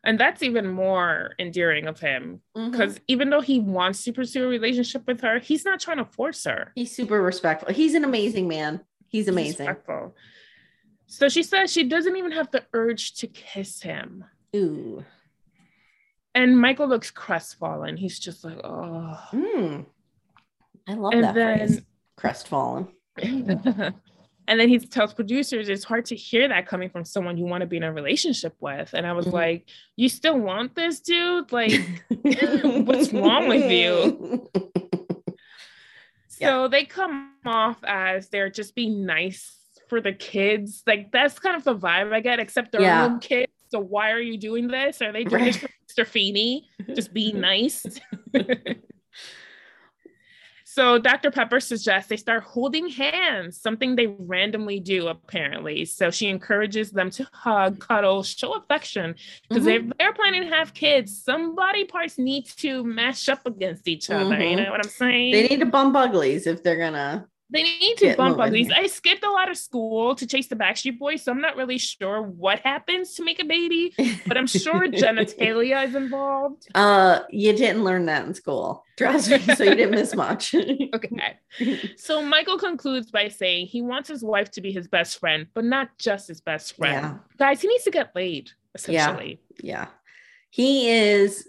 And 0.05 0.21
that's 0.21 0.43
even 0.43 0.69
more 0.69 1.35
endearing 1.39 1.87
of 1.87 1.99
him 1.99 2.43
mm-hmm. 2.57 2.71
because 2.71 3.01
even 3.09 3.31
though 3.31 3.41
he 3.41 3.59
wants 3.59 4.05
to 4.05 4.13
pursue 4.13 4.45
a 4.45 4.49
relationship 4.49 5.07
with 5.07 5.23
her, 5.23 5.39
he's 5.39 5.65
not 5.65 5.81
trying 5.81 5.97
to 5.97 6.05
force 6.05 6.45
her. 6.45 6.73
he's 6.75 6.95
super 6.95 7.23
respectful. 7.23 7.73
He's 7.73 7.95
an 7.95 8.05
amazing 8.05 8.47
man. 8.47 8.83
He's 9.17 9.29
amazing. 9.29 9.67
respectful. 9.67 10.15
So 11.07 11.29
she 11.29 11.43
says 11.43 11.73
she 11.73 11.85
doesn't 11.85 12.17
even 12.17 12.33
have 12.33 12.51
the 12.51 12.65
urge 12.73 13.15
to 13.17 13.27
kiss 13.27 13.81
him. 13.83 14.25
Ooh. 14.55 15.05
And 16.35 16.59
Michael 16.61 16.89
looks 16.89 17.11
crestfallen. 17.11 17.97
He's 17.97 18.19
just 18.19 18.45
like, 18.45 18.59
oh. 18.65 19.19
Mm. 19.33 19.87
I 20.89 20.95
love 20.95 21.13
And 21.15 21.25
that 21.25 21.35
then- 21.35 21.59
phrase. 21.59 21.83
Crestfallen. 22.17 22.89
and 23.19 24.61
then 24.61 24.69
he 24.69 24.79
tells 24.79 25.15
producers 25.15 25.69
it's 25.69 25.85
hard 25.85 26.05
to 26.07 26.17
hear 26.17 26.49
that 26.49 26.67
coming 26.67 26.89
from 26.91 27.05
someone 27.05 27.37
you 27.39 27.45
want 27.47 27.63
to 27.63 27.67
be 27.67 27.77
in 27.79 27.83
a 27.83 27.93
relationship 27.93 28.55
with. 28.61 28.93
And 28.95 29.07
I 29.07 29.13
was 29.13 29.27
Mhm. 29.27 29.33
like, 29.33 29.69
you 29.97 30.09
still 30.09 30.39
want 30.39 30.75
this 30.75 31.01
dude? 31.01 31.51
Like, 31.53 31.73
What's 32.23 33.13
wrong 33.13 33.49
with 33.49 33.71
you? 33.71 34.49
so 36.39 36.69
they 36.69 36.85
come 36.85 37.33
off 37.45 37.79
as 37.85 38.29
they're 38.29 38.51
just 38.51 38.75
being 38.75 39.07
nice 39.07 39.57
for 39.89 40.01
the 40.01 40.13
kids. 40.13 40.83
Like, 40.87 41.13
that's 41.13 41.39
kind 41.39 41.57
of 41.57 41.65
the 41.65 41.77
vibe 41.77 42.13
I 42.13 42.21
get, 42.21 42.41
except 42.41 42.73
they're 42.73 42.81
Yeah. 42.83 43.05
own 43.07 43.21
kids. 43.21 43.53
So 43.69 43.79
why 43.81 44.11
are 44.13 44.21
you 44.21 44.37
doing 44.39 44.69
this? 44.69 45.01
Are 45.03 45.13
they 45.13 45.25
doing 45.25 45.45
this 45.45 45.57
for 45.59 45.69
Mr. 45.89 46.07
Feeney? 46.07 46.69
Just 46.95 47.13
being 47.13 47.41
nice. 47.53 47.85
so 50.77 50.99
Dr. 50.99 51.31
Pepper 51.31 51.59
suggests 51.59 52.11
they 52.11 52.19
start 52.19 52.43
holding 52.43 52.87
hands, 52.91 53.59
something 53.59 53.97
they 53.97 54.09
randomly 54.19 54.79
do 54.79 55.09
apparently. 55.09 55.87
So 55.87 56.11
she 56.11 56.29
encourages 56.29 56.91
them 56.91 57.09
to 57.13 57.27
hug, 57.33 57.81
cuddle, 57.81 58.23
show 58.23 58.53
affection. 58.53 59.15
Because 59.49 59.65
Mhm. 59.65 59.77
if 59.77 59.97
they're 59.97 60.13
planning 60.13 60.43
to 60.43 60.49
have 60.55 60.75
kids, 60.75 61.23
some 61.23 61.55
body 61.55 61.85
parts 61.87 62.19
need 62.19 62.45
to 62.59 62.85
mash 62.85 63.27
up 63.31 63.47
against 63.47 63.89
each 63.89 64.11
other. 64.11 64.39
You 64.39 64.57
Mhm. 64.57 64.65
know 64.65 64.71
what 64.71 64.85
I'm 64.85 64.91
saying? 64.91 65.33
They 65.33 65.49
need 65.49 65.61
to 65.61 65.67
bump 65.67 65.97
uglies 65.97 66.47
if 66.47 66.63
they're 66.63 66.77
gonna. 66.77 67.27
They 67.49 67.63
need 67.63 67.97
to 67.99 68.07
Get 68.07 68.17
bump 68.17 68.39
moving 68.39 68.53
these. 68.55 68.73
I 68.73 68.87
skipped 68.89 69.23
a 69.25 69.31
lot 69.31 69.49
of 69.49 69.57
school 69.57 70.17
to 70.17 70.27
chase 70.27 70.49
the 70.49 70.57
Backstreet 70.57 70.99
Boys, 70.99 71.23
so 71.23 71.31
I'm 71.31 71.41
not 71.41 71.55
really 71.57 71.79
sure 71.79 72.21
what 72.21 72.59
happens 72.61 73.15
to 73.15 73.25
make 73.25 73.41
a 73.41 73.45
baby, 73.45 73.95
but 74.27 74.37
I'm 74.37 74.49
sure 74.49 74.89
genitalia 74.89 75.87
is 75.87 75.95
involved. 75.95 76.67
Uh, 76.75 77.21
you 77.31 77.53
didn't 77.53 77.85
learn 77.85 78.07
that 78.07 78.27
in 78.27 78.35
school. 78.35 78.85
Trust 78.99 79.31
me, 79.31 79.39
so 79.55 79.63
you 79.63 79.77
didn't 79.77 79.93
miss 79.93 80.15
much. 80.15 80.55
Okay. 80.95 81.39
So 81.97 82.23
Michael 82.23 82.59
concludes 82.59 83.11
by 83.11 83.29
saying 83.29 83.67
he 83.67 83.81
wants 83.83 84.09
his 84.09 84.25
wife 84.25 84.51
to 84.53 84.61
be 84.61 84.73
his 84.73 84.89
best 84.89 85.19
friend, 85.21 85.47
but 85.55 85.65
not 85.65 85.91
just 85.99 86.29
his 86.29 86.41
best 86.41 86.77
friend. 86.77 86.95
Yeah. 86.95 87.15
Guys, 87.39 87.61
he 87.61 87.69
needs 87.69 87.85
to 87.85 87.91
get 87.91 88.15
laid, 88.17 88.49
Yeah. 88.49 88.53
essentially. 88.75 89.41
yeah, 89.63 89.87
he 90.51 90.89
is. 90.91 91.47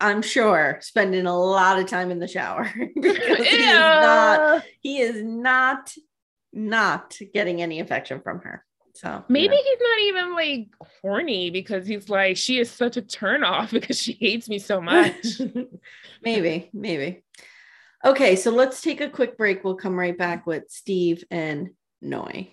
I'm 0.00 0.22
sure 0.22 0.78
spending 0.82 1.26
a 1.26 1.38
lot 1.38 1.78
of 1.78 1.86
time 1.86 2.10
in 2.10 2.18
the 2.18 2.28
shower 2.28 2.70
because 2.94 3.46
he 3.46 3.56
is 3.56 3.78
not 3.78 4.64
he 4.80 5.00
is 5.00 5.22
not 5.22 5.92
not 6.52 7.18
getting 7.32 7.62
any 7.62 7.80
affection 7.80 8.20
from 8.20 8.40
her. 8.40 8.64
So 8.94 9.24
Maybe 9.28 9.56
he's 9.56 9.78
not 9.80 10.00
even 10.02 10.34
like 10.34 10.68
horny 11.02 11.50
because 11.50 11.84
he's 11.84 12.08
like, 12.08 12.36
she 12.36 12.60
is 12.60 12.70
such 12.70 12.96
a 12.96 13.02
turnoff 13.02 13.70
because 13.72 14.00
she 14.00 14.12
hates 14.12 14.48
me 14.48 14.58
so 14.58 14.80
much. 14.80 15.40
maybe, 16.22 16.70
maybe. 16.72 17.24
Okay, 18.04 18.36
so 18.36 18.50
let's 18.50 18.80
take 18.82 19.00
a 19.00 19.08
quick 19.08 19.36
break. 19.36 19.64
We'll 19.64 19.74
come 19.74 19.98
right 19.98 20.16
back 20.16 20.46
with 20.46 20.64
Steve 20.68 21.24
and 21.30 21.70
Noi. 22.00 22.52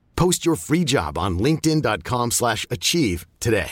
Post 0.21 0.45
your 0.45 0.55
free 0.55 0.83
job 0.83 1.17
on 1.17 1.39
linkedin.com/achieve 1.39 2.31
slash 2.31 2.67
achieve 2.69 3.25
today. 3.39 3.71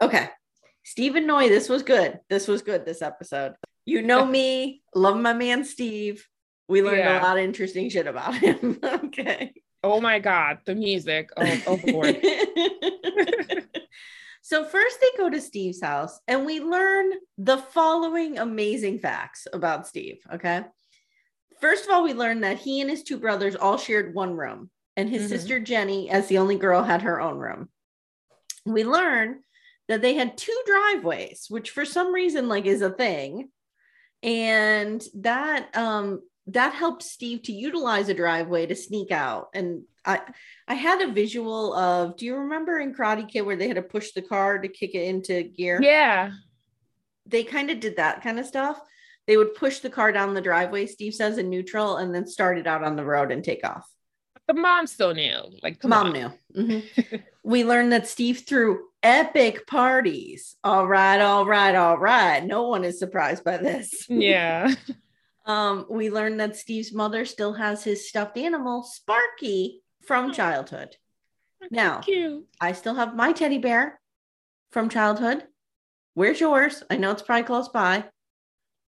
Okay. 0.00 0.28
Steve 0.84 1.16
and 1.16 1.26
Noi, 1.26 1.48
this 1.48 1.68
was 1.68 1.82
good. 1.82 2.18
This 2.28 2.48
was 2.48 2.62
good 2.62 2.84
this 2.84 3.02
episode. 3.02 3.54
You 3.84 4.02
know 4.02 4.24
me, 4.24 4.82
love 4.94 5.16
my 5.16 5.32
man 5.32 5.64
Steve. 5.64 6.26
We 6.68 6.82
learned 6.82 6.98
Yeah. 6.98 7.20
a 7.20 7.24
lot 7.24 7.38
of 7.38 7.44
interesting 7.44 7.88
shit 7.90 8.06
about 8.06 8.34
him. 8.44 8.78
okay. 8.82 9.52
Oh 9.84 10.00
my 10.00 10.18
God, 10.18 10.58
the 10.66 10.74
music. 10.74 11.30
Oh, 11.36 11.62
oh 11.68 11.76
boy. 11.86 12.20
so 14.42 14.64
first 14.64 15.00
they 15.00 15.16
go 15.16 15.30
to 15.30 15.40
Steve's 15.40 15.80
house 15.80 16.18
and 16.26 16.44
we 16.44 16.58
learn 16.60 17.12
the 17.38 17.58
following 17.58 18.38
amazing 18.38 18.98
facts 18.98 19.46
about 19.52 19.86
Steve. 19.86 20.18
Okay. 20.34 20.64
First 21.60 21.84
of 21.84 21.90
all, 21.90 22.02
we 22.04 22.12
learned 22.14 22.44
that 22.44 22.58
he 22.58 22.80
and 22.80 22.88
his 22.90 23.02
two 23.02 23.18
brothers 23.18 23.56
all 23.56 23.76
shared 23.78 24.14
one 24.14 24.36
room, 24.36 24.70
and 24.96 25.08
his 25.08 25.24
Mhm. 25.24 25.28
sister 25.28 25.60
Jenny, 25.60 26.10
as 26.10 26.28
the 26.28 26.38
only 26.38 26.56
girl, 26.56 26.82
had 26.82 27.02
her 27.02 27.20
own 27.20 27.38
room. 27.38 27.68
We 28.64 28.84
learn 28.84 29.42
that 29.88 30.02
they 30.02 30.14
had 30.14 30.36
two 30.36 30.60
driveways, 30.66 31.46
which 31.48 31.70
for 31.70 31.84
some 31.84 32.12
reason 32.12 32.48
like 32.48 32.66
is 32.66 32.82
a 32.82 32.90
thing. 32.90 33.50
And 34.22 35.02
that 35.14 35.74
um 35.76 36.22
that 36.48 36.72
helped 36.74 37.02
Steve 37.02 37.42
to 37.42 37.52
utilize 37.52 38.08
a 38.08 38.14
driveway 38.14 38.66
to 38.66 38.74
sneak 38.74 39.10
out. 39.10 39.48
And 39.54 39.84
I 40.04 40.20
I 40.66 40.74
had 40.74 41.00
a 41.02 41.12
visual 41.12 41.74
of 41.74 42.16
do 42.16 42.24
you 42.26 42.34
remember 42.36 42.78
in 42.78 42.94
Karate 42.94 43.28
Kid 43.28 43.42
where 43.42 43.56
they 43.56 43.68
had 43.68 43.76
to 43.76 43.82
push 43.82 44.12
the 44.12 44.22
car 44.22 44.58
to 44.58 44.68
kick 44.68 44.94
it 44.94 45.04
into 45.04 45.42
gear? 45.44 45.80
yeah. 45.82 46.32
They 47.26 47.44
kind 47.44 47.70
of 47.70 47.78
did 47.80 47.96
that 47.96 48.22
kind 48.22 48.38
of 48.38 48.46
stuff. 48.46 48.80
They 49.28 49.36
would 49.36 49.54
push 49.54 49.78
the 49.80 49.90
car 49.90 50.10
down 50.10 50.32
the 50.34 50.40
driveway, 50.40 50.86
Steve 50.86 51.14
says 51.14 51.36
in 51.38 51.50
neutral, 51.50 51.98
and 51.98 52.12
then 52.14 52.26
start 52.26 52.58
it 52.58 52.66
out 52.66 52.82
on 52.82 52.96
the 52.96 53.04
road 53.04 53.30
and 53.30 53.44
take 53.44 53.64
off. 53.64 53.86
The 54.48 54.54
mom 54.54 54.86
still 54.86 55.12
knew. 55.14 55.38
Like, 55.62 55.78
come 55.78 55.90
Mom 55.90 56.06
on. 56.06 56.12
knew. 56.14 56.32
Mhm. 56.56 57.22
we 57.44 57.62
learned 57.62 57.92
that 57.92 58.08
Steve 58.08 58.44
threw 58.46 58.86
epic 59.02 59.66
parties. 59.66 60.56
All 60.64 60.86
right, 60.88 61.20
all 61.20 61.44
right, 61.44 61.74
all 61.74 61.98
right. 61.98 62.42
No 62.42 62.68
one 62.68 62.82
is 62.84 62.98
surprised 62.98 63.44
by 63.44 63.58
this. 63.58 64.06
Yeah. 64.08 64.74
Um, 65.44 65.86
we 65.90 66.10
learned 66.10 66.40
that 66.40 66.56
Steve's 66.56 66.92
mother 66.92 67.24
still 67.26 67.52
has 67.54 67.84
his 67.84 68.08
stuffed 68.08 68.36
animal, 68.38 68.82
Sparky, 68.82 69.82
from 70.06 70.32
childhood. 70.32 70.96
Now, 71.70 72.00
Cute. 72.00 72.46
I 72.60 72.72
still 72.72 72.94
have 72.94 73.14
my 73.14 73.32
teddy 73.32 73.58
bear 73.58 74.00
from 74.72 74.88
childhood. 74.88 75.44
Where's 76.14 76.40
yours? 76.40 76.82
I 76.90 76.96
know 76.96 77.10
it's 77.12 77.22
probably 77.22 77.44
close 77.44 77.68
by. 77.68 78.04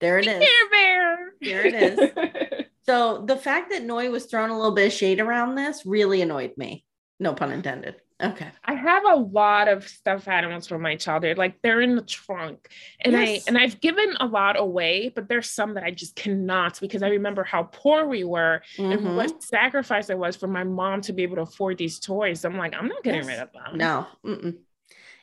There 0.00 0.18
it 0.18 0.26
is. 0.26 0.38
Care 0.40 0.70
Bear. 0.70 1.32
Here 1.40 1.62
it 1.62 1.74
is. 1.74 2.66
So 2.86 3.22
the 3.24 3.36
fact 3.36 3.70
that 3.70 3.84
Noi 3.84 4.10
was 4.10 4.24
throwing 4.26 4.50
a 4.50 4.56
little 4.56 4.74
bit 4.74 4.86
of 4.88 4.92
shade 4.92 5.20
around 5.20 5.54
this 5.54 5.86
really 5.86 6.22
annoyed 6.22 6.54
me. 6.56 6.84
No 7.20 7.34
pun 7.34 7.52
intended. 7.52 7.96
Okay. 8.20 8.48
I 8.64 8.74
have 8.74 9.04
a 9.04 9.14
lot 9.14 9.68
of 9.68 9.86
stuffed 9.86 10.26
animals 10.26 10.66
from 10.66 10.82
my 10.82 10.96
childhood. 10.96 11.38
Like 11.38 11.60
they're 11.62 11.82
in 11.82 11.94
the 11.94 12.02
trunk. 12.02 12.68
And 13.02 13.12
Yes. 13.12 13.44
I 13.46 13.48
and 13.48 13.56
I've 13.58 13.80
given 13.80 14.16
a 14.18 14.26
lot 14.26 14.58
away, 14.58 15.08
but 15.14 15.28
there's 15.28 15.48
some 15.50 15.74
that 15.74 15.84
I 15.84 15.92
just 15.92 16.16
cannot 16.16 16.80
because 16.80 17.02
I 17.04 17.08
remember 17.10 17.44
how 17.44 17.64
poor 17.64 18.06
we 18.06 18.24
were 18.24 18.62
Mhm. 18.76 18.92
and 18.92 19.16
what 19.16 19.40
sacrifice 19.42 20.10
it 20.10 20.18
was 20.18 20.34
for 20.34 20.48
my 20.48 20.64
mom 20.64 21.00
to 21.02 21.12
be 21.12 21.22
able 21.22 21.36
to 21.36 21.42
afford 21.42 21.78
these 21.78 22.00
toys. 22.00 22.44
I'm 22.44 22.56
like, 22.58 22.74
I'm 22.74 22.88
not 22.88 23.04
getting 23.04 23.20
Yes. 23.20 23.28
rid 23.28 23.38
of 23.38 23.52
them. 23.52 23.78
No. 23.78 24.06
Mm-mm. 24.24 24.56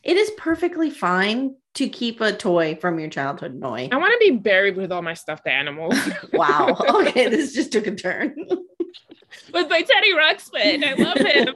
It 0.04 0.18
is 0.18 0.32
perfectly 0.38 0.90
fine 0.90 1.56
to 1.76 1.90
keep 1.90 2.22
a 2.22 2.32
toy 2.34 2.76
from 2.76 3.00
your 3.00 3.10
childhood, 3.10 3.54
Noi. 3.56 3.90
I 3.92 3.98
want 3.98 4.14
to 4.14 4.32
be 4.32 4.38
buried 4.38 4.78
with 4.78 4.92
all 4.92 5.02
my 5.02 5.14
stuffed 5.14 5.48
animals. 5.48 5.96
Wow. 6.34 6.76
Okay, 6.90 7.30
this 7.30 7.54
just 7.54 7.72
took 7.72 7.88
a 7.88 7.96
turn. 7.96 8.36
with 9.54 9.70
my 9.70 9.82
Teddy 9.82 10.14
Ruxpin. 10.14 10.84
I 10.84 10.94
love 10.94 11.18
him. 11.18 11.54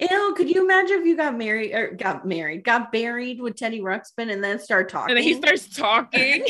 Ew, 0.10 0.34
could 0.36 0.48
you 0.50 0.62
imagine 0.62 1.00
if 1.00 1.06
you 1.06 1.16
got 1.16 1.36
married 1.36 1.72
or 1.74 1.92
got 1.92 2.26
married, 2.26 2.64
got 2.64 2.90
buried 2.92 3.40
with 3.40 3.56
Teddy 3.56 3.80
Ruxpin 3.80 4.30
and 4.32 4.42
then 4.42 4.58
start 4.58 4.88
talking? 4.88 5.10
And 5.10 5.18
then 5.18 5.24
he 5.24 5.34
starts 5.34 5.74
talking. 5.74 6.44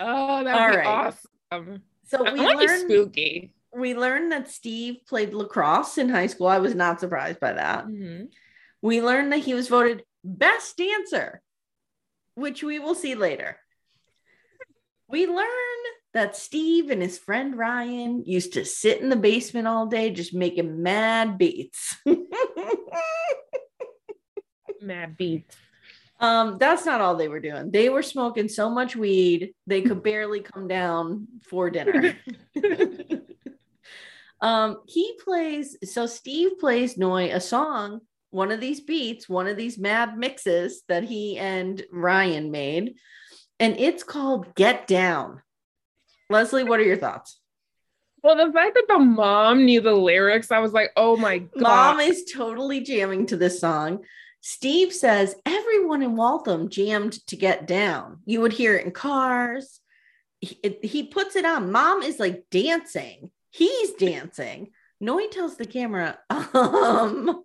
oh, 0.00 0.44
that 0.44 0.54
All 0.54 0.66
would 0.66 0.72
be 0.72 0.76
right. 0.78 0.86
awesome. 0.86 1.82
so 2.06 2.26
I 2.26 2.32
we 2.32 2.40
want 2.40 2.60
to 2.60 2.66
be 2.66 2.66
learned 2.66 2.80
spooky. 2.82 3.52
We 3.76 3.94
learned 3.94 4.32
that 4.32 4.50
Steve 4.50 4.96
played 5.06 5.34
lacrosse 5.34 5.98
in 5.98 6.08
high 6.08 6.26
school. 6.28 6.46
I 6.48 6.58
was 6.58 6.74
not 6.74 6.98
surprised 7.00 7.40
by 7.40 7.52
that. 7.52 7.86
Mhm. 7.86 8.28
We 8.82 9.02
learned 9.02 9.32
that 9.32 9.38
he 9.44 9.54
was 9.54 9.68
voted 9.68 10.04
best 10.24 10.76
dancer, 10.76 11.42
which 12.34 12.62
we 12.62 12.78
will 12.78 12.94
see 12.94 13.14
later. 13.14 13.58
We 15.08 15.26
learned 15.26 15.86
that 16.14 16.36
Steve 16.36 16.90
and 16.90 17.02
his 17.02 17.18
friend 17.18 17.56
Ryan 17.56 18.24
used 18.24 18.54
to 18.54 18.64
sit 18.64 19.00
in 19.00 19.08
the 19.10 19.16
basement 19.16 19.66
all 19.68 19.86
day 19.86 20.10
just 20.10 20.32
making 20.34 20.82
mad 20.82 21.36
beats. 21.38 21.96
Mad 24.80 25.16
beats. 25.16 25.56
um, 26.20 26.58
that's 26.58 26.86
not 26.86 27.00
all 27.00 27.16
they 27.16 27.28
were 27.28 27.40
doing. 27.40 27.70
They 27.70 27.88
were 27.88 28.02
smoking 28.02 28.48
so 28.48 28.70
much 28.70 28.94
weed 28.94 29.52
they 29.66 29.82
could 29.82 30.02
barely 30.10 30.40
come 30.40 30.68
down 30.68 31.26
for 31.48 31.70
dinner. 31.70 32.16
um, 34.40 34.78
he 34.86 35.18
plays 35.24 35.76
so 35.84 36.06
Steve 36.06 36.58
plays 36.58 36.96
Noi 36.98 37.30
a 37.32 37.40
song, 37.40 38.00
one 38.30 38.50
of 38.50 38.60
these 38.60 38.80
beats, 38.80 39.28
one 39.28 39.46
of 39.46 39.56
these 39.56 39.78
mad 39.78 40.16
mixes 40.18 40.82
that 40.88 41.04
he 41.04 41.38
and 41.38 41.82
Ryan 41.90 42.50
made, 42.50 42.96
and 43.58 43.76
it's 43.78 44.02
called 44.02 44.54
Get 44.54 44.86
Down. 44.86 45.42
Leslie, 46.28 46.64
what 46.64 46.80
are 46.80 46.84
your 46.84 46.96
thoughts? 46.98 47.40
Well, 48.22 48.36
the 48.44 48.52
fact 48.52 48.74
that 48.74 48.86
the 48.88 48.98
mom 48.98 49.64
knew 49.64 49.80
the 49.80 49.94
lyrics, 49.94 50.50
I 50.50 50.58
was 50.58 50.72
like, 50.72 50.90
oh 50.96 51.16
my 51.16 51.38
god. 51.58 51.96
Mom 51.96 52.00
is 52.00 52.30
totally 52.32 52.80
jamming 52.80 53.26
to 53.26 53.36
this 53.36 53.60
song. 53.60 54.04
Steve 54.40 54.92
says 54.92 55.34
everyone 55.44 56.02
in 56.02 56.14
Waltham 56.16 56.68
jammed 56.68 57.14
to 57.28 57.36
get 57.36 57.66
down. 57.66 58.18
You 58.26 58.40
would 58.42 58.52
hear 58.52 58.76
it 58.76 58.84
in 58.84 58.92
cars. 58.92 59.80
He, 60.40 60.58
it- 60.62 60.84
he 60.84 61.04
puts 61.04 61.36
it 61.36 61.44
on. 61.44 61.72
Mom 61.72 62.02
is 62.02 62.18
like 62.20 62.44
dancing. 62.50 63.30
He's 63.56 63.92
dancing. 63.94 64.70
Noi 65.00 65.26
tells 65.28 65.56
the 65.56 65.66
camera, 65.66 66.18
um, 66.30 67.42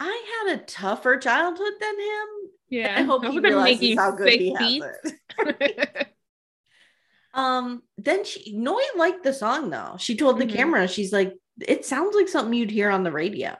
I 0.00 0.44
had 0.46 0.58
a 0.58 0.62
tougher 0.64 1.18
childhood 1.18 1.72
than 1.80 1.98
him. 2.00 2.26
yeah. 2.68 2.94
I 2.98 3.02
hope 3.02 3.24
he 3.24 3.38
realizes 3.38 3.80
making 3.80 3.98
how 3.98 4.10
good 4.12 4.28
he 4.40 4.52
has 4.54 4.58
beats. 4.58 4.86
it. 5.38 6.08
Um, 7.34 7.82
then 7.98 8.24
she 8.24 8.56
Noi 8.56 8.80
liked 8.96 9.24
the 9.24 9.32
song 9.32 9.68
though. 9.70 9.96
She 9.98 10.14
told 10.16 10.38
the 10.38 10.46
Mhm. 10.46 10.52
camera, 10.54 10.86
she's 10.86 11.12
like, 11.12 11.34
it 11.60 11.84
sounds 11.84 12.14
like 12.14 12.28
something 12.28 12.54
you'd 12.54 12.70
hear 12.70 12.90
on 12.90 13.02
the 13.02 13.10
radio. 13.10 13.56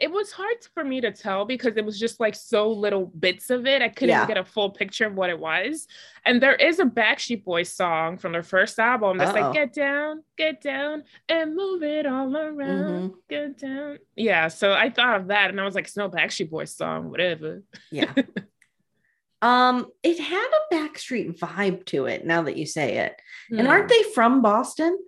It 0.00 0.10
was 0.10 0.32
hard 0.32 0.56
for 0.74 0.82
me 0.82 1.00
to 1.02 1.12
tell 1.12 1.44
because 1.44 1.76
it 1.76 1.84
was 1.84 1.98
just 2.00 2.18
like 2.20 2.34
so 2.34 2.70
little 2.70 3.06
bits 3.06 3.50
of 3.50 3.66
it. 3.66 3.82
I 3.82 3.88
couldn't 3.88 4.08
Yeah. 4.14 4.26
get 4.26 4.38
a 4.38 4.44
full 4.44 4.70
picture 4.70 5.06
of 5.06 5.14
what 5.14 5.28
it 5.30 5.38
was. 5.38 5.86
And 6.24 6.42
there 6.42 6.54
is 6.54 6.78
a 6.78 6.84
Backstreet 6.84 7.44
Boys 7.44 7.72
song 7.72 8.16
from 8.18 8.32
their 8.32 8.42
first 8.42 8.78
album 8.78 9.18
that's 9.18 9.36
Uh-oh. 9.36 9.40
like 9.40 9.54
get 9.54 9.72
down, 9.74 10.24
get 10.38 10.60
down, 10.62 11.04
and 11.28 11.54
move 11.54 11.82
it 11.82 12.06
all 12.06 12.34
around. 12.36 13.10
Mhm. 13.10 13.14
Get 13.28 13.58
down. 13.58 13.98
Yeah. 14.16 14.48
So 14.48 14.72
I 14.72 14.90
thought 14.90 15.20
of 15.20 15.26
that 15.28 15.50
and 15.50 15.60
I 15.60 15.64
was 15.64 15.74
like, 15.74 15.84
it's 15.86 15.96
no 15.96 16.08
Backstreet 16.08 16.50
Boys 16.50 16.74
song, 16.74 17.10
whatever. 17.10 17.62
Yeah. 17.90 18.12
um, 19.42 19.86
it 20.02 20.18
had 20.18 20.48
a 20.70 20.74
backstreet 20.74 21.38
vibe 21.38 21.84
to 21.86 22.06
it 22.06 22.26
now 22.26 22.42
that 22.42 22.56
you 22.56 22.66
say 22.66 22.98
it. 22.98 23.20
And 23.50 23.66
aren't 23.68 23.88
they 23.88 24.02
from 24.14 24.42
Boston? 24.42 24.98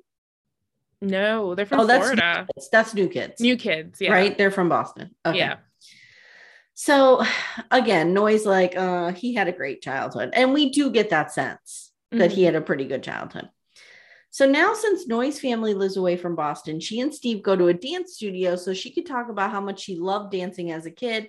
No, 1.03 1.55
they're 1.55 1.67
from 1.67 1.81
Oh, 1.81 1.87
that's 1.87 2.05
Florida. 2.05 2.47
It's- 2.57 2.69
That's 2.71 2.95
new 2.95 3.09
kids. 3.09 3.41
New 3.41 3.57
kids. 3.57 4.01
Yeah. 4.01 4.13
Right? 4.13 4.39
They're 4.39 4.51
from 4.53 4.69
Boston. 4.69 5.11
Okay. 5.27 5.39
Yeah. 5.39 5.57
So 6.75 7.23
again, 7.71 8.15
Noi's 8.15 8.47
like 8.47 8.77
uh 8.77 9.13
he 9.13 9.35
had 9.35 9.49
a 9.49 9.53
great 9.53 9.83
childhood. 9.83 10.31
And 10.33 10.55
we 10.55 10.71
do 10.71 10.91
get 10.91 11.11
that 11.11 11.33
sense 11.33 11.91
that 12.11 12.19
Mm-hmm. 12.31 12.35
he 12.35 12.45
had 12.45 12.55
a 12.55 12.61
pretty 12.61 12.85
good 12.87 13.03
childhood. 13.03 13.49
So 14.31 14.47
now 14.47 14.73
since 14.75 15.07
Noi's 15.07 15.39
family 15.39 15.75
lives 15.75 15.97
away 15.99 16.17
from 16.17 16.37
Boston, 16.37 16.81
she 16.81 17.01
and 17.01 17.13
Steve 17.15 17.43
go 17.43 17.55
to 17.57 17.69
a 17.69 17.75
dance 17.75 18.15
studio 18.15 18.57
so 18.57 18.73
she 18.73 18.91
could 18.93 19.05
talk 19.07 19.29
about 19.29 19.51
how 19.51 19.61
much 19.61 19.81
she 19.81 19.97
loved 19.97 20.33
dancing 20.33 20.71
as 20.71 20.87
a 20.87 20.91
kid. 20.91 21.29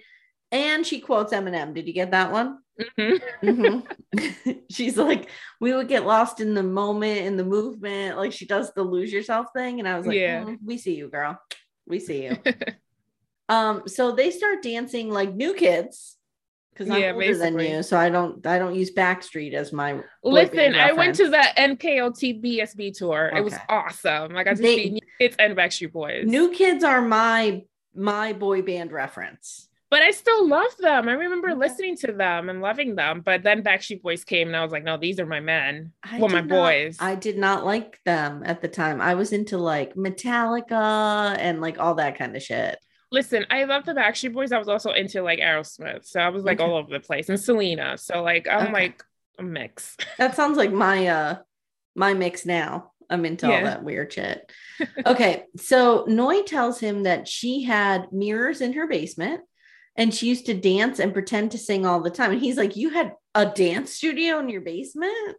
And 0.54 0.86
she 0.86 1.00
quotes 1.00 1.34
Eminem. 1.34 1.74
Did 1.74 1.88
you 1.88 1.94
get 1.94 2.12
that 2.12 2.32
one? 2.32 2.60
Mhm. 2.98 3.22
Mhm. 3.44 4.64
She's 4.72 4.98
like, 4.98 5.30
we 5.60 5.74
would 5.74 5.88
get 5.88 6.06
lost 6.06 6.40
in 6.40 6.54
the 6.54 6.64
moment, 6.64 7.20
in 7.26 7.38
the 7.38 7.44
movement. 7.44 8.18
Like 8.18 8.32
she 8.32 8.46
does 8.46 8.72
the 8.74 8.84
lose 8.84 9.12
yourself 9.12 9.48
thing. 9.56 9.80
And 9.80 9.88
I 9.88 9.98
was 9.98 10.06
like, 10.08 10.16
Yeah. 10.16 10.44
"Mm, 10.44 10.60
we 10.64 10.78
see 10.78 10.96
you, 10.96 11.10
girl. 11.10 11.40
We 11.88 12.00
see 12.00 12.26
you. 12.26 12.38
um, 13.50 13.84
so 13.88 14.12
they 14.14 14.32
start 14.32 14.62
dancing 14.64 15.10
like 15.10 15.34
new 15.34 15.54
kids 15.56 16.18
because 16.72 16.90
I'm 16.90 17.02
Yeah, 17.02 17.14
older 17.14 17.36
than 17.38 17.60
you. 17.60 17.84
So 17.84 17.98
I 17.98 18.10
don't 18.10 18.46
I 18.46 18.58
don't 18.60 18.76
use 18.76 18.92
Backstreet 18.94 19.54
as 19.54 19.74
my 19.74 20.02
Listen, 20.24 20.76
I 20.76 20.92
went 20.94 21.16
to 21.16 21.30
the 21.30 21.44
NKOT 21.58 22.42
BSB 22.44 22.96
tour. 22.98 23.32
It 23.36 23.44
was 23.44 23.54
Okay. 23.54 23.64
awesome. 23.70 24.38
I 24.38 24.44
got 24.44 24.56
to 24.58 24.62
They- 24.62 24.76
see 24.84 24.90
New 24.92 25.00
Kids 25.20 25.36
and 25.40 25.56
Backstreet 25.58 25.92
Boys. 25.92 26.26
new 26.28 26.52
kids 26.52 26.84
are 26.84 27.02
my 27.02 27.64
my 27.96 28.34
boy 28.34 28.62
band 28.64 28.92
reference. 28.92 29.68
But 29.94 30.02
I 30.02 30.10
still 30.10 30.48
love 30.48 30.76
them. 30.80 31.08
I 31.08 31.12
remember 31.14 31.50
Okay. 31.52 31.60
listening 31.60 31.96
to 31.98 32.12
them 32.14 32.50
and 32.50 32.62
loving 32.62 32.96
them. 32.96 33.22
But 33.22 33.44
then 33.44 33.62
Backstreet 33.62 34.02
Boys 34.02 34.24
came, 34.24 34.48
and 34.48 34.58
I 34.58 34.64
was 34.64 34.72
like, 34.72 34.84
no, 34.84 34.98
these 34.98 35.20
are 35.20 35.26
my 35.28 35.40
men. 35.40 35.92
I 36.04 36.18
well, 36.18 36.30
my 36.30 36.40
not- 36.42 36.48
boys. 36.50 36.98
I 37.00 37.14
did 37.14 37.38
not 37.38 37.64
like 37.64 38.00
them 38.04 38.42
at 38.44 38.60
the 38.64 38.68
time. 38.68 39.00
I 39.02 39.14
was 39.14 39.34
into 39.34 39.60
like 39.60 39.94
Metallica 39.94 41.36
and 41.38 41.62
like 41.62 41.78
all 41.80 41.94
that 41.96 42.18
kind 42.18 42.36
of 42.36 42.42
shit. 42.42 42.80
Listen, 43.12 43.46
I 43.52 43.66
love 43.66 43.86
the 43.86 43.94
Backstreet 43.94 44.34
Boys. 44.34 44.52
I 44.52 44.58
was 44.58 44.68
also 44.68 44.90
into 44.94 45.22
like 45.22 45.38
Aerosmith, 45.38 46.06
so 46.08 46.20
I 46.20 46.30
was 46.30 46.44
like 46.44 46.60
Okay. 46.60 46.68
all 46.68 46.78
over 46.78 46.90
the 46.92 47.00
place, 47.00 47.30
and 47.30 47.40
Selena. 47.40 47.96
So 48.00 48.24
like 48.24 48.48
I'm 48.50 48.64
Okay. 48.64 48.74
like 48.74 49.04
a 49.38 49.44
mix. 49.44 49.96
That 50.18 50.36
sounds 50.36 50.58
like 50.58 50.72
my 50.72 51.06
uh 51.08 51.36
my 51.96 52.16
mix 52.16 52.48
now. 52.48 52.94
I'm 53.12 53.26
into 53.26 53.46
all 53.46 53.64
that 53.64 53.84
weird 53.84 54.12
shit. 54.12 54.52
Okay, 55.06 55.44
so 55.58 56.06
Noi 56.08 56.42
tells 56.42 56.80
him 56.80 57.04
that 57.04 57.28
she 57.28 57.62
had 57.62 58.12
mirrors 58.12 58.60
in 58.62 58.74
her 58.74 58.88
basement 58.88 59.42
and 59.96 60.14
she 60.14 60.28
used 60.28 60.46
to 60.48 60.54
dance 60.54 61.00
and 61.00 61.14
pretend 61.14 61.52
to 61.52 61.58
sing 61.58 61.86
all 61.86 62.02
the 62.02 62.10
time. 62.10 62.32
And 62.32 62.42
he's 62.42 62.58
like, 62.58 62.76
You 62.76 62.90
had 62.90 63.14
a 63.36 63.46
dance 63.46 63.94
studio 63.94 64.40
in 64.40 64.50
your 64.50 64.62
basement? 64.62 65.38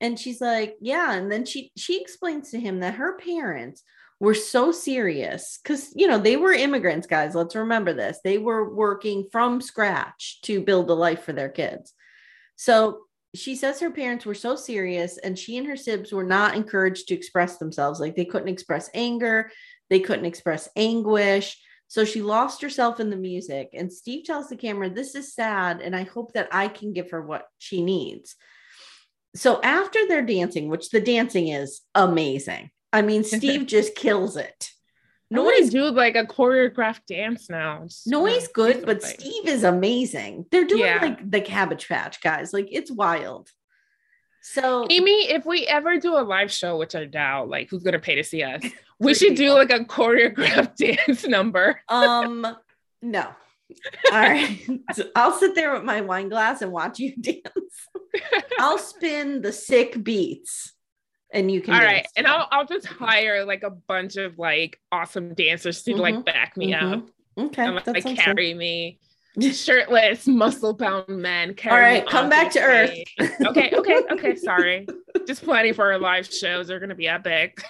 And 0.00 0.18
she's 0.18 0.40
like, 0.40 0.76
Yeah. 0.80 1.12
And 1.12 1.30
then 1.30 1.44
she 1.44 1.72
she 1.76 2.00
explains 2.00 2.50
to 2.50 2.60
him 2.60 2.80
that 2.80 2.94
her 2.94 3.16
parents 3.18 3.82
were 4.20 4.34
so 4.34 4.70
serious 4.70 5.58
because 5.62 5.92
you 5.96 6.06
know 6.06 6.18
they 6.18 6.36
were 6.36 6.52
immigrants, 6.52 7.06
guys. 7.06 7.34
Let's 7.34 7.56
remember 7.56 7.92
this. 7.92 8.18
They 8.22 8.38
were 8.38 8.72
working 8.74 9.26
from 9.32 9.60
scratch 9.60 10.40
to 10.42 10.60
build 10.60 10.90
a 10.90 10.94
life 10.94 11.24
for 11.24 11.32
their 11.32 11.48
kids. 11.48 11.92
So 12.56 13.00
she 13.34 13.56
says 13.56 13.80
her 13.80 13.90
parents 13.90 14.26
were 14.26 14.34
so 14.34 14.56
serious 14.56 15.18
and 15.18 15.38
she 15.38 15.56
and 15.56 15.66
her 15.66 15.76
sibs 15.76 16.12
were 16.12 16.24
not 16.24 16.54
encouraged 16.54 17.08
to 17.08 17.14
express 17.14 17.56
themselves. 17.56 17.98
Like 17.98 18.14
they 18.14 18.24
couldn't 18.24 18.48
express 18.48 18.90
anger, 18.94 19.50
they 19.88 20.00
couldn't 20.00 20.26
express 20.26 20.68
anguish. 20.76 21.58
So 21.92 22.06
she 22.06 22.22
lost 22.22 22.62
herself 22.62 23.00
in 23.00 23.10
the 23.10 23.18
music. 23.18 23.68
And 23.74 23.92
Steve 23.92 24.24
tells 24.24 24.48
the 24.48 24.56
camera, 24.56 24.88
This 24.88 25.14
is 25.14 25.34
sad. 25.34 25.82
And 25.82 25.94
I 25.94 26.04
hope 26.04 26.32
that 26.32 26.48
I 26.50 26.68
can 26.68 26.94
give 26.94 27.10
her 27.10 27.20
what 27.20 27.44
she 27.58 27.82
needs. 27.84 28.34
So 29.36 29.60
after 29.60 29.98
they're 30.08 30.24
dancing, 30.24 30.70
which 30.70 30.88
the 30.88 31.02
dancing 31.02 31.48
is 31.48 31.82
amazing. 31.94 32.70
I 32.94 33.02
mean, 33.02 33.24
Steve 33.36 33.66
just 33.66 33.94
kills 33.94 34.38
it. 34.38 34.70
Noise 35.30 35.64
Noise, 35.64 35.70
do 35.70 35.90
like 35.90 36.16
a 36.16 36.24
choreographed 36.24 37.04
dance 37.06 37.50
now. 37.50 37.82
Just, 37.84 38.06
Noi's 38.06 38.48
good, 38.48 38.86
but. 38.86 39.02
Steve 39.02 39.46
is 39.46 39.62
amazing. 39.62 40.46
They're 40.50 40.64
doing 40.64 40.80
Yeah. 40.84 40.98
like 41.02 41.30
the 41.30 41.42
cabbage 41.42 41.88
patch, 41.88 42.22
guys. 42.22 42.54
Like 42.54 42.68
it's 42.72 42.90
wild. 42.90 43.50
So 44.42 44.86
Amy, 44.90 45.30
if 45.30 45.46
we 45.46 45.66
ever 45.66 45.98
do 45.98 46.16
a 46.18 46.22
live 46.22 46.50
show, 46.50 46.76
which 46.76 46.94
I 46.94 47.04
doubt, 47.04 47.48
like 47.48 47.70
who's 47.70 47.82
gonna 47.82 47.98
pay 48.00 48.16
to 48.16 48.24
see 48.24 48.42
us? 48.42 48.62
We 48.98 49.14
should 49.14 49.34
do 49.36 49.52
like 49.52 49.70
a 49.70 49.80
choreographed 49.80 50.76
dance 51.06 51.26
number. 51.26 51.80
um 51.88 52.46
no 53.00 53.20
All 54.12 54.20
right. 54.20 54.60
So 54.94 55.04
I'll 55.16 55.32
sit 55.38 55.54
there 55.54 55.72
with 55.72 55.84
my 55.84 56.00
wine 56.02 56.28
glass 56.28 56.60
and 56.62 56.70
watch 56.72 56.98
you 56.98 57.14
dance. 57.20 57.88
I'll 58.58 58.78
spin 58.78 59.40
the 59.42 59.52
sick 59.52 60.02
beats 60.04 60.72
and 61.32 61.50
you 61.50 61.60
can 61.62 61.74
All 61.74 61.80
right. 61.80 62.06
and 62.16 62.26
I'll 62.26 62.46
I'll 62.52 62.66
just 62.66 62.86
hire 62.86 63.44
like 63.44 63.62
a 63.62 63.70
bunch 63.70 64.16
of 64.16 64.38
like 64.38 64.78
awesome 64.90 65.34
dancers 65.34 65.82
to 65.84 65.96
like 65.96 66.24
back 66.24 66.56
me 66.56 66.72
Mhm. 66.72 66.92
up. 66.98 67.08
Okay. 67.38 67.64
and 67.64 67.74
like 67.76 68.02
sounds 68.02 68.18
carry 68.20 68.52
me. 68.54 68.98
Shirtless, 69.40 70.26
muscle 70.26 70.74
bound 70.74 71.08
men. 71.08 71.54
All 71.64 71.76
right, 71.76 72.06
come 72.06 72.28
back 72.28 72.52
to 72.52 72.60
Earth. 72.60 72.90
okay, 73.46 73.72
okay, 73.74 74.00
okay. 74.10 74.36
Sorry. 74.36 74.86
Just 75.26 75.42
planning 75.42 75.74
for 75.74 75.92
our 75.92 75.98
live 75.98 76.26
shows. 76.32 76.68
They're 76.68 76.80
gonna 76.80 76.94
be 76.94 77.08
epic. 77.08 77.62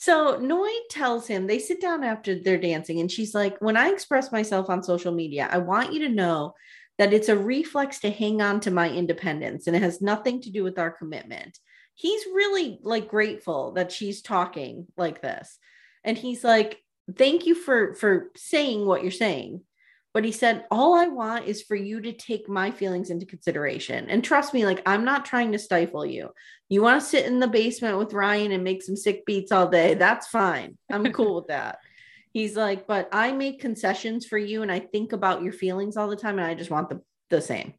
So 0.00 0.38
Noi 0.38 0.70
tells 0.88 1.26
him 1.26 1.46
they 1.46 1.58
sit 1.58 1.78
down 1.78 2.04
after 2.04 2.34
they're 2.34 2.56
dancing, 2.56 3.00
and 3.00 3.10
she's 3.10 3.34
like, 3.34 3.58
When 3.60 3.76
I 3.76 3.90
express 3.90 4.32
myself 4.32 4.70
on 4.70 4.82
social 4.82 5.12
media, 5.12 5.46
I 5.52 5.58
want 5.58 5.92
you 5.92 6.00
to 6.00 6.08
know 6.08 6.54
that 6.96 7.12
it's 7.12 7.28
a 7.28 7.36
reflex 7.36 8.00
to 8.00 8.10
hang 8.10 8.40
on 8.40 8.60
to 8.60 8.70
my 8.70 8.88
independence 8.88 9.66
and 9.66 9.76
it 9.76 9.82
has 9.82 10.00
nothing 10.00 10.40
to 10.42 10.50
do 10.50 10.64
with 10.64 10.78
our 10.78 10.90
commitment. 10.90 11.58
He's 11.94 12.24
really 12.26 12.78
like 12.82 13.08
grateful 13.08 13.72
that 13.72 13.92
she's 13.92 14.22
talking 14.22 14.86
like 14.96 15.20
this. 15.20 15.58
And 16.02 16.16
he's 16.16 16.44
like, 16.44 16.78
Thank 17.16 17.44
you 17.44 17.54
for 17.54 17.94
for 17.94 18.30
saying 18.36 18.86
what 18.86 19.02
you're 19.02 19.10
saying. 19.10 19.60
But 20.12 20.24
he 20.24 20.32
said, 20.32 20.64
All 20.70 20.94
I 20.94 21.06
want 21.06 21.46
is 21.46 21.62
for 21.62 21.76
you 21.76 22.00
to 22.00 22.12
take 22.12 22.48
my 22.48 22.70
feelings 22.70 23.10
into 23.10 23.26
consideration. 23.26 24.10
And 24.10 24.24
trust 24.24 24.52
me, 24.52 24.64
like, 24.66 24.82
I'm 24.86 25.04
not 25.04 25.24
trying 25.24 25.52
to 25.52 25.58
stifle 25.58 26.04
you. 26.04 26.30
You 26.68 26.82
want 26.82 27.00
to 27.00 27.06
sit 27.06 27.26
in 27.26 27.38
the 27.38 27.46
basement 27.48 27.98
with 27.98 28.12
Ryan 28.12 28.52
and 28.52 28.64
make 28.64 28.82
some 28.82 28.96
sick 28.96 29.24
beats 29.24 29.52
all 29.52 29.68
day? 29.68 29.94
That's 29.94 30.26
fine. 30.26 30.76
I'm 30.90 31.12
cool 31.12 31.36
with 31.36 31.46
that. 31.48 31.78
He's 32.32 32.56
like, 32.56 32.86
But 32.86 33.08
I 33.12 33.32
make 33.32 33.60
concessions 33.60 34.26
for 34.26 34.38
you 34.38 34.62
and 34.62 34.70
I 34.70 34.80
think 34.80 35.12
about 35.12 35.42
your 35.42 35.52
feelings 35.52 35.96
all 35.96 36.08
the 36.08 36.16
time. 36.16 36.38
And 36.38 36.46
I 36.46 36.54
just 36.54 36.70
want 36.70 36.88
the, 36.88 37.00
the 37.28 37.40
same. 37.40 37.74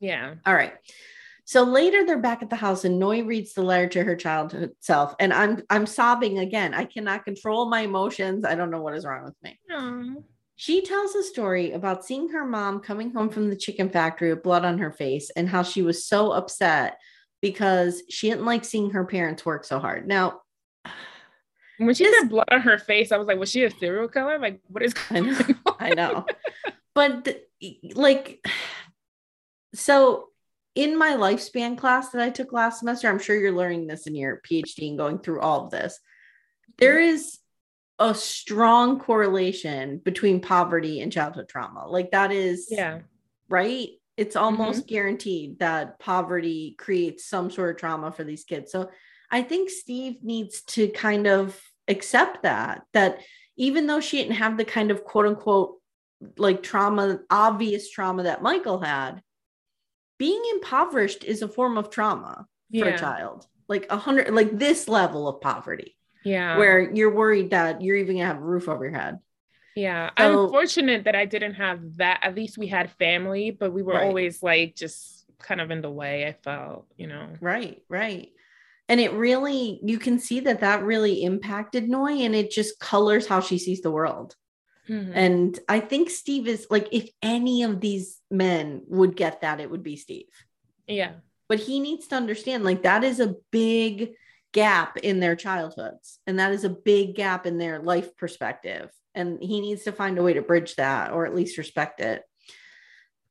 yeah. 0.00 0.34
All 0.46 0.54
right. 0.54 0.74
So 1.44 1.62
later 1.62 2.04
they're 2.04 2.18
back 2.18 2.42
at 2.42 2.50
the 2.50 2.56
house 2.56 2.84
and 2.84 2.98
Noi 2.98 3.22
reads 3.22 3.54
the 3.54 3.62
letter 3.62 3.88
to 3.88 4.04
her 4.04 4.16
childhood 4.16 4.72
self. 4.80 5.14
And 5.18 5.32
I'm 5.32 5.62
I'm 5.70 5.86
sobbing 5.86 6.38
again. 6.38 6.74
I 6.74 6.84
cannot 6.84 7.24
control 7.24 7.70
my 7.70 7.80
emotions. 7.80 8.44
I 8.44 8.54
don't 8.54 8.70
know 8.70 8.82
what 8.82 8.94
is 8.94 9.06
wrong 9.06 9.24
with 9.24 9.34
me. 9.42 9.58
Aw. 9.72 10.14
She 10.60 10.82
tells 10.82 11.14
a 11.14 11.22
story 11.22 11.70
about 11.70 12.04
seeing 12.04 12.30
her 12.30 12.44
mom 12.44 12.80
coming 12.80 13.12
home 13.12 13.28
from 13.30 13.48
the 13.48 13.54
chicken 13.54 13.88
factory 13.90 14.34
with 14.34 14.42
blood 14.42 14.64
on 14.64 14.78
her 14.78 14.90
face 14.90 15.30
and 15.36 15.48
how 15.48 15.62
she 15.62 15.82
was 15.82 16.04
so 16.04 16.32
upset 16.32 16.98
because 17.40 18.02
she 18.10 18.28
didn't 18.28 18.44
like 18.44 18.64
seeing 18.64 18.90
her 18.90 19.04
parents 19.04 19.46
work 19.46 19.64
so 19.64 19.78
hard. 19.78 20.08
Now, 20.08 20.40
When 21.78 21.94
she 21.94 22.02
This- 22.02 22.18
had 22.22 22.28
blood 22.30 22.48
on 22.50 22.62
her 22.62 22.76
face, 22.76 23.12
I 23.12 23.18
was 23.18 23.28
like, 23.28 23.38
was 23.38 23.52
she 23.52 23.62
a 23.62 23.70
serial 23.70 24.08
killer? 24.08 24.40
Like, 24.40 24.60
what 24.66 24.82
is 24.82 24.94
I 25.10 25.20
know, 25.20 25.32
going 25.38 25.56
on? 25.64 25.76
I 25.78 25.90
know. 25.90 26.26
But 26.92 27.38
like 27.94 28.44
so 29.76 30.24
in 30.74 30.98
my 30.98 31.10
lifespan 31.12 31.78
class 31.78 32.10
that 32.10 32.20
I 32.20 32.30
took 32.30 32.52
last 32.52 32.80
semester, 32.80 33.08
I'm 33.08 33.20
sure 33.20 33.36
you're 33.36 33.52
learning 33.52 33.86
this 33.86 34.08
in 34.08 34.16
your 34.16 34.40
PhD 34.44 34.88
and 34.88 34.98
going 34.98 35.20
through 35.20 35.40
all 35.40 35.66
of 35.66 35.70
this. 35.70 36.00
There 36.78 36.98
is 36.98 37.38
a 37.98 38.14
strong 38.14 38.98
correlation 39.00 39.98
between 39.98 40.40
poverty 40.40 41.00
and 41.00 41.12
childhood 41.12 41.48
trauma. 41.48 41.86
Like 41.88 42.12
that 42.12 42.30
is 42.30 42.68
Yeah. 42.70 43.00
right? 43.48 43.88
It's 44.16 44.36
mm-hmm. 44.36 44.44
almost 44.44 44.86
guaranteed 44.86 45.58
that 45.58 45.98
poverty 45.98 46.74
creates 46.78 47.24
some 47.24 47.50
sort 47.50 47.70
of 47.70 47.76
trauma 47.80 48.12
for 48.12 48.24
these 48.24 48.44
kids. 48.44 48.70
So 48.70 48.90
I 49.30 49.42
think 49.42 49.70
Steve 49.70 50.22
needs 50.22 50.62
to 50.62 50.88
kind 50.88 51.26
of 51.26 51.60
accept 51.88 52.44
that, 52.44 52.82
that 52.92 53.20
even 53.56 53.86
though 53.86 54.00
she 54.00 54.18
didn't 54.18 54.36
have 54.36 54.56
the 54.56 54.64
kind 54.64 54.90
of 54.90 55.04
quote 55.04 55.26
unquote 55.26 55.74
like 56.36 56.62
trauma, 56.62 57.20
obvious 57.30 57.90
trauma 57.90 58.24
that 58.24 58.42
Michael 58.42 58.80
had, 58.80 59.22
being 60.18 60.42
impoverished 60.52 61.24
is 61.24 61.42
a 61.42 61.48
form 61.48 61.78
of 61.78 61.90
trauma 61.90 62.46
for 62.76 62.88
a 62.88 62.98
child. 62.98 63.46
Like 63.68 63.86
a 63.90 63.96
hundred, 63.96 64.32
like 64.34 64.58
this 64.58 64.88
level 64.88 65.28
of 65.28 65.40
poverty, 65.40 65.96
Yeah. 66.24 66.58
where 66.58 66.80
you're 66.94 67.14
worried 67.14 67.50
that 67.50 67.80
you're 67.82 67.96
even 67.96 68.16
gonna 68.16 68.26
have 68.26 68.38
a 68.38 68.40
roof 68.40 68.68
over 68.68 68.84
your 68.84 68.98
head. 68.98 69.18
Yeah, 69.76 70.10
So- 70.18 70.44
I'm 70.44 70.50
fortunate 70.50 71.04
that 71.04 71.14
I 71.14 71.24
didn't 71.24 71.54
have 71.54 71.96
that. 71.98 72.20
At 72.22 72.34
least 72.34 72.58
we 72.58 72.66
had 72.66 72.90
family, 72.92 73.50
but 73.52 73.72
we 73.72 73.82
were 73.82 73.92
Right. 73.94 74.06
always 74.06 74.42
like 74.42 74.74
just 74.74 75.24
kind 75.38 75.60
of 75.60 75.70
in 75.70 75.80
the 75.82 75.90
way. 75.90 76.26
I 76.26 76.32
felt, 76.32 76.86
you 76.96 77.06
know. 77.06 77.28
Right, 77.40 77.82
right. 77.88 78.30
And 78.88 79.00
it 79.00 79.12
really, 79.12 79.78
you 79.84 79.98
can 79.98 80.18
see 80.18 80.40
that 80.40 80.60
that 80.60 80.82
really 80.82 81.22
impacted 81.22 81.88
Noi 81.88 82.12
and 82.24 82.34
it 82.34 82.50
just 82.50 82.80
colors 82.80 83.26
how 83.28 83.40
she 83.40 83.58
sees 83.58 83.82
the 83.82 83.90
world. 83.90 84.34
Mhm. 84.88 85.12
And 85.14 85.60
I 85.68 85.78
think 85.80 86.08
Steve 86.10 86.48
is 86.48 86.66
like, 86.70 86.88
if 86.90 87.08
any 87.22 87.62
of 87.62 87.80
these 87.80 88.20
men 88.30 88.82
would 88.88 89.14
get 89.14 89.42
that, 89.42 89.60
it 89.60 89.70
would 89.70 89.82
be 89.82 89.96
Steve. 89.96 90.26
yeah, 90.88 91.12
But 91.48 91.60
he 91.60 91.78
needs 91.80 92.08
to 92.08 92.16
understand 92.16 92.64
like 92.64 92.82
that 92.82 93.04
is 93.04 93.20
a 93.20 93.36
big 93.50 94.14
gap 94.52 94.96
in 94.98 95.20
their 95.20 95.36
childhoods 95.36 96.20
and 96.26 96.38
that 96.38 96.52
is 96.52 96.64
a 96.64 96.70
big 96.70 97.14
gap 97.14 97.46
in 97.46 97.58
their 97.58 97.80
life 97.80 98.16
perspective. 98.16 98.90
And 99.14 99.42
he 99.42 99.60
needs 99.60 99.84
to 99.84 99.92
find 99.92 100.16
a 100.18 100.22
way 100.22 100.34
to 100.34 100.42
bridge 100.42 100.76
that 100.76 101.10
or 101.12 101.26
at 101.26 101.34
least 101.34 101.58
respect 101.58 102.00
it. 102.00 102.22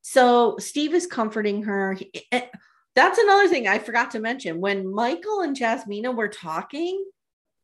So 0.02 0.58
Steve 0.60 0.94
is 0.94 1.08
comforting 1.08 1.64
her. 1.64 1.94
He- 1.94 2.28
eh, 2.32 2.48
That's 2.96 3.20
another 3.20 3.48
thing 3.48 3.68
I 3.68 3.80
forgot 3.80 4.12
to 4.12 4.20
mention. 4.20 4.60
When 4.62 4.92
Michael 4.94 5.42
and 5.42 5.56
Jasmina 5.56 6.16
were 6.16 6.28
talking, 6.30 7.04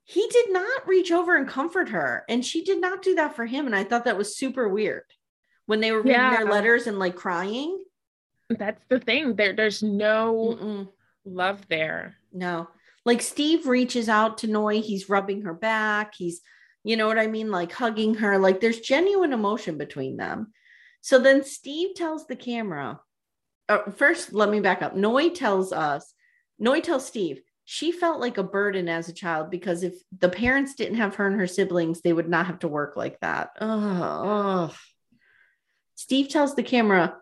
he 0.06 0.28
did 0.30 0.52
not 0.52 0.88
reach 0.88 1.12
over 1.12 1.36
and 1.36 1.48
comfort 1.48 1.90
her. 1.90 2.24
And 2.28 2.46
she 2.46 2.64
did 2.64 2.82
not 2.82 3.02
do 3.02 3.16
that 3.16 3.36
for 3.36 3.46
him. 3.46 3.66
And 3.66 3.76
I 3.76 3.84
thought 3.84 4.06
that 4.06 4.18
was 4.18 4.38
super 4.38 4.68
weird 4.68 5.04
when 5.66 5.80
they 5.80 5.92
were 5.92 6.02
reading 6.02 6.20
their 6.30 6.46
letters 6.46 6.88
and 6.88 7.00
like 7.00 7.16
crying. 7.16 7.82
that's 8.50 8.84
the 8.90 9.00
thing. 9.00 9.36
There, 9.36 9.54
there's 9.54 9.82
no 9.82 10.58
Mm-mm. 10.60 10.90
love 11.26 11.66
there. 11.70 12.16
No. 12.34 12.68
Like 13.06 13.22
Steve 13.22 13.68
reaches 13.68 14.08
out 14.08 14.40
to 14.40 14.48
Noi, 14.48 14.80
he's 14.80 15.10
rubbing 15.10 15.44
her 15.44 15.54
back, 15.54 16.16
he's 16.16 16.42
you 16.84 16.98
know 16.98 17.08
what 17.08 17.20
I 17.20 17.28
mean, 17.28 17.50
like 17.50 17.72
hugging 17.72 18.16
her, 18.16 18.38
like 18.38 18.60
there's 18.60 18.82
genuine 18.82 19.34
emotion 19.34 19.78
between 19.78 20.18
them. 20.18 20.52
So 21.02 21.20
then 21.20 21.44
Steve 21.44 21.96
tells 21.96 22.28
the 22.28 22.36
camera. 22.36 23.00
Uh, 23.70 23.92
first, 23.92 24.34
let 24.34 24.50
me 24.50 24.60
back 24.60 24.82
up. 24.82 24.96
Noi 24.96 25.30
tells 25.30 25.72
us, 25.72 26.14
Noi 26.60 26.82
tells 26.82 27.06
Steve, 27.06 27.42
she 27.66 27.94
felt 27.94 28.20
like 28.20 28.38
a 28.38 28.44
burden 28.44 28.90
as 28.90 29.08
a 29.08 29.14
child 29.14 29.50
because 29.50 29.84
if 29.84 29.96
the 30.20 30.28
parents 30.28 30.76
didn't 30.76 30.98
have 30.98 31.16
her 31.16 31.28
and 31.28 31.40
her 31.40 31.48
siblings, 31.48 32.02
they 32.02 32.12
would 32.12 32.28
not 32.28 32.48
have 32.48 32.60
to 32.60 32.68
work 32.68 32.98
like 32.98 33.20
that. 33.22 33.52
Ugh, 33.60 34.26
ugh. 34.26 34.76
Steve 35.96 36.28
tells 36.28 36.56
the 36.56 36.64
camera, 36.64 37.16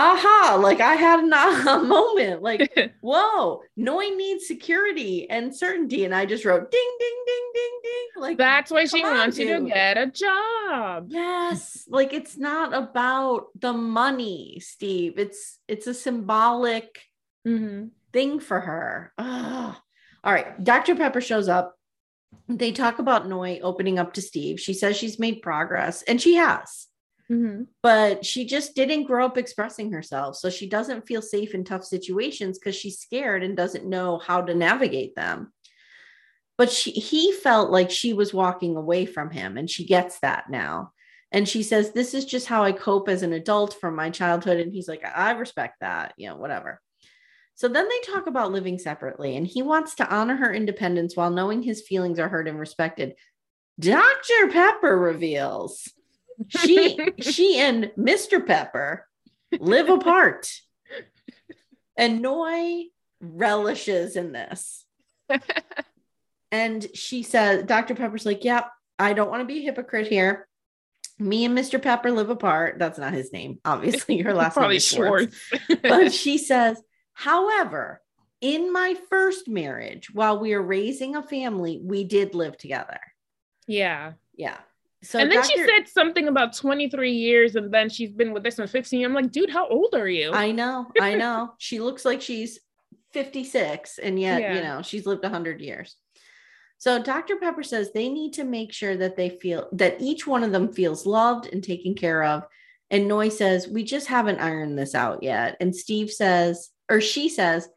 aha, 0.00 0.58
like 0.62 0.80
I 0.80 0.94
had 0.94 1.20
an 1.20 1.32
aha 1.32 1.78
moment. 1.84 2.42
Like 2.42 2.92
whoa, 3.00 3.62
Noi 3.76 4.08
needs 4.16 4.46
security 4.46 5.28
and 5.28 5.54
certainty. 5.54 6.04
And 6.04 6.14
I 6.14 6.26
just 6.26 6.44
wrote 6.44 6.70
ding, 6.70 6.96
ding, 6.98 7.22
ding, 7.26 7.50
ding, 7.54 7.80
ding. 7.82 8.22
Like 8.22 8.38
That's 8.38 8.70
why 8.70 8.84
she 8.86 9.02
wants 9.02 9.38
you 9.38 9.58
to 9.58 9.66
get 9.66 9.98
a 9.98 10.06
job. 10.06 11.06
yes, 11.08 11.84
like 11.88 12.12
it's 12.12 12.36
not 12.36 12.72
about 12.74 13.48
the 13.58 13.72
money, 13.72 14.58
Steve. 14.60 15.18
It's 15.18 15.58
it's 15.68 15.86
a 15.86 15.94
symbolic 15.94 17.00
Mhm. 17.46 17.90
thing 18.12 18.40
for 18.40 18.60
her. 18.60 19.12
Ugh. 19.18 19.74
All 20.22 20.32
right, 20.32 20.62
Dr. 20.62 20.94
Pepper 20.94 21.20
shows 21.22 21.48
up. 21.48 21.76
They 22.48 22.72
talk 22.72 22.98
about 22.98 23.26
Noi 23.28 23.60
opening 23.62 23.98
up 23.98 24.12
to 24.14 24.22
Steve. 24.22 24.60
She 24.60 24.74
says 24.74 24.96
she's 24.96 25.18
made 25.18 25.40
progress, 25.42 26.02
and 26.02 26.20
she 26.20 26.34
has 26.34 26.86
Mhm. 27.30 27.68
but 27.82 28.26
she 28.26 28.44
just 28.44 28.74
didn't 28.74 29.04
grow 29.04 29.24
up 29.24 29.38
expressing 29.38 29.92
herself. 29.92 30.36
So 30.36 30.50
she 30.50 30.68
doesn't 30.68 31.06
feel 31.06 31.22
safe 31.22 31.54
in 31.54 31.62
tough 31.64 31.84
situations 31.84 32.58
because 32.58 32.74
she's 32.74 32.98
scared 32.98 33.44
and 33.44 33.56
doesn't 33.56 33.86
know 33.86 34.18
how 34.18 34.40
to 34.42 34.54
navigate 34.54 35.14
them. 35.14 35.52
But 36.58 36.70
she, 36.70 36.90
he 36.90 37.32
felt 37.32 37.70
like 37.70 37.90
she 37.90 38.12
was 38.12 38.34
walking 38.34 38.76
away 38.76 39.06
from 39.06 39.30
him, 39.30 39.56
and 39.56 39.70
she 39.70 39.86
gets 39.86 40.18
that 40.20 40.50
now. 40.50 40.92
And 41.32 41.48
she 41.48 41.62
says, 41.62 41.92
This 41.92 42.14
is 42.14 42.24
just 42.24 42.46
how 42.48 42.64
I 42.64 42.72
cope 42.72 43.08
as 43.08 43.22
an 43.22 43.32
adult 43.32 43.74
from 43.80 43.94
my 43.94 44.10
childhood. 44.10 44.58
And 44.58 44.72
he's 44.72 44.88
like, 44.88 45.02
I 45.04 45.30
respect 45.32 45.76
that, 45.80 46.12
you 46.16 46.28
know, 46.28 46.36
whatever. 46.36 46.80
So 47.54 47.68
then 47.68 47.88
they 47.88 48.12
talk 48.12 48.26
about 48.26 48.52
living 48.52 48.78
separately, 48.78 49.36
and 49.36 49.46
he 49.46 49.62
wants 49.62 49.94
to 49.96 50.08
honor 50.14 50.36
her 50.36 50.52
independence 50.52 51.16
while 51.16 51.30
knowing 51.30 51.62
his 51.62 51.82
feelings 51.82 52.18
are 52.18 52.28
heard 52.28 52.48
and 52.48 52.58
respected. 52.58 53.14
Dr. 53.78 54.48
Pepper 54.50 54.98
reveals 54.98 55.88
she 56.48 56.98
she 57.20 57.58
and 57.58 57.90
Mr. 57.98 58.44
Pepper 58.44 59.06
live 59.58 59.88
apart. 59.88 60.50
And 61.96 62.22
Noi 62.22 62.84
relishes 63.20 64.16
in 64.16 64.32
this. 64.32 64.84
And 66.52 66.86
she 66.94 67.22
says, 67.22 67.64
Dr. 67.64 67.94
Pepper's 67.94 68.26
like, 68.26 68.42
Yep, 68.44 68.66
I 68.98 69.12
don't 69.12 69.30
want 69.30 69.42
to 69.42 69.46
be 69.46 69.60
a 69.60 69.62
hypocrite 69.64 70.08
here. 70.08 70.48
Me 71.18 71.44
and 71.44 71.56
Mr. 71.56 71.80
Pepper 71.80 72.10
live 72.10 72.30
apart. 72.30 72.78
That's 72.78 72.98
not 72.98 73.12
his 73.12 73.32
name. 73.32 73.58
Obviously, 73.64 74.18
her 74.18 74.34
last 74.34 74.56
name 74.56 74.70
is 74.72 74.84
Schwartz. 74.84 75.36
Schwartz. 75.36 75.82
But 75.82 76.12
she 76.14 76.38
says, 76.38 76.82
however, 77.12 78.00
in 78.40 78.72
my 78.72 78.96
first 79.10 79.46
marriage, 79.46 80.08
while 80.12 80.40
we 80.40 80.54
were 80.54 80.62
raising 80.62 81.14
a 81.14 81.22
family, 81.22 81.78
we 81.82 82.04
did 82.04 82.34
live 82.34 82.56
together. 82.56 83.00
yeah. 83.66 84.12
Yeah. 84.34 84.56
So 85.02 85.18
and 85.18 85.32
then 85.32 85.42
she 85.42 85.56
said 85.56 85.88
something 85.88 86.28
about 86.28 86.54
23 86.54 87.12
years 87.12 87.56
and 87.56 87.72
then 87.72 87.88
she's 87.88 88.12
been 88.12 88.34
with 88.34 88.42
this 88.42 88.58
one 88.58 88.68
15. 88.68 89.04
I'm 89.04 89.14
like, 89.14 89.32
dude, 89.32 89.50
how 89.50 89.66
old 89.66 89.94
are 89.94 90.08
you? 90.08 90.32
I 90.32 90.52
know, 90.52 90.88
I 91.00 91.14
know. 91.16 91.54
she 91.58 91.80
looks 91.80 92.04
like 92.04 92.20
she's 92.20 92.58
56, 93.12 93.98
and 93.98 94.20
yet, 94.20 94.54
you 94.54 94.62
know, 94.62 94.82
she's 94.82 95.06
lived 95.06 95.22
100 95.22 95.60
years. 95.60 95.96
So 96.78 97.02
Dr. 97.02 97.36
Pepper 97.36 97.62
says 97.62 97.92
they 97.92 98.08
need 98.08 98.34
to 98.34 98.44
make 98.44 98.72
sure 98.72 98.96
that 98.96 99.16
they 99.16 99.30
feel 99.30 99.68
that 99.72 100.00
each 100.00 100.26
one 100.26 100.42
of 100.42 100.52
them 100.52 100.72
feels 100.72 101.04
loved 101.04 101.52
and 101.52 101.62
taken 101.62 101.94
care 101.94 102.22
of. 102.24 102.44
And 102.90 103.06
Noi 103.06 103.28
says, 103.28 103.68
We 103.68 103.84
just 103.84 104.06
haven't 104.06 104.40
ironed 104.40 104.78
this 104.78 104.94
out 104.94 105.22
yet. 105.22 105.56
And 105.60 105.76
Steve 105.76 106.10
says, 106.10 106.70
or 106.90 107.00
she 107.00 107.28
says, 107.28 107.68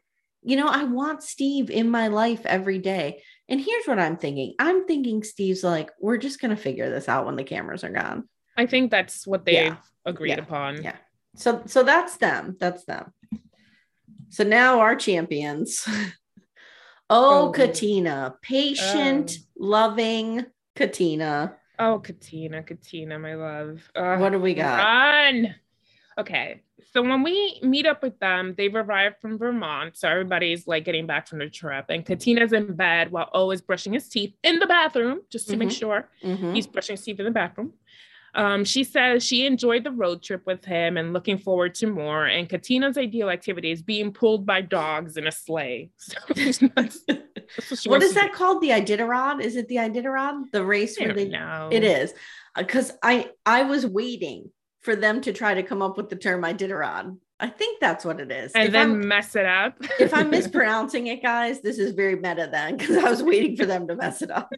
You 0.42 0.56
know, 0.56 0.68
I 0.68 0.84
want 0.84 1.22
Steve 1.22 1.70
in 1.70 1.90
my 1.90 2.08
life 2.08 2.46
every 2.46 2.78
day. 2.78 3.22
And 3.48 3.60
here's 3.60 3.86
what 3.86 3.98
I'm 3.98 4.16
thinking 4.16 4.54
I'm 4.58 4.86
thinking 4.86 5.22
Steve's 5.22 5.62
like, 5.64 5.90
We're 6.00 6.16
just 6.18 6.40
going 6.40 6.54
to 6.54 6.62
figure 6.62 6.90
this 6.90 7.08
out 7.08 7.26
when 7.26 7.36
the 7.36 7.44
cameras 7.44 7.84
are 7.84 7.90
gone. 7.90 8.28
I 8.56 8.66
think 8.66 8.90
that's 8.90 9.26
what 9.26 9.44
they've 9.44 9.54
Yeah. 9.54 9.76
agreed 10.04 10.30
Yeah. 10.30 10.40
upon. 10.40 10.82
Yeah. 10.82 10.96
So 11.36 11.62
so 11.66 11.82
that's 11.82 12.16
them. 12.16 12.56
That's 12.58 12.84
them. 12.84 13.12
So 14.28 14.44
now 14.44 14.80
our 14.80 14.96
champions. 14.96 15.84
oh, 17.10 17.48
Oh. 17.48 17.52
Katina, 17.52 18.34
patient, 18.42 19.30
um, 19.30 19.44
loving 19.58 20.46
Katina. 20.74 21.56
Oh, 21.78 21.98
Katina, 21.98 22.62
Katina, 22.62 23.18
my 23.18 23.34
love. 23.34 23.88
Ugh, 23.94 24.20
What 24.20 24.32
do 24.32 24.38
we 24.38 24.54
got? 24.54 24.78
Run. 24.78 25.54
Okay. 26.18 26.62
So 26.94 27.02
when 27.02 27.24
we 27.24 27.58
meet 27.60 27.86
up 27.86 28.02
with 28.04 28.18
them, 28.20 28.54
they've 28.56 28.74
arrived 28.74 29.16
from 29.20 29.36
Vermont. 29.36 29.96
So 29.96 30.08
everybody's 30.08 30.68
like 30.68 30.84
getting 30.84 31.06
back 31.08 31.26
from 31.26 31.40
the 31.40 31.50
trip. 31.50 31.86
And 31.88 32.06
Katina's 32.06 32.52
in 32.52 32.74
bed 32.76 33.10
while 33.10 33.28
O 33.34 33.50
is 33.50 33.60
brushing 33.60 33.92
his 33.94 34.08
teeth 34.08 34.32
in 34.44 34.60
the 34.60 34.66
bathroom, 34.66 35.22
just 35.28 35.48
to 35.50 35.56
make 35.56 35.70
Mhm. 35.70 35.78
sure 35.78 36.08
Mhm. 36.22 36.54
he's 36.54 36.68
brushing 36.68 36.94
his 36.94 37.04
teeth 37.04 37.18
in 37.18 37.24
the 37.24 37.32
bathroom. 37.32 37.72
Um, 38.36 38.64
she 38.64 38.84
says 38.84 39.24
she 39.24 39.44
enjoyed 39.46 39.82
the 39.84 39.90
road 39.90 40.22
trip 40.22 40.46
with 40.46 40.64
him 40.64 40.96
and 40.96 41.12
looking 41.12 41.38
forward 41.38 41.74
to 41.76 41.86
more. 41.88 42.26
And 42.26 42.48
Katina's 42.48 42.96
ideal 42.96 43.28
activity 43.28 43.70
is 43.72 43.82
being 43.82 44.12
pulled 44.12 44.46
by 44.46 44.60
dogs 44.60 45.16
in 45.16 45.26
a 45.26 45.32
sleigh. 45.32 45.90
So 47.58 47.88
what 47.90 48.00
wants 48.00 48.14
that 48.14 48.32
called? 48.32 48.62
The 48.62 48.70
Iditarod? 48.70 49.40
Is 49.42 49.56
it 49.56 49.68
the 49.68 49.76
Iditarod? 49.76 50.50
The 50.52 50.64
race 50.64 50.96
do. 50.96 51.04
Where 51.04 51.14
they 51.14 51.28
know. 51.28 51.68
it 51.72 51.84
is. 51.84 52.14
Because 52.56 52.92
I 53.02 53.30
I 53.44 53.64
was 53.64 53.84
waiting 53.86 54.50
for 54.84 54.94
them 54.94 55.20
to 55.22 55.32
try 55.32 55.54
to 55.54 55.62
come 55.62 55.80
up 55.82 55.96
with 55.96 56.10
the 56.10 56.16
term 56.16 56.42
Iditarod. 56.42 57.16
I 57.40 57.48
think 57.48 57.80
that's 57.80 58.04
what 58.04 58.20
it 58.20 58.30
is. 58.30 58.52
And 58.52 58.66
If 58.66 58.72
then 58.72 58.90
I'm- 58.90 59.08
mess 59.08 59.34
it 59.34 59.46
up. 59.46 59.76
if 59.98 60.12
I'm 60.14 60.30
mispronouncing 60.38 61.06
it, 61.08 61.22
guys, 61.22 61.60
this 61.62 61.78
is 61.78 61.92
very 61.92 62.16
meta 62.16 62.48
then 62.52 62.76
because 62.76 62.98
I 62.98 63.10
was 63.10 63.22
waiting 63.22 63.56
for 63.56 63.64
them 63.66 63.88
to 63.88 63.96
mess 63.96 64.22
it 64.22 64.30
up. 64.30 64.52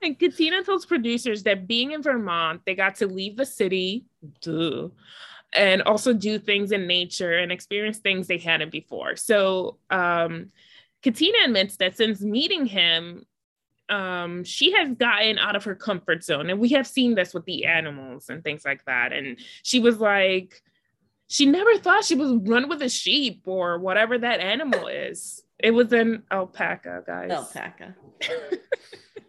And 0.00 0.18
Katina 0.18 0.64
tells 0.64 0.84
producers 0.86 1.44
that 1.44 1.68
being 1.68 1.92
in 1.92 2.02
Vermont, 2.02 2.62
they 2.66 2.74
got 2.74 2.96
to 2.96 3.06
leave 3.06 3.36
the 3.36 3.46
city, 3.46 4.06
duh, 4.40 4.88
and 5.52 5.82
also 5.82 6.12
do 6.12 6.40
things 6.40 6.72
in 6.72 6.88
nature 6.88 7.38
and 7.38 7.52
experience 7.52 7.98
things 7.98 8.26
they 8.26 8.38
hadn't 8.38 8.72
before. 8.72 9.14
So 9.14 9.76
um, 9.90 10.50
Katina 11.02 11.38
admits 11.44 11.76
that 11.76 11.96
since 11.96 12.20
meeting 12.20 12.66
him, 12.66 13.24
um, 13.88 14.44
she 14.44 14.72
has 14.72 14.94
gotten 14.94 15.38
out 15.38 15.56
of 15.56 15.64
her 15.64 15.74
comfort 15.74 16.24
zone. 16.24 16.50
And 16.50 16.60
we 16.60 16.70
have 16.70 16.86
seen 16.86 17.14
this 17.14 17.34
with 17.34 17.44
the 17.44 17.66
animals 17.66 18.28
and 18.28 18.42
things 18.42 18.64
like 18.64 18.84
that. 18.86 19.12
And 19.12 19.38
she 19.62 19.80
was 19.80 19.98
like, 19.98 20.62
she 21.28 21.46
never 21.46 21.78
thought 21.78 22.04
she 22.04 22.14
would 22.14 22.48
run 22.48 22.68
with 22.68 22.82
a 22.82 22.88
sheep 22.88 23.42
or 23.46 23.78
whatever 23.78 24.18
that 24.18 24.40
animal 24.40 24.86
is. 24.86 25.42
It 25.58 25.70
was 25.70 25.92
an 25.92 26.24
alpaca, 26.30 27.04
guys. 27.06 27.30
Alpaca. 27.30 27.94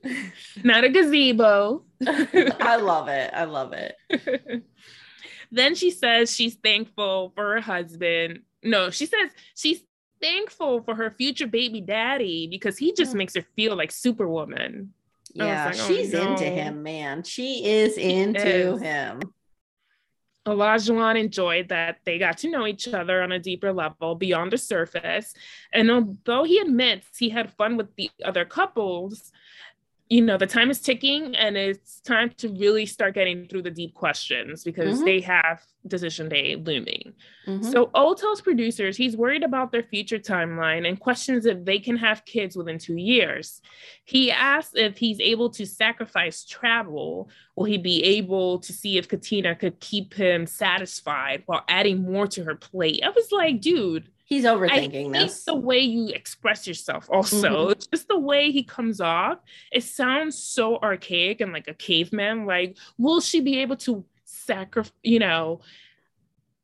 Not 0.63 0.83
a 0.83 0.89
gazebo. 0.89 1.85
I 2.05 2.77
love 2.77 3.07
it. 3.07 3.31
I 3.33 3.45
love 3.45 3.73
it. 3.73 3.95
then 5.51 5.75
she 5.75 5.91
says 5.91 6.35
she's 6.35 6.55
thankful 6.55 7.31
for 7.35 7.53
her 7.53 7.61
husband. 7.61 8.41
No, 8.63 8.89
she 8.89 9.05
says 9.05 9.29
she's 9.55 9.81
thankful 10.24 10.82
for 10.84 10.95
her 10.95 11.11
future 11.11 11.47
baby 11.47 11.82
daddy 11.82 12.47
because 12.49 12.78
he 12.78 12.93
just 12.93 13.11
Hmm. 13.11 13.19
makes 13.19 13.36
her 13.36 13.45
feel 13.55 13.76
like 13.76 13.91
superwoman. 13.91 14.93
Yeah, 15.36 15.65
like, 15.65 15.80
oh, 15.80 15.88
she's 15.88 16.13
into 16.13 16.43
him, 16.45 16.84
man. 16.84 17.24
She 17.24 17.65
is 17.65 17.97
into 17.97 18.76
is. 18.76 18.82
him. 18.82 19.21
Olajuwon 20.45 21.17
enjoyed 21.17 21.69
that 21.69 21.99
they 22.05 22.17
got 22.19 22.38
to 22.39 22.49
know 22.49 22.67
each 22.67 22.88
other 22.88 23.21
on 23.21 23.32
a 23.32 23.39
deeper 23.39 23.71
level 23.71 24.15
beyond 24.15 24.51
the 24.51 24.57
surface. 24.57 25.34
And 25.71 25.89
although 25.89 26.43
he 26.43 26.59
admits 26.59 27.17
he 27.17 27.30
had 27.30 27.53
fun 27.53 27.78
with 27.78 27.95
the 27.95 28.11
other 28.24 28.43
couples, 28.43 29.32
you 30.09 30.21
know, 30.21 30.37
the 30.37 30.45
time 30.45 30.69
is 30.69 30.79
ticking 30.81 31.35
and 31.35 31.57
it's 31.57 31.99
time 32.01 32.29
to 32.37 32.49
really 32.49 32.85
start 32.85 33.15
getting 33.15 33.47
through 33.47 33.61
the 33.63 33.71
deep 33.71 33.93
questions 33.93 34.63
because 34.63 34.99
Mhm. 35.01 35.05
they 35.05 35.19
have 35.21 35.63
decision 35.87 36.29
day 36.29 36.55
looming. 36.55 37.13
Mhm. 37.47 37.63
So 37.71 37.89
O 37.95 38.13
tells 38.13 38.39
producers 38.41 38.95
he's 38.95 39.17
worried 39.17 39.43
about 39.43 39.71
their 39.71 39.83
future 39.83 40.19
timeline 40.19 40.87
and 40.87 40.99
questions 40.99 41.45
if 41.45 41.65
they 41.65 41.79
can 41.79 41.97
have 41.97 42.25
kids 42.25 42.55
within 42.55 42.77
two 42.77 42.95
years. 42.97 43.61
He 44.05 44.29
asks 44.31 44.75
if 44.75 44.97
he's 44.97 45.19
able 45.19 45.49
to 45.51 45.65
sacrifice 45.65 46.45
travel. 46.45 47.29
Will 47.55 47.65
he 47.65 47.77
be 47.77 48.03
able 48.03 48.59
to 48.59 48.71
see 48.71 48.97
if 48.97 49.07
Katina 49.07 49.55
could 49.55 49.79
keep 49.79 50.13
him 50.13 50.45
satisfied 50.45 51.43
while 51.47 51.63
adding 51.67 52.03
more 52.03 52.27
to 52.27 52.43
her 52.43 52.55
plate? 52.55 53.01
I 53.03 53.09
was 53.09 53.31
like, 53.31 53.61
dude, 53.61 54.09
He's 54.26 54.45
I 54.45 54.55
overthinking 54.55 55.15
hate 55.15 55.28
this. 55.28 55.43
the 55.43 55.55
way 55.55 55.80
you 55.80 56.07
express 56.13 56.65
yourself. 56.67 57.09
Also, 57.11 57.69
Mhm. 57.69 57.89
just 57.91 58.07
the 58.07 58.19
way 58.19 58.51
he 58.51 58.63
comes 58.63 59.01
off. 59.01 59.39
It 59.71 59.84
sounds 59.84 60.38
so 60.38 60.78
archaic 60.78 61.41
and 61.41 61.51
like 61.53 61.67
a 61.67 61.74
caveman. 61.74 62.45
Like, 62.45 62.78
will 62.97 63.21
she 63.21 63.41
be 63.41 63.59
able 63.59 63.76
to 63.78 64.05
sacrifice? 64.26 64.91
You 65.03 65.19
know, 65.19 65.61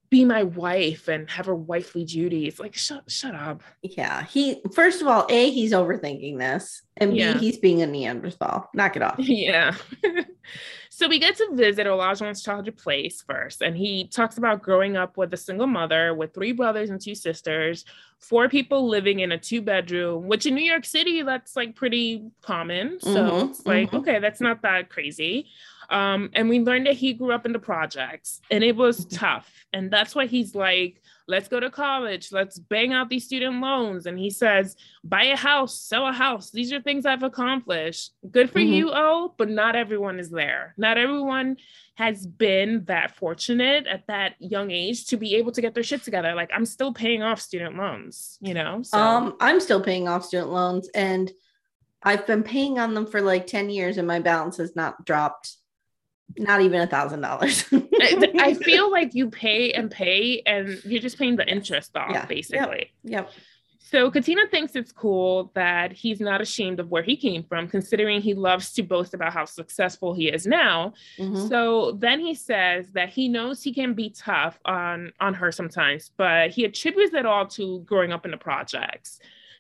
be 0.10 0.26
my 0.26 0.44
wife 0.44 1.08
and 1.08 1.30
have 1.30 1.46
her 1.46 1.56
wifely 1.56 2.04
duties? 2.04 2.60
Like, 2.60 2.76
shut, 2.76 3.10
shut 3.10 3.36
up. 3.36 3.62
Yeah, 3.82 4.24
he 4.26 4.62
first 4.74 5.02
of 5.02 5.08
all, 5.08 5.26
A, 5.30 5.52
he's 5.52 5.72
overthinking 5.72 6.38
this, 6.40 6.82
and 6.98 7.16
Yeah. 7.16 7.34
B, 7.34 7.40
he's 7.40 7.58
being 7.58 7.82
a 7.82 7.88
Neanderthal. 7.88 8.70
Knock 8.74 8.96
it 8.96 9.02
off. 9.04 9.16
Yeah. 9.20 9.76
so 10.90 11.08
we 11.08 11.20
get 11.20 11.36
to 11.38 11.50
visit 11.54 11.86
Olajuwon's 11.86 12.42
childhood 12.42 12.78
place 12.78 13.22
first, 13.22 13.62
and 13.62 13.78
he 13.78 14.08
talks 14.08 14.38
about 14.38 14.62
growing 14.64 14.98
up 14.98 15.16
with 15.18 15.34
a 15.34 15.38
single 15.38 15.68
mother 15.68 16.14
with 16.16 16.34
three 16.34 16.52
brothers 16.54 16.90
and 16.90 17.00
two 17.00 17.16
sisters, 17.16 17.86
four 18.20 18.50
people 18.50 18.88
living 18.88 19.20
in 19.20 19.32
a 19.32 19.38
two 19.38 19.62
bedroom, 19.62 20.28
which 20.28 20.46
in 20.46 20.56
New 20.56 20.64
York 20.66 20.86
City, 20.86 21.22
that's 21.22 21.56
like 21.56 21.76
pretty 21.76 22.24
common. 22.42 23.00
So 23.00 23.10
Mhm, 23.10 23.50
it's 23.52 23.66
like, 23.66 23.92
mhm. 23.92 24.00
okay, 24.00 24.20
that's 24.20 24.42
not 24.42 24.62
that 24.64 24.90
crazy. 24.90 25.48
Um, 25.90 26.30
and 26.34 26.48
we 26.50 26.60
learned 26.60 26.86
that 26.88 26.96
he 26.96 27.14
grew 27.14 27.32
up 27.32 27.46
in 27.46 27.52
the 27.54 27.60
projects 27.60 28.42
and 28.52 28.64
it 28.64 28.76
was 28.76 29.06
Mm-hmm. 29.06 29.16
tough. 29.16 29.52
And 29.74 29.92
that's 29.92 30.16
why 30.16 30.26
he's 30.26 30.56
like, 30.56 31.02
let's 31.28 31.48
go 31.48 31.60
to 31.60 31.70
college, 31.70 32.32
let's 32.32 32.58
bang 32.58 32.92
out 32.92 33.08
these 33.10 33.26
student 33.26 33.62
loans. 33.62 34.08
And 34.08 34.18
he 34.18 34.30
says, 34.32 34.76
buy 35.04 35.26
a 35.26 35.36
house, 35.36 35.80
sell 35.80 36.08
a 36.08 36.12
house. 36.12 36.50
These 36.50 36.74
are 36.74 36.82
things 36.82 37.06
I've 37.06 37.22
accomplished. 37.24 38.14
Good 38.32 38.50
for 38.50 38.60
Mhm. 38.60 38.74
you, 38.74 38.90
oh, 38.92 39.36
but 39.38 39.48
not 39.50 39.76
everyone 39.76 40.20
is 40.20 40.32
there. 40.32 40.74
Not 40.78 40.98
everyone 40.98 41.58
has 41.96 42.26
been 42.26 42.86
that 42.86 43.16
fortunate 43.16 43.86
at 43.86 44.08
that 44.08 44.34
young 44.40 44.72
age 44.72 45.06
to 45.08 45.18
be 45.18 45.36
able 45.36 45.52
to 45.52 45.62
get 45.62 45.74
their 45.76 45.84
shit 45.84 46.02
together. 46.04 46.34
Like 46.34 46.50
I'm 46.54 46.66
still 46.66 46.94
paying 46.94 47.22
off 47.22 47.40
student 47.40 47.78
loans, 47.78 48.38
you 48.42 48.54
know? 48.56 48.82
So 48.84 48.98
Um, 48.98 49.36
I'm 49.40 49.60
still 49.60 49.82
paying 49.82 50.08
off 50.08 50.26
student 50.26 50.52
loans, 50.52 50.90
and 50.96 51.32
I've 52.02 52.26
been 52.26 52.42
paying 52.44 52.80
on 52.80 52.94
them 52.96 53.06
for 53.06 53.22
like 53.22 53.46
10 53.46 53.70
years, 53.70 53.98
and 53.98 54.08
my 54.08 54.20
balance 54.20 54.58
has 54.58 54.76
not 54.76 55.06
dropped, 55.06 55.58
not 56.38 56.62
even 56.62 56.82
a 56.82 56.88
thousand 56.88 57.22
dollars. 57.22 57.66
I, 57.72 58.54
feel 58.64 58.92
like 58.92 59.14
you 59.14 59.30
pay 59.30 59.72
and 59.74 59.90
pay 59.90 60.42
and 60.46 60.80
you're 60.86 61.02
just 61.02 61.18
paying 61.18 61.36
the 61.36 61.48
interest 61.48 61.96
off, 61.96 62.12
Yeah. 62.12 62.26
Basically. 62.26 62.92
Yep. 63.04 63.30
So 63.80 64.12
Katina 64.12 64.44
thinks 64.52 64.76
it's 64.76 64.92
cool 64.92 65.52
that 65.56 65.92
he's 65.92 66.20
not 66.20 66.42
ashamed 66.42 66.80
of 66.80 66.92
where 66.92 67.02
he 67.02 67.18
came 67.18 67.42
from, 67.42 67.68
considering 67.68 68.22
he 68.22 68.36
loves 68.36 68.72
to 68.74 68.84
boast 68.84 69.16
about 69.16 69.34
how 69.34 69.46
successful 69.46 70.14
he 70.14 70.28
is 70.30 70.46
now. 70.46 70.94
Mhm. 71.18 71.50
So 71.50 71.94
then 71.94 72.20
he 72.20 72.36
says 72.36 72.92
that 72.92 73.10
he 73.10 73.28
knows 73.28 73.64
he 73.64 73.74
can 73.74 73.96
be 73.96 74.12
tough 74.12 74.60
on 74.64 75.12
on 75.20 75.34
her 75.34 75.52
sometimes, 75.52 76.12
but 76.18 76.52
he 76.52 76.66
attributes 76.66 77.16
it 77.16 77.26
all 77.26 77.48
to 77.48 77.80
growing 77.80 78.14
up 78.14 78.26
in 78.26 78.32
the 78.32 78.38
projects. 78.38 79.20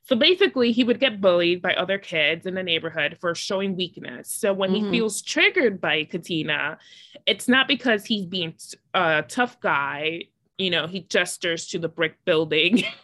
So 0.10 0.16
basically, 0.16 0.72
he 0.72 0.84
would 0.84 0.99
get 0.99 1.22
bullied 1.22 1.62
by 1.62 1.76
other 1.76 1.99
kids 1.99 2.47
in 2.47 2.55
the 2.55 2.64
neighborhood 2.64 3.20
for 3.22 3.36
showing 3.36 3.76
weakness. 3.76 4.36
So 4.36 4.51
when 4.53 4.72
Mhm. 4.72 4.86
he 4.86 4.91
feels 4.97 5.22
triggered 5.22 5.80
by 5.80 6.05
Katina, 6.05 6.80
it's 7.28 7.47
not 7.47 7.68
because 7.68 8.05
he's 8.07 8.26
being 8.26 8.55
a 8.95 9.24
tough 9.28 9.60
guy. 9.62 10.24
You 10.57 10.72
know, 10.72 10.88
he 10.88 11.01
gestures 11.01 11.68
to 11.68 11.78
the 11.78 11.89
brick 11.89 12.16
building. 12.26 12.84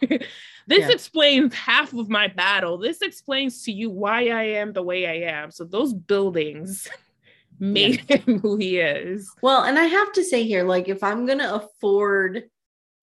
this 0.66 0.88
Yeah. 0.88 0.90
explains 0.90 1.54
half 1.54 1.92
of 1.92 2.08
my 2.08 2.26
battle. 2.26 2.76
This 2.76 3.00
explains 3.02 3.62
to 3.62 3.72
you 3.72 3.88
why 3.88 4.30
I 4.30 4.42
am 4.58 4.72
the 4.72 4.82
way 4.82 5.06
I 5.06 5.30
am. 5.30 5.52
So 5.52 5.62
those 5.62 5.94
buildings 5.94 6.88
made 7.60 8.00
him 8.10 8.40
who 8.40 8.56
he 8.56 8.78
is. 8.78 9.32
Well, 9.42 9.62
and 9.62 9.78
I 9.78 9.84
have 9.84 10.12
to 10.14 10.24
say 10.24 10.42
here, 10.42 10.64
like, 10.64 10.88
if 10.88 11.04
I'm 11.04 11.24
going 11.24 11.38
to 11.38 11.54
afford 11.54 12.50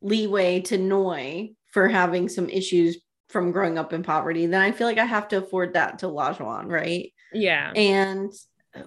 leeway 0.00 0.61
to 0.62 0.76
Noi 0.76 1.50
for 1.68 1.86
having 1.86 2.28
some 2.28 2.48
issues 2.48 2.98
from 3.33 3.51
growing 3.51 3.78
up 3.78 3.93
in 3.93 4.03
poverty, 4.03 4.47
then 4.47 4.61
I 4.61 4.70
feel 4.72 4.87
like 4.87 4.99
I 4.99 5.07
have 5.07 5.28
to 5.28 5.39
afford 5.39 5.72
that 5.74 5.99
to 6.01 6.07
Lajuan, 6.07 6.66
right? 6.66 7.12
Yeah. 7.33 7.72
And 7.74 8.33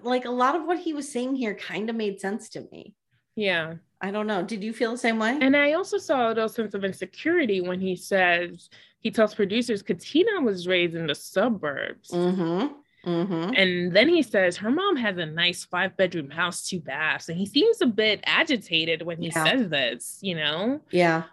like 0.04 0.26
a 0.26 0.32
lot 0.32 0.56
of 0.56 0.66
what 0.66 0.80
he 0.80 0.94
was 0.94 1.12
saying 1.12 1.36
here 1.36 1.56
kind 1.56 1.90
of 1.90 1.96
made 1.96 2.20
sense 2.20 2.50
to 2.50 2.62
me. 2.72 2.94
Yeah. 3.36 3.76
I 4.02 4.12
don't 4.12 4.28
know. 4.28 4.44
Did 4.44 4.64
you 4.64 4.72
feel 4.72 4.92
the 4.92 4.98
same 4.98 5.20
way? 5.20 5.38
And 5.42 5.58
I 5.58 5.74
also 5.74 5.98
saw 5.98 6.28
a 6.28 6.30
little 6.30 6.50
sense 6.50 6.74
of 6.74 6.84
insecurity 6.84 7.62
when 7.62 7.80
he 7.80 7.96
says, 7.96 8.70
he 9.00 9.12
tells 9.12 9.34
producers, 9.34 9.82
Katina 9.82 10.42
was 10.42 10.68
raised 10.68 10.96
in 10.96 11.08
the 11.08 11.16
suburbs. 11.16 12.12
Mm-hmm. 12.12 12.68
Mm-hmm. 13.10 13.54
And 13.56 13.96
then 13.96 14.10
he 14.10 14.24
says, 14.24 14.58
her 14.58 14.72
mom 14.72 14.96
has 14.96 15.18
a 15.18 15.26
nice 15.26 15.64
five 15.64 15.96
bedroom 15.96 16.30
house, 16.30 16.66
two 16.66 16.80
baths. 16.80 17.30
And 17.30 17.38
he 17.38 17.46
seems 17.46 17.82
a 17.82 17.86
bit 17.86 18.20
agitated 18.26 19.04
when 19.04 19.22
he 19.22 19.28
Yeah. 19.28 19.44
says 19.44 19.70
this, 19.70 20.20
you 20.22 20.36
know? 20.36 20.82
Yeah. 20.92 21.24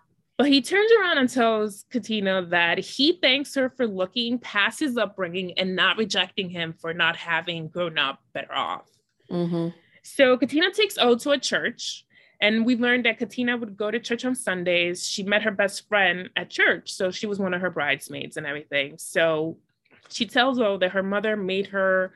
But 0.43 0.51
he 0.51 0.61
turns 0.61 0.91
around 1.01 1.19
and 1.19 1.29
tells 1.29 1.85
Katina 1.89 2.45
that 2.47 2.79
he 2.79 3.17
thanks 3.23 3.55
her 3.55 3.71
for 3.71 3.87
looking 3.87 4.41
past 4.41 4.81
his 4.81 4.97
upbringing 4.97 5.53
and 5.53 5.77
not 5.77 5.97
rejecting 5.97 6.51
him 6.51 6.73
for 6.73 6.93
not 6.93 7.15
having 7.15 7.69
grown 7.69 7.97
up 7.97 8.21
better 8.33 8.53
off. 8.53 8.89
Mm-hmm. 9.31 9.69
So 10.03 10.37
Katina 10.37 10.73
takes 10.73 10.99
O 10.99 11.15
to 11.15 11.31
a 11.31 11.39
church, 11.39 12.05
and 12.41 12.67
we 12.67 12.75
learned 12.75 13.05
that 13.05 13.21
Katina 13.21 13.57
would 13.57 13.77
go 13.77 13.93
to 13.93 14.01
church 14.01 14.25
on 14.25 14.35
Sundays. 14.35 15.07
She 15.09 15.23
met 15.23 15.43
her 15.43 15.53
best 15.53 15.87
friend 15.87 16.29
at 16.35 16.51
church, 16.51 16.93
so 16.93 17.13
she 17.13 17.29
was 17.29 17.39
one 17.39 17.55
of 17.55 17.61
her 17.61 17.71
bridesmaids 17.71 18.37
and 18.37 18.45
everything. 18.45 18.99
So 18.99 19.59
she 20.09 20.27
tells 20.27 20.59
O 20.59 20.77
that 20.79 20.91
her 20.91 21.05
mother 21.05 21.37
made 21.37 21.69
her 21.69 22.15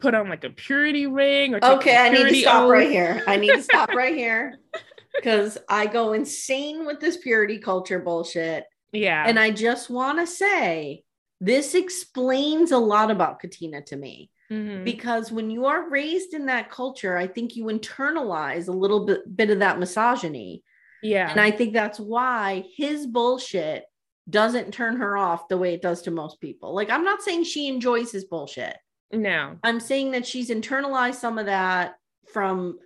put 0.00 0.14
on 0.14 0.28
like 0.28 0.42
a 0.42 0.50
purity 0.50 1.06
ring 1.06 1.54
or 1.54 1.64
Okay, 1.64 1.96
i 1.96 2.08
need 2.08 2.28
to 2.28 2.34
stop 2.40 2.64
oath. 2.64 2.70
right 2.70 2.88
here. 2.90 3.22
I 3.26 3.36
need 3.36 3.52
to 3.54 3.62
stop 3.62 3.90
right 3.90 4.14
here 4.14 4.58
because 5.14 5.58
I 5.68 5.86
go 5.86 6.12
insane 6.12 6.86
with 6.86 7.00
this 7.00 7.16
purity 7.16 7.58
culture 7.58 7.98
bullshit. 7.98 8.64
Yeah, 8.92 9.24
And 9.26 9.38
I 9.38 9.50
just 9.50 9.88
want 9.90 10.18
to 10.18 10.26
say 10.26 11.04
this 11.40 11.74
explains 11.74 12.72
a 12.72 12.78
lot 12.78 13.10
about 13.10 13.38
Katina 13.40 13.82
to 13.82 13.96
me. 13.96 14.30
Mhm. 14.50 14.82
because 14.84 15.30
when 15.30 15.48
you 15.48 15.66
are 15.66 15.88
raised 15.88 16.34
in 16.34 16.46
that 16.46 16.70
culture 16.72 17.16
i 17.16 17.28
think 17.28 17.54
you 17.54 17.66
internalize 17.66 18.66
a 18.66 18.72
little 18.72 19.06
bit, 19.06 19.36
bit 19.36 19.48
of 19.50 19.60
that 19.60 19.78
misogyny 19.78 20.64
yeah, 21.04 21.30
and 21.30 21.40
i 21.40 21.52
think 21.52 21.72
that's 21.72 22.00
why 22.00 22.64
his 22.74 23.06
bullshit 23.06 23.84
doesn't 24.28 24.74
turn 24.74 24.96
her 24.96 25.16
off 25.16 25.46
the 25.46 25.56
way 25.56 25.72
it 25.74 25.82
does 25.82 26.02
to 26.02 26.10
most 26.10 26.40
people 26.40 26.74
like 26.74 26.90
i'm 26.90 27.04
not 27.04 27.22
saying 27.22 27.44
she 27.44 27.68
enjoys 27.68 28.10
his 28.10 28.24
bullshit 28.24 28.76
no, 29.12 29.56
i'm 29.62 29.78
saying 29.78 30.10
that 30.10 30.26
she's 30.26 30.50
internalized 30.50 31.14
some 31.14 31.38
of 31.38 31.46
that 31.46 31.94
from 32.32 32.76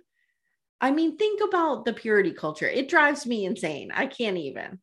i 0.85 0.91
mean 0.91 1.17
think 1.17 1.41
about 1.47 1.85
the 1.85 1.93
purity 1.93 2.31
culture 2.31 2.67
it 2.67 2.87
drives 2.87 3.25
me 3.25 3.45
insane 3.45 3.91
i 3.93 4.05
can't 4.05 4.37
even 4.37 4.79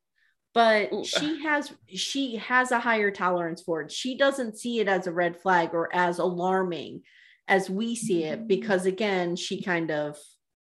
but 0.55 0.92
Ooh. 0.92 1.05
she 1.05 1.42
has 1.42 1.72
she 1.86 2.36
has 2.36 2.72
a 2.72 2.80
higher 2.80 3.11
tolerance 3.11 3.62
for 3.62 3.82
it 3.82 3.92
she 3.92 4.16
doesn't 4.16 4.59
see 4.59 4.80
it 4.80 4.88
as 4.88 5.07
a 5.07 5.12
red 5.12 5.40
flag 5.40 5.70
or 5.72 5.88
as 5.94 6.18
alarming 6.18 7.03
as 7.48 7.70
we 7.70 7.94
see 7.94 8.24
it 8.24 8.46
because 8.48 8.86
again 8.86 9.36
she 9.36 9.62
kind 9.62 9.90
of 9.90 10.16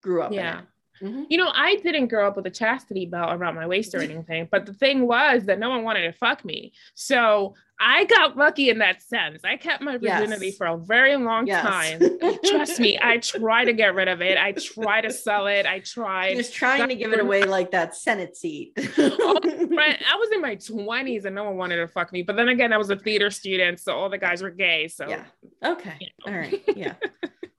grew 0.02 0.22
up 0.22 0.32
Yeah. 0.32 0.52
in 0.52 0.58
it 0.58 0.64
Mhm. 1.02 1.26
You 1.28 1.38
know, 1.38 1.50
I 1.52 1.74
didn't 1.76 2.06
grow 2.06 2.28
up 2.28 2.36
with 2.36 2.46
a 2.46 2.50
chastity 2.50 3.04
belt 3.06 3.34
around 3.34 3.56
my 3.56 3.66
waist 3.66 3.94
or 3.94 4.00
anything, 4.10 4.48
but 4.50 4.64
the 4.64 4.72
thing 4.72 5.06
was 5.06 5.44
that 5.46 5.58
no 5.58 5.68
one 5.68 5.82
wanted 5.82 6.02
to 6.02 6.12
fuck 6.12 6.44
me. 6.44 6.72
So 6.94 7.54
I 7.80 8.04
got 8.04 8.36
lucky 8.36 8.70
in 8.70 8.78
that 8.78 9.02
sense. 9.02 9.42
I 9.44 9.56
kept 9.56 9.82
my 9.82 9.98
virginity 9.98 10.46
Yes. 10.46 10.56
for 10.56 10.66
a 10.66 10.76
very 10.76 11.16
long 11.16 11.46
Yes. 11.46 11.62
time. 11.62 12.00
Trust 12.44 12.78
me, 12.80 12.98
I 13.02 13.18
try 13.18 13.64
to 13.64 13.72
get 13.72 13.94
rid 13.94 14.08
of 14.08 14.22
it. 14.22 14.38
I 14.38 14.52
try 14.52 15.00
to 15.00 15.10
sell 15.10 15.46
it. 15.46 15.66
I 15.66 15.80
tried. 15.80 16.36
just 16.36 16.54
trying 16.54 16.88
to 16.88 16.94
give 16.94 17.12
it 17.12 17.20
away 17.20 17.42
like 17.42 17.72
that 17.72 17.96
senate 17.96 18.36
seat 18.36 18.72
oh, 18.98 19.40
Right, 19.42 20.00
I 20.10 20.16
was 20.16 20.30
in 20.32 20.40
my 20.40 20.56
20s 20.56 21.24
and 21.24 21.34
no 21.34 21.44
one 21.44 21.56
wanted 21.56 21.76
to 21.76 21.88
fuck 21.88 22.12
me. 22.12 22.22
But 22.22 22.36
then 22.36 22.48
again, 22.48 22.72
I 22.72 22.76
was 22.78 22.90
a 22.90 22.96
theater 22.96 23.30
student, 23.30 23.80
so 23.80 23.92
all 23.92 24.08
the 24.08 24.18
guys 24.18 24.42
were 24.42 24.50
gay. 24.50 24.88
So 24.88 25.08
yeah 25.08 25.24
okay 25.64 25.94
you 26.00 26.08
know. 26.26 26.32
all 26.32 26.38
right 26.38 26.62
yeah 26.76 26.94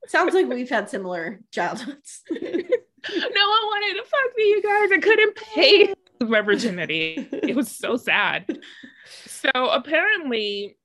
sounds 0.07 0.34
like 0.34 0.47
we've 0.47 0.70
had 0.70 0.89
similar 0.89 1.39
childhoods 1.51 2.22
no 2.32 3.49
one 3.49 3.66
wanted 3.68 3.93
to 4.01 4.03
fuck 4.03 4.38
me, 4.38 4.43
you 4.45 4.61
guys. 4.63 4.91
I 4.91 4.97
couldn't 4.99 5.36
pay 5.36 5.93
my 6.22 6.41
virginity. 6.41 7.28
It 7.32 7.55
was 7.55 7.70
so 7.70 7.97
sad. 7.97 8.57
So 9.06 9.49
apparently, 9.53 10.78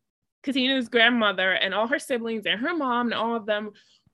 Katina's 0.42 0.88
grandmother 0.88 1.52
and 1.52 1.74
all 1.74 1.86
her 1.88 1.98
siblings 1.98 2.46
and 2.46 2.60
her 2.60 2.74
mom 2.74 3.08
and 3.08 3.14
all 3.14 3.34
of 3.34 3.46
them 3.46 3.70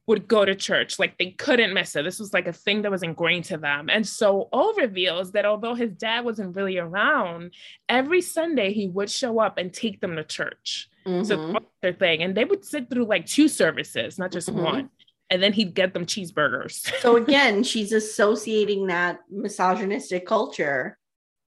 would 0.08 0.28
go 0.28 0.44
to 0.44 0.54
church. 0.54 0.98
Like 0.98 1.18
they 1.18 1.32
couldn't 1.32 1.74
miss 1.74 1.96
it. 1.96 2.04
This 2.04 2.20
was 2.20 2.32
like 2.32 2.46
a 2.46 2.52
thing 2.52 2.82
that 2.82 2.90
was 2.92 3.02
ingrained 3.02 3.44
to 3.46 3.56
them. 3.56 3.90
And 3.90 4.06
so 4.06 4.48
O 4.52 4.72
reveals 4.74 5.32
that 5.32 5.44
although 5.44 5.74
his 5.74 5.92
dad 5.92 6.24
wasn't 6.24 6.54
really 6.54 6.78
around, 6.78 7.52
every 7.88 8.20
Sunday 8.20 8.72
he 8.72 8.86
would 8.88 9.10
show 9.10 9.40
up 9.40 9.58
and 9.58 9.72
take 9.72 10.00
them 10.00 10.14
to 10.16 10.22
church. 10.22 10.88
So 11.04 11.10
Mhm. 11.12 11.28
that 11.28 11.62
was 11.62 11.62
their 11.82 11.92
thing. 11.92 12.22
And 12.22 12.36
they 12.36 12.44
would 12.44 12.64
sit 12.64 12.88
through 12.88 13.06
like 13.06 13.26
two 13.26 13.48
services, 13.48 14.16
not 14.18 14.30
just 14.30 14.48
Mhm. 14.48 14.62
one. 14.62 14.90
And 15.28 15.42
then 15.42 15.52
he'd 15.52 15.74
get 15.74 15.92
them 15.92 16.06
cheeseburgers. 16.06 16.72
so 17.02 17.16
again 17.16 17.64
she's 17.64 17.90
associating 17.92 18.86
that 18.86 19.20
misogynistic 19.28 20.24
culture 20.24 20.98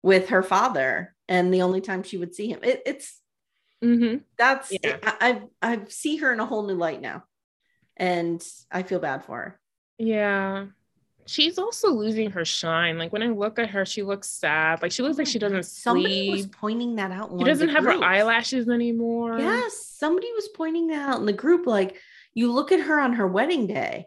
with 0.05 0.29
her 0.29 0.43
father 0.45 1.16
and 1.29 1.53
the 1.53 1.63
only 1.63 1.81
time 1.81 2.03
she 2.03 2.17
would 2.17 2.35
see 2.35 2.49
him 2.49 2.61
it, 2.63 2.83
it's 2.87 3.21
Mhm. 3.85 4.23
that's 4.39 4.73
Yeah. 4.73 4.97
I, 5.03 5.43
I 5.63 5.73
i 5.75 5.81
see 5.89 6.17
her 6.17 6.33
in 6.33 6.41
a 6.41 6.47
whole 6.47 6.67
new 6.67 6.75
light 6.75 7.01
now 7.03 7.25
and 7.97 8.43
i 8.71 8.83
feel 8.83 8.99
bad 8.99 9.25
for 9.25 9.37
her 9.37 9.61
Yeah. 9.99 10.67
She's 11.29 11.59
also 11.59 11.91
losing 11.91 12.31
her 12.31 12.45
shine. 12.45 12.99
Like 12.99 13.13
when 13.13 13.21
I 13.25 13.27
look 13.27 13.59
at 13.59 13.71
her, 13.71 13.85
she 13.85 14.05
looks 14.05 14.29
sad. 14.31 14.81
Like 14.81 14.93
she 14.93 15.03
looks 15.03 15.19
like 15.19 15.27
she 15.27 15.41
doesn't 15.41 15.65
somebody 15.65 16.31
was 16.31 16.47
pointing 16.47 16.95
that 16.97 17.11
out 17.11 17.31
She 17.31 17.35
one 17.35 17.51
of 17.51 17.59
the 17.59 17.67
doesn't 17.67 17.71
have 17.71 17.83
her 17.85 18.05
eyelashes 18.05 18.69
anymore. 18.69 19.37
yes 19.37 19.87
somebody 19.99 20.31
was 20.35 20.47
pointing 20.55 20.87
that 20.89 21.09
out 21.09 21.19
in 21.19 21.27
the 21.27 21.33
group 21.33 21.67
like 21.67 21.97
you 22.35 22.53
look 22.53 22.71
at 22.71 22.79
her 22.81 23.01
on 23.01 23.15
her 23.15 23.27
wedding 23.27 23.67
day 23.67 24.07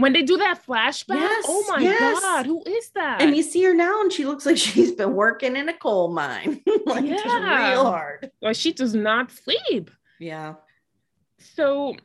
When 0.00 0.12
they 0.12 0.22
do 0.22 0.36
that 0.38 0.64
flashback, 0.66 1.14
Yes, 1.20 1.44
oh 1.48 1.64
my 1.68 1.78
yes. 1.80 2.20
god, 2.20 2.46
who 2.46 2.62
is 2.66 2.90
that? 2.90 3.20
and 3.22 3.36
you 3.36 3.42
see 3.42 3.62
her 3.64 3.74
now 3.74 4.00
and 4.00 4.12
she 4.12 4.24
looks 4.24 4.46
like 4.46 4.56
she's 4.56 4.92
been 4.92 5.14
working 5.14 5.56
in 5.56 5.68
a 5.68 5.72
coal 5.76 6.12
mine 6.12 6.60
like 6.86 7.04
Yeah. 7.04 7.70
real 7.70 7.84
hard 7.84 8.30
well, 8.42 8.52
she 8.52 8.72
does 8.72 8.94
not 8.94 9.30
sleep. 9.30 9.90
yeah 10.18 10.54
So 11.38 11.96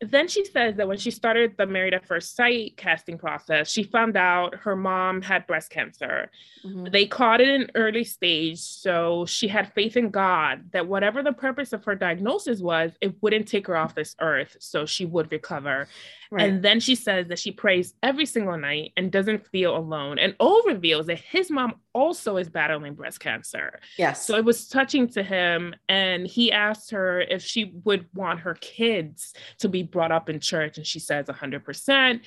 then 0.00 0.28
she 0.28 0.44
says 0.44 0.76
that 0.76 0.86
when 0.86 0.98
she 0.98 1.10
started 1.10 1.54
the 1.56 1.66
Married 1.66 1.94
at 1.94 2.06
First 2.06 2.36
Sight 2.36 2.76
casting 2.76 3.18
process, 3.18 3.70
she 3.70 3.82
found 3.82 4.16
out 4.16 4.54
her 4.54 4.76
mom 4.76 5.22
had 5.22 5.46
breast 5.46 5.70
cancer. 5.70 6.30
Mhm. 6.64 6.92
They 6.92 7.06
caught 7.06 7.40
it 7.40 7.48
in 7.48 7.70
early 7.74 8.04
stage, 8.04 8.58
so 8.58 9.26
she 9.26 9.48
had 9.48 9.72
faith 9.72 9.96
in 9.96 10.10
God 10.10 10.70
that 10.72 10.86
whatever 10.86 11.22
the 11.22 11.32
purpose 11.32 11.72
of 11.72 11.84
her 11.84 11.94
diagnosis 11.94 12.60
was, 12.60 12.92
it 13.00 13.14
wouldn't 13.20 13.48
take 13.48 13.66
her 13.66 13.76
off 13.76 13.94
this 13.94 14.14
earth, 14.20 14.56
so 14.60 14.86
she 14.86 15.04
would 15.04 15.32
recover. 15.32 15.88
right 16.30 16.48
And 16.48 16.62
then 16.62 16.78
she 16.78 16.94
says 16.94 17.26
that 17.28 17.38
she 17.38 17.50
prays 17.52 17.94
every 18.02 18.26
single 18.26 18.58
night 18.58 18.92
and 18.96 19.10
doesn't 19.10 19.46
feel 19.46 19.76
alone. 19.76 20.18
And 20.18 20.34
O 20.40 20.62
reveals 20.66 21.06
that 21.06 21.18
his 21.18 21.50
mom 21.50 21.76
also 21.94 22.36
is 22.36 22.48
battling 22.48 22.94
breast 22.94 23.18
cancer. 23.18 23.80
yes 23.96 24.26
So 24.26 24.36
it 24.36 24.44
was 24.44 24.68
touching 24.68 25.08
to 25.08 25.22
him. 25.22 25.74
And 25.88 26.26
he 26.26 26.52
asked 26.52 26.90
her 26.90 27.20
if 27.20 27.42
she 27.42 27.72
would 27.84 28.06
want 28.14 28.40
her 28.40 28.54
kids 28.54 29.32
to 29.58 29.68
be 29.68 29.82
brought 29.90 30.12
up 30.12 30.28
in 30.28 30.40
church. 30.40 30.76
And 30.78 30.86
she 30.86 30.98
says 31.00 31.26
100%. 31.26 32.20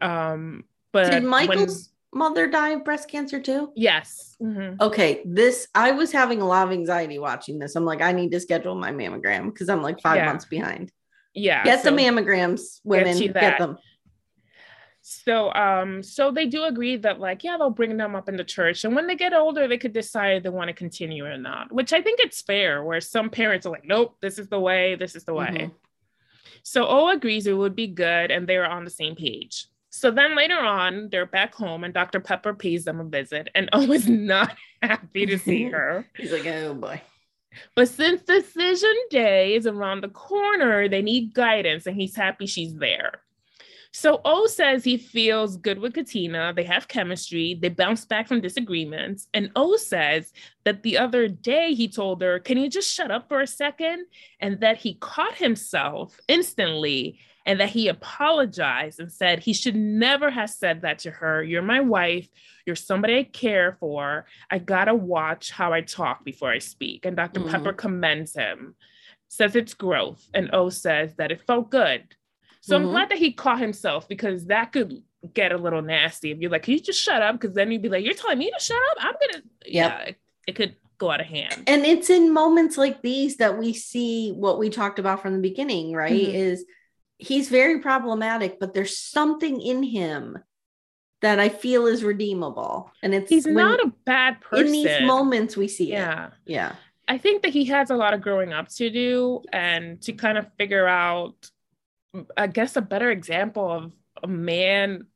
Um, 0.00 0.64
but 0.92 1.04
did 1.10 1.22
when- 1.22 1.26
michael's 1.26 1.90
mother 2.12 2.48
die 2.48 2.70
of 2.70 2.84
breast 2.84 3.08
cancer 3.08 3.38
too 3.40 3.70
yes. 3.76 4.34
Mhm. 4.42 4.80
okay 4.80 5.22
this 5.24 5.68
i 5.76 5.92
was 5.92 6.10
having 6.10 6.40
a 6.40 6.46
lot 6.46 6.66
of 6.66 6.72
anxiety 6.72 7.20
watching 7.20 7.60
this 7.60 7.76
i'm 7.76 7.84
like 7.84 8.02
i 8.02 8.10
need 8.10 8.32
to 8.32 8.40
schedule 8.40 8.74
my 8.74 8.90
mammogram 8.90 9.44
because 9.52 9.68
i'm 9.68 9.80
like 9.82 10.00
five 10.00 10.16
Yeah. 10.16 10.24
months 10.26 10.44
behind 10.46 10.90
Yeah. 11.34 11.62
get 11.62 11.84
so- 11.84 11.90
the 11.90 11.96
mammograms 11.96 12.80
women 12.82 13.16
you 13.16 13.32
get 13.32 13.58
them 13.60 13.78
So 15.02 15.52
um 15.54 16.02
so 16.02 16.30
they 16.30 16.46
do 16.46 16.64
agree 16.64 16.96
that 16.96 17.20
like 17.20 17.44
yeah 17.44 17.56
they'll 17.56 17.70
bring 17.70 17.96
them 17.96 18.14
up 18.16 18.28
in 18.28 18.36
the 18.36 18.44
church 18.44 18.84
and 18.84 18.94
when 18.96 19.06
they 19.06 19.16
get 19.16 19.32
older 19.32 19.68
they 19.68 19.78
could 19.78 19.92
decide 19.92 20.42
they 20.42 20.50
want 20.50 20.68
to 20.68 20.74
continue 20.74 21.24
or 21.24 21.38
not 21.38 21.70
which 21.72 21.92
I 21.92 22.02
think 22.02 22.20
it's 22.20 22.42
fair 22.42 22.82
where 22.84 23.00
some 23.00 23.30
parents 23.30 23.66
are 23.66 23.70
like 23.70 23.84
nope 23.84 24.16
this 24.20 24.38
is 24.38 24.48
the 24.48 24.58
way 24.60 24.96
this 24.96 25.14
is 25.14 25.24
the 25.24 25.34
way. 25.34 25.46
Mhm. 25.46 25.70
So 26.62 26.86
O 26.86 27.08
agrees 27.10 27.46
it 27.46 27.52
would 27.56 27.74
be 27.76 27.86
good 27.86 28.30
and 28.30 28.46
they're 28.46 28.68
on 28.68 28.84
the 28.84 28.90
same 28.90 29.14
page. 29.16 29.66
So 29.90 30.10
then 30.10 30.36
later 30.36 30.58
on 30.58 31.08
they're 31.10 31.26
back 31.26 31.54
home 31.54 31.84
and 31.84 31.92
Dr. 31.92 32.20
Pepper 32.20 32.54
pays 32.54 32.84
them 32.84 33.00
a 33.00 33.04
visit 33.04 33.48
and 33.54 33.68
O 33.72 33.90
is 33.92 34.08
not 34.08 34.56
happy 34.82 35.26
to 35.26 35.38
see 35.38 35.64
her. 35.70 36.06
he's 36.16 36.32
like 36.32 36.46
oh 36.46 36.74
boy 36.74 37.00
But 37.74 37.88
since 37.88 38.22
decision 38.22 38.94
day 39.10 39.54
is 39.54 39.66
around 39.66 40.02
the 40.02 40.08
corner, 40.08 40.88
they 40.88 41.02
need 41.02 41.34
guidance, 41.34 41.86
and 41.86 41.96
he's 41.96 42.14
happy 42.14 42.46
she's 42.46 42.74
there. 42.76 43.20
So 43.92 44.20
O 44.24 44.46
says 44.46 44.84
he 44.84 44.96
feels 44.96 45.56
good 45.56 45.78
with 45.78 45.94
Katina. 45.94 46.52
They 46.54 46.62
have 46.64 46.86
chemistry. 46.86 47.58
They 47.60 47.70
bounce 47.70 48.04
back 48.04 48.28
from 48.28 48.40
disagreements. 48.40 49.26
And 49.34 49.50
O 49.56 49.76
says 49.76 50.32
that 50.64 50.82
the 50.82 50.96
other 50.98 51.26
day 51.26 51.74
he 51.74 51.88
told 51.88 52.22
her, 52.22 52.38
Can 52.38 52.56
you 52.56 52.68
just 52.70 52.92
shut 52.92 53.10
up 53.10 53.28
for 53.28 53.40
a 53.40 53.46
second? 53.46 54.06
And 54.38 54.60
that 54.60 54.78
he 54.78 54.94
caught 54.94 55.34
himself 55.34 56.18
instantly 56.28 57.18
and 57.46 57.58
that 57.58 57.70
he 57.70 57.88
apologized 57.88 59.00
and 59.00 59.10
said 59.10 59.40
he 59.40 59.52
should 59.52 59.74
never 59.74 60.30
have 60.30 60.50
said 60.50 60.82
that 60.82 61.00
to 61.00 61.10
her. 61.10 61.42
You're 61.42 61.62
my 61.62 61.80
wife. 61.80 62.28
You're 62.66 62.76
somebody 62.76 63.18
I 63.18 63.24
care 63.24 63.76
for. 63.80 64.26
I 64.50 64.58
gotta 64.58 64.94
watch 64.94 65.50
how 65.50 65.72
I 65.72 65.80
talk 65.80 66.24
before 66.24 66.50
I 66.52 66.58
speak. 66.58 67.06
And 67.06 67.16
doctor 67.16 67.40
Mhm. 67.40 67.50
Pepper 67.50 67.72
commends 67.72 68.34
him, 68.34 68.76
says 69.28 69.56
it's 69.56 69.74
growth. 69.74 70.28
And 70.32 70.50
O 70.52 70.68
says 70.68 71.16
that 71.16 71.32
it 71.32 71.40
felt 71.42 71.70
good. 71.70 72.04
So 72.70 72.76
I'm 72.76 72.86
Mhm. 72.86 72.90
glad 72.90 73.08
that 73.08 73.18
he 73.18 73.32
caught 73.32 73.58
himself 73.58 74.06
because 74.08 74.46
that 74.46 74.70
could 74.72 75.02
get 75.34 75.50
a 75.50 75.56
little 75.58 75.82
nasty 75.82 76.30
if 76.30 76.38
you're 76.38 76.50
like, 76.52 76.62
can 76.62 76.74
you 76.74 76.80
just 76.80 77.02
shut 77.02 77.20
up? 77.20 77.34
Because 77.38 77.52
then 77.54 77.72
you'd 77.72 77.82
be 77.82 77.88
like, 77.88 78.04
you're 78.04 78.14
telling 78.14 78.38
me 78.38 78.48
to 78.50 78.60
shut 78.62 78.76
up? 78.92 78.96
I'm 79.00 79.14
gonna 79.20 79.42
yeah, 79.66 79.98
it, 80.02 80.16
it 80.46 80.54
could 80.54 80.76
go 80.98 81.10
out 81.10 81.20
of 81.20 81.26
hand. 81.26 81.64
and 81.66 81.84
it's 81.84 82.10
in 82.10 82.32
moments 82.32 82.78
like 82.78 83.02
these 83.02 83.38
that 83.38 83.58
we 83.58 83.72
see 83.72 84.30
what 84.32 84.58
we 84.58 84.70
talked 84.70 84.98
about 85.00 85.20
from 85.20 85.32
the 85.34 85.40
beginning 85.40 85.92
right 85.94 86.12
Mhm. 86.28 86.34
is 86.34 86.64
he's 87.18 87.48
very 87.48 87.80
problematic 87.80 88.60
but 88.60 88.72
there's 88.74 88.96
something 88.98 89.60
in 89.62 89.82
him 89.82 90.38
that 91.22 91.40
i 91.40 91.48
feel 91.48 91.86
is 91.86 92.04
redeemable 92.04 92.90
and 93.02 93.14
it's 93.14 93.30
He's 93.30 93.46
not 93.46 93.80
a 93.80 93.92
bad 94.04 94.40
person. 94.42 94.66
in 94.66 94.72
these 94.72 95.00
moments 95.00 95.56
we 95.56 95.68
see 95.68 95.92
it 95.92 95.96
Yeah. 95.96 96.30
yeah 96.46 96.72
I 97.08 97.16
think 97.18 97.42
that 97.42 97.52
he 97.52 97.64
has 97.64 97.90
a 97.90 97.96
lot 97.96 98.12
of 98.14 98.20
growing 98.20 98.52
up 98.52 98.68
to 98.76 98.88
do 98.90 99.42
and 99.52 100.00
to 100.02 100.12
kind 100.12 100.38
of 100.38 100.46
figure 100.58 100.86
out, 100.86 101.50
I 102.36 102.46
guess, 102.48 102.76
a 102.76 102.80
better 102.82 103.10
example 103.10 103.70
of 103.70 103.92
a 104.22 104.26
man, 104.26 105.06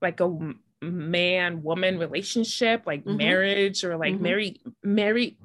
like 0.00 0.20
a 0.20 0.54
man 0.80 1.62
woman 1.62 1.98
relationship, 1.98 2.84
like 2.86 3.04
Mhm. 3.04 3.16
marriage 3.16 3.84
or 3.84 3.96
like 3.96 4.14
Mhm. 4.14 4.20
marry, 4.20 4.60
marry, 4.82 5.38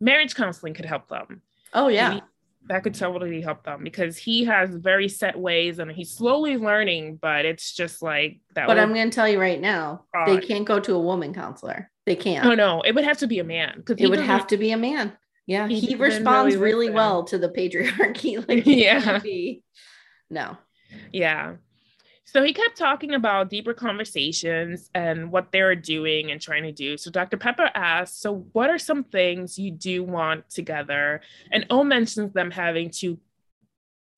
marriage 0.00 0.34
counseling 0.34 0.74
could 0.74 0.86
help 0.86 1.08
them. 1.08 1.42
oh 1.76 1.88
yeah 1.88 2.08
Maybe 2.10 2.22
that 2.68 2.82
could 2.82 2.94
totally 2.94 3.40
help 3.42 3.64
them 3.64 3.82
because 3.84 4.16
he 4.16 4.44
has 4.44 4.70
very 4.74 5.08
set 5.08 5.36
ways 5.38 5.78
and 5.80 5.90
he's 5.90 6.10
slowly 6.10 6.56
learning, 6.56 7.16
but 7.16 7.44
it's 7.44 7.74
just 7.74 8.00
like 8.00 8.40
that. 8.54 8.66
but 8.68 8.78
i'm 8.78 8.94
going 8.94 9.10
to 9.10 9.14
tell 9.14 9.28
you 9.28 9.38
right 9.40 9.60
now 9.60 10.04
they 10.24 10.38
can't 10.38 10.64
go 10.64 10.78
to 10.80 10.94
a 10.94 10.98
woman 11.00 11.34
counselor 11.34 11.90
they 12.06 12.16
can't 12.16 12.46
oh 12.46 12.54
no, 12.54 12.80
it 12.82 12.94
would 12.94 13.04
have 13.04 13.18
to 13.18 13.26
be 13.26 13.38
a 13.40 13.44
man 13.44 13.74
because 13.76 14.00
it 14.00 14.08
would 14.08 14.18
have 14.20 14.46
to 14.46 14.56
be 14.56 14.70
a 14.70 14.76
man 14.78 15.12
yeah 15.46 15.66
he 15.68 15.80
he, 15.80 15.94
responds 15.96 16.56
really 16.56 16.86
really 16.86 16.90
well 16.94 17.24
to 17.24 17.36
the 17.38 17.48
patriarchy 17.50 18.36
like 18.48 18.62
he 18.64 18.84
Yeah. 18.84 19.20
No 20.30 20.56
Yeah. 21.12 21.56
So 22.26 22.42
he 22.42 22.52
kept 22.52 22.76
talking 22.76 23.14
about 23.14 23.50
deeper 23.50 23.74
conversations 23.74 24.90
and 24.94 25.30
what 25.30 25.52
they're 25.52 25.76
doing 25.76 26.30
and 26.30 26.40
trying 26.40 26.62
to 26.64 26.72
do. 26.72 26.96
So 26.96 27.10
Dr. 27.10 27.36
Pepper 27.36 27.70
asked, 27.74 28.20
So, 28.22 28.46
what 28.52 28.70
are 28.70 28.78
some 28.78 29.04
things 29.04 29.58
you 29.58 29.70
do 29.70 30.02
want 30.02 30.48
together? 30.50 31.20
And 31.52 31.66
O 31.70 31.84
mentions 31.84 32.32
them 32.32 32.50
having 32.50 32.90
two 32.90 33.18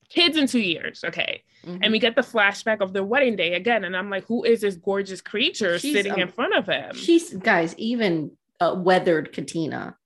kids 0.09 0.37
in 0.37 0.47
two 0.47 0.61
years. 0.61 1.03
Okay. 1.05 1.43
Mhm. 1.65 1.81
And 1.83 1.93
we 1.93 1.99
get 1.99 2.15
the 2.15 2.23
flashback 2.23 2.81
of 2.81 2.93
their 2.93 3.05
wedding 3.05 3.35
day 3.35 3.55
again. 3.55 3.85
And 3.85 3.97
I'm 3.97 4.09
like, 4.09 4.25
Who 4.27 4.45
is 4.45 4.61
this 4.61 4.77
gorgeous 4.77 5.21
creature 5.21 5.79
She's, 5.79 5.95
sitting 5.95 6.13
um, 6.13 6.21
in 6.21 6.29
front 6.29 6.55
of 6.55 6.67
him? 6.67 6.95
She's 6.95 7.35
guys, 7.35 7.75
even 7.77 8.31
uh, 8.61 8.77
weathered 8.79 9.33
Katina 9.33 9.97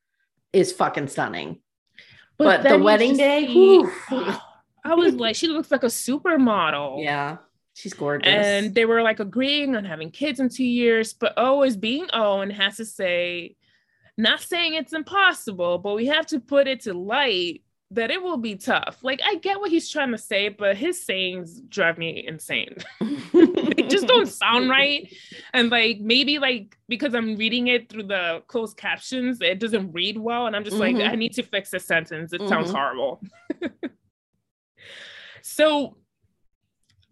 is 0.52 0.72
fucking 0.72 1.08
stunning. 1.08 1.60
but 2.38 2.62
the 2.62 2.78
wedding 2.78 3.16
day, 3.16 3.46
see-. 3.46 3.84
I 4.84 4.94
was 4.94 5.14
like, 5.14 5.36
She 5.36 5.46
looks 5.48 5.70
like 5.70 5.82
a 5.82 5.86
supermodel. 5.86 7.02
Yeah, 7.04 7.38
she's 7.74 7.94
gorgeous. 7.94 8.32
and 8.32 8.74
they 8.74 8.84
were 8.84 9.02
like 9.02 9.20
agreeing 9.20 9.76
on 9.76 9.84
having 9.84 10.10
kids 10.10 10.40
in 10.40 10.48
two 10.48 10.64
years 10.64 11.12
but 11.12 11.32
o 11.36 11.62
is 11.62 11.76
being 11.76 12.06
o 12.12 12.40
and 12.40 12.52
has 12.52 12.76
to 12.76 12.84
say 12.84 13.56
not 14.18 14.40
saying 14.40 14.74
it's 14.74 14.92
impossible 14.92 15.78
but 15.78 15.94
we 15.94 16.06
have 16.06 16.26
to 16.26 16.40
put 16.40 16.66
it 16.68 16.80
to 16.80 16.92
light 16.92 17.62
that 17.92 18.10
it 18.10 18.22
will 18.22 18.36
be 18.36 18.54
tough 18.56 18.98
like 19.02 19.20
i 19.24 19.36
get 19.36 19.58
what 19.60 19.70
he's 19.70 19.88
trying 19.88 20.10
to 20.10 20.18
say 20.18 20.48
but 20.48 20.76
his 20.76 21.02
sayings 21.04 21.60
drive 21.62 21.96
me 21.96 22.24
insane 22.26 22.76
they 23.00 23.82
just 23.88 24.06
don't 24.06 24.28
sound 24.28 24.68
right 24.68 25.08
and 25.54 25.70
like 25.70 26.00
maybe 26.00 26.38
like 26.38 26.76
because 26.88 27.14
i'm 27.14 27.36
reading 27.36 27.68
it 27.68 27.88
through 27.88 28.02
the 28.02 28.42
closed 28.48 28.76
captions 28.76 29.40
it 29.40 29.58
doesn't 29.58 29.90
read 29.92 30.18
well 30.18 30.46
and 30.46 30.54
i'm 30.56 30.64
just 30.64 30.76
like 30.78 30.94
Mhm. 30.96 31.08
i 31.08 31.14
need 31.14 31.32
to 31.34 31.42
fix 31.42 31.70
this 31.70 31.84
sentence 31.86 32.32
it 32.32 32.46
sounds 32.48 32.70
Mhm. 32.70 32.74
horrible 32.74 33.22
so 35.50 35.96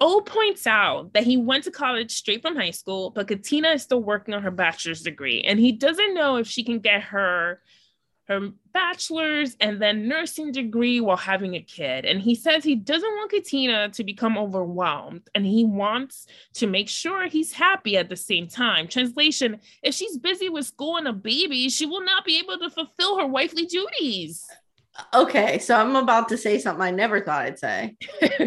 O 0.00 0.20
points 0.20 0.66
out 0.66 1.12
that 1.14 1.24
he 1.24 1.36
went 1.36 1.64
to 1.64 1.72
college 1.72 2.12
straight 2.12 2.40
from 2.40 2.54
high 2.54 2.70
school, 2.70 3.10
but 3.10 3.26
Katina 3.26 3.70
is 3.70 3.82
still 3.82 4.02
working 4.02 4.32
on 4.32 4.42
her 4.42 4.50
bachelor's 4.50 5.02
degree, 5.02 5.42
and 5.42 5.58
he 5.58 5.72
doesn't 5.72 6.14
know 6.14 6.36
if 6.36 6.46
she 6.46 6.62
can 6.62 6.78
get 6.78 7.02
her 7.02 7.60
her 8.28 8.50
bachelor's 8.74 9.56
and 9.58 9.80
then 9.80 10.06
nursing 10.06 10.52
degree 10.52 11.00
while 11.00 11.16
having 11.16 11.54
a 11.54 11.62
kid. 11.62 12.04
And 12.04 12.20
he 12.20 12.34
says 12.34 12.62
he 12.62 12.74
doesn't 12.74 13.10
want 13.10 13.30
Katina 13.30 13.88
to 13.88 14.04
become 14.04 14.36
overwhelmed, 14.36 15.22
and 15.34 15.44
he 15.44 15.64
wants 15.64 16.26
to 16.54 16.66
make 16.66 16.88
sure 16.88 17.26
he's 17.26 17.52
happy 17.52 17.96
at 17.96 18.08
the 18.08 18.16
same 18.16 18.46
time. 18.46 18.86
Translation: 18.86 19.60
If 19.82 19.94
she's 19.94 20.16
busy 20.16 20.48
with 20.48 20.66
school 20.66 20.96
and 20.96 21.08
a 21.08 21.12
baby, 21.12 21.68
she 21.70 21.86
will 21.86 22.04
not 22.04 22.24
be 22.24 22.38
able 22.38 22.58
to 22.58 22.70
fulfill 22.70 23.18
her 23.18 23.26
wifely 23.26 23.66
duties. 23.66 24.46
Okay, 25.14 25.58
so 25.58 25.74
I'm 25.76 25.96
about 25.96 26.28
to 26.30 26.36
say 26.36 26.58
something 26.58 26.82
I 26.82 26.90
never 26.90 27.20
thought 27.20 27.42
I'd 27.42 27.58
say. 27.58 27.96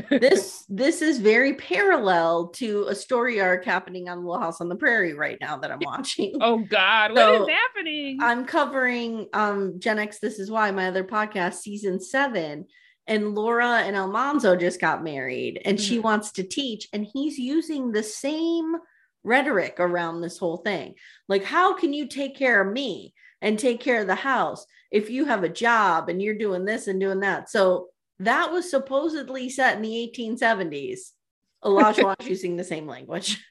This 0.09 0.65
this 0.69 1.01
is 1.01 1.19
very 1.19 1.55
parallel 1.55 2.49
to 2.49 2.85
a 2.89 2.95
story 2.95 3.39
arc 3.41 3.65
happening 3.65 4.09
on 4.09 4.19
Little 4.25 4.39
House 4.39 4.61
on 4.61 4.69
the 4.69 4.75
Prairie 4.75 5.13
right 5.13 5.37
now 5.41 5.57
that 5.57 5.71
I'm 5.71 5.79
watching. 5.81 6.35
oh 6.41 6.59
God, 6.59 7.11
what 7.11 7.17
So, 7.19 7.43
is 7.43 7.49
happening? 7.49 8.19
I'm 8.21 8.45
covering 8.45 9.27
um 9.33 9.79
Gen 9.79 9.99
X 9.99 10.19
This 10.19 10.39
Is 10.39 10.51
Why, 10.51 10.71
my 10.71 10.87
other 10.87 11.03
podcast, 11.03 11.55
season 11.55 11.99
seven. 11.99 12.65
And 13.07 13.33
Laura 13.35 13.79
and 13.79 13.95
Almanzo 13.95 14.55
just 14.55 14.79
got 14.79 15.03
married 15.03 15.61
and 15.65 15.79
she 15.79 15.97
Mhm. 15.99 16.03
wants 16.03 16.31
to 16.33 16.43
teach, 16.43 16.87
and 16.93 17.05
he's 17.13 17.37
using 17.37 17.91
the 17.91 18.03
same 18.03 18.75
rhetoric 19.23 19.75
around 19.79 20.21
this 20.21 20.37
whole 20.37 20.57
thing. 20.57 20.95
Like, 21.27 21.43
how 21.43 21.73
can 21.73 21.93
you 21.93 22.07
take 22.07 22.35
care 22.37 22.61
of 22.61 22.71
me 22.73 23.13
and 23.41 23.57
take 23.57 23.79
care 23.81 24.01
of 24.01 24.07
the 24.07 24.15
house 24.15 24.65
if 24.91 25.09
you 25.09 25.25
have 25.25 25.43
a 25.43 25.49
job 25.49 26.09
and 26.09 26.21
you're 26.21 26.37
doing 26.37 26.65
this 26.65 26.87
and 26.87 26.99
doing 26.99 27.21
that? 27.21 27.49
So 27.49 27.87
that 28.19 28.51
was 28.51 28.69
supposedly 28.69 29.49
set 29.49 29.75
in 29.75 29.81
the 29.81 30.13
1870s. 30.15 31.11
Elijah 31.65 32.15
is 32.19 32.27
using 32.27 32.57
the 32.57 32.63
same 32.63 32.87
language. 32.87 33.43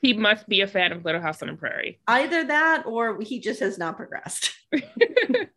he 0.00 0.14
must 0.14 0.48
be 0.48 0.62
a 0.62 0.66
fan 0.66 0.92
of 0.92 1.04
Little 1.04 1.20
House 1.20 1.42
on 1.42 1.48
the 1.48 1.54
Prairie. 1.54 2.00
Either 2.06 2.44
that 2.44 2.84
or 2.86 3.20
he 3.20 3.40
just 3.40 3.60
has 3.60 3.78
not 3.78 3.96
progressed. 3.96 4.52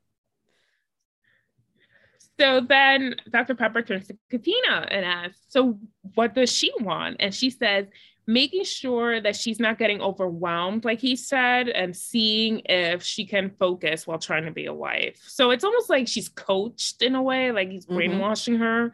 So 2.40 2.62
then 2.62 3.16
Dr. 3.30 3.54
Pepper 3.54 3.82
turns 3.82 4.08
to 4.08 4.18
Katina 4.32 4.88
and 4.90 5.06
asks, 5.06 5.42
So 5.50 5.78
what 6.16 6.34
does 6.34 6.50
she 6.50 6.72
want? 6.80 7.18
And 7.20 7.36
she 7.36 7.50
says, 7.50 7.88
making 8.30 8.64
sure 8.64 9.20
that 9.20 9.36
she's 9.36 9.60
not 9.60 9.80
getting 9.80 10.02
overwhelmed, 10.02 10.86
like 10.86 11.00
he 11.00 11.16
said, 11.16 11.68
and 11.68 11.98
seeing 11.98 12.62
if 12.66 13.02
she 13.02 13.26
can 13.26 13.50
focus 13.50 14.06
while 14.06 14.20
trying 14.20 14.46
to 14.46 14.52
be 14.52 14.68
a 14.68 14.74
wife. 14.74 15.20
So 15.28 15.50
it's 15.50 15.64
almost 15.64 15.90
like 15.90 16.08
she's 16.08 16.30
coached 16.30 17.02
in 17.02 17.16
a 17.16 17.24
way, 17.24 17.52
like 17.52 17.70
he's 17.72 17.88
Mhm. 17.88 17.96
brainwashing 17.96 18.56
her. 18.60 18.94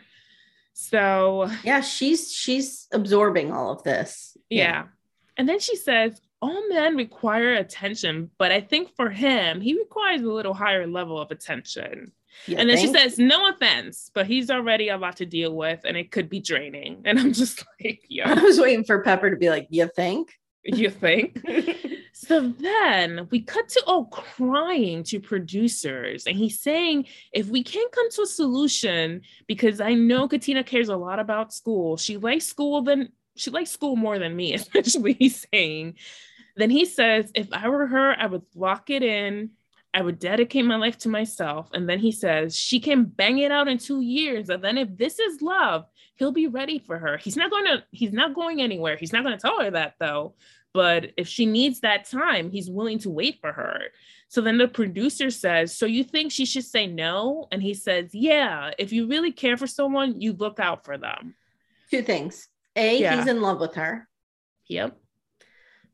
So 0.73 1.49
Yeah, 1.63 1.81
she's 1.81 2.31
she's 2.33 2.87
absorbing 2.93 3.51
all 3.51 3.71
of 3.71 3.83
this. 3.83 4.37
yeah. 4.49 4.85
And 5.37 5.49
then 5.49 5.59
she 5.59 5.75
says, 5.75 6.21
all 6.41 6.69
men 6.69 6.95
require 6.95 7.55
attention, 7.55 8.31
but 8.37 8.53
I 8.53 8.61
think 8.61 8.95
for 8.95 9.09
him, 9.09 9.59
he 9.59 9.77
requires 9.77 10.21
a 10.21 10.31
little 10.31 10.53
higher 10.53 10.87
level 10.87 11.19
of 11.19 11.29
attention. 11.31 12.13
You 12.47 12.57
and 12.57 12.69
then 12.69 12.77
think? 12.77 12.95
she 12.95 13.01
says, 13.01 13.17
no 13.17 13.49
offense, 13.49 14.11
but 14.13 14.27
he's 14.27 14.49
already 14.49 14.89
a 14.89 14.97
lot 14.97 15.17
to 15.17 15.25
deal 15.25 15.55
with 15.55 15.81
and 15.83 15.97
it 15.97 16.11
could 16.11 16.29
be 16.29 16.39
draining. 16.39 17.01
And 17.05 17.19
I'm 17.19 17.33
just 17.33 17.63
like, 17.83 18.01
yeah. 18.09 18.31
I 18.31 18.41
was 18.41 18.59
waiting 18.59 18.83
for 18.83 19.01
Pepper 19.01 19.29
to 19.29 19.37
be 19.37 19.49
like, 19.49 19.67
you 19.69 19.89
think? 19.95 20.31
you 20.65 20.89
think? 20.89 21.39
so 22.13 22.49
then 22.59 23.27
we 23.29 23.41
cut 23.41 23.69
to 23.69 23.83
oh 23.87 24.05
crying 24.05 25.03
to 25.03 25.19
producers. 25.19 26.25
And 26.25 26.35
he's 26.35 26.59
saying, 26.59 27.05
if 27.31 27.47
we 27.47 27.63
can't 27.63 27.91
come 27.91 28.09
to 28.11 28.23
a 28.23 28.27
solution, 28.27 29.21
because 29.47 29.79
I 29.79 29.93
know 29.93 30.27
Katina 30.27 30.63
cares 30.63 30.89
a 30.89 30.97
lot 30.97 31.19
about 31.19 31.53
school, 31.53 31.97
she 31.97 32.17
likes 32.17 32.45
school 32.45 32.81
than 32.81 33.09
she 33.35 33.51
likes 33.51 33.69
school 33.71 33.95
more 33.95 34.17
than 34.17 34.35
me, 34.35 34.53
essentially, 34.53 35.13
he's 35.13 35.45
saying. 35.51 35.95
Then 36.55 36.69
he 36.69 36.85
says, 36.85 37.31
if 37.35 37.47
I 37.51 37.67
were 37.67 37.85
her, 37.85 38.15
I 38.17 38.27
would 38.27 38.43
lock 38.55 38.89
it 38.89 39.03
in. 39.03 39.51
I 39.95 40.01
would 40.01 40.19
dedicate 40.19 40.65
my 40.65 40.75
life 40.75 40.97
to 40.99 41.09
myself. 41.09 41.69
And 41.73 41.87
then 41.87 41.99
he 41.99 42.11
says, 42.11 42.53
she 42.53 42.81
can 42.81 43.05
bang 43.05 43.37
it 43.39 43.49
out 43.49 43.69
in 43.69 43.77
two 43.77 44.01
years. 44.01 44.49
And 44.49 44.61
then 44.61 44.77
if 44.77 44.89
this 44.97 45.19
is 45.19 45.41
love, 45.41 45.85
he'll 46.15 46.33
be 46.33 46.47
ready 46.47 46.79
for 46.79 46.99
her. 46.99 47.15
He's 47.15 47.37
not 47.37 47.49
going 47.49 47.63
to, 47.65 47.83
he's 47.91 48.11
not 48.11 48.35
going 48.35 48.61
anywhere. 48.61 48.97
He's 48.97 49.13
not 49.13 49.23
going 49.23 49.37
to 49.37 49.41
tell 49.41 49.61
her 49.61 49.71
that 49.71 49.95
though. 49.97 50.35
But 50.73 51.13
if 51.15 51.29
she 51.29 51.45
needs 51.45 51.79
that 51.79 52.03
time, 52.09 52.51
he's 52.51 52.69
willing 52.69 52.99
to 52.99 53.09
wait 53.09 53.39
for 53.39 53.53
her. 53.53 53.83
So 54.27 54.41
then 54.41 54.57
the 54.57 54.67
producer 54.67 55.29
says, 55.29 55.73
So 55.73 55.85
you 55.85 56.03
think 56.03 56.33
she 56.33 56.45
should 56.45 56.65
say 56.65 56.87
no? 56.87 57.47
And 57.49 57.63
he 57.63 57.73
says, 57.73 58.13
Yeah, 58.13 58.71
if 58.77 58.91
you 58.91 59.07
really 59.07 59.31
care 59.31 59.55
for 59.55 59.67
someone, 59.67 60.19
you 60.19 60.33
look 60.33 60.59
out 60.59 60.83
for 60.83 60.97
them. 60.97 61.35
Two 61.89 62.01
things. 62.01 62.49
A, 62.75 62.99
Yeah. 62.99 63.15
he's 63.15 63.27
in 63.27 63.41
love 63.41 63.61
with 63.61 63.75
her. 63.75 64.09
Yep. 64.67 64.97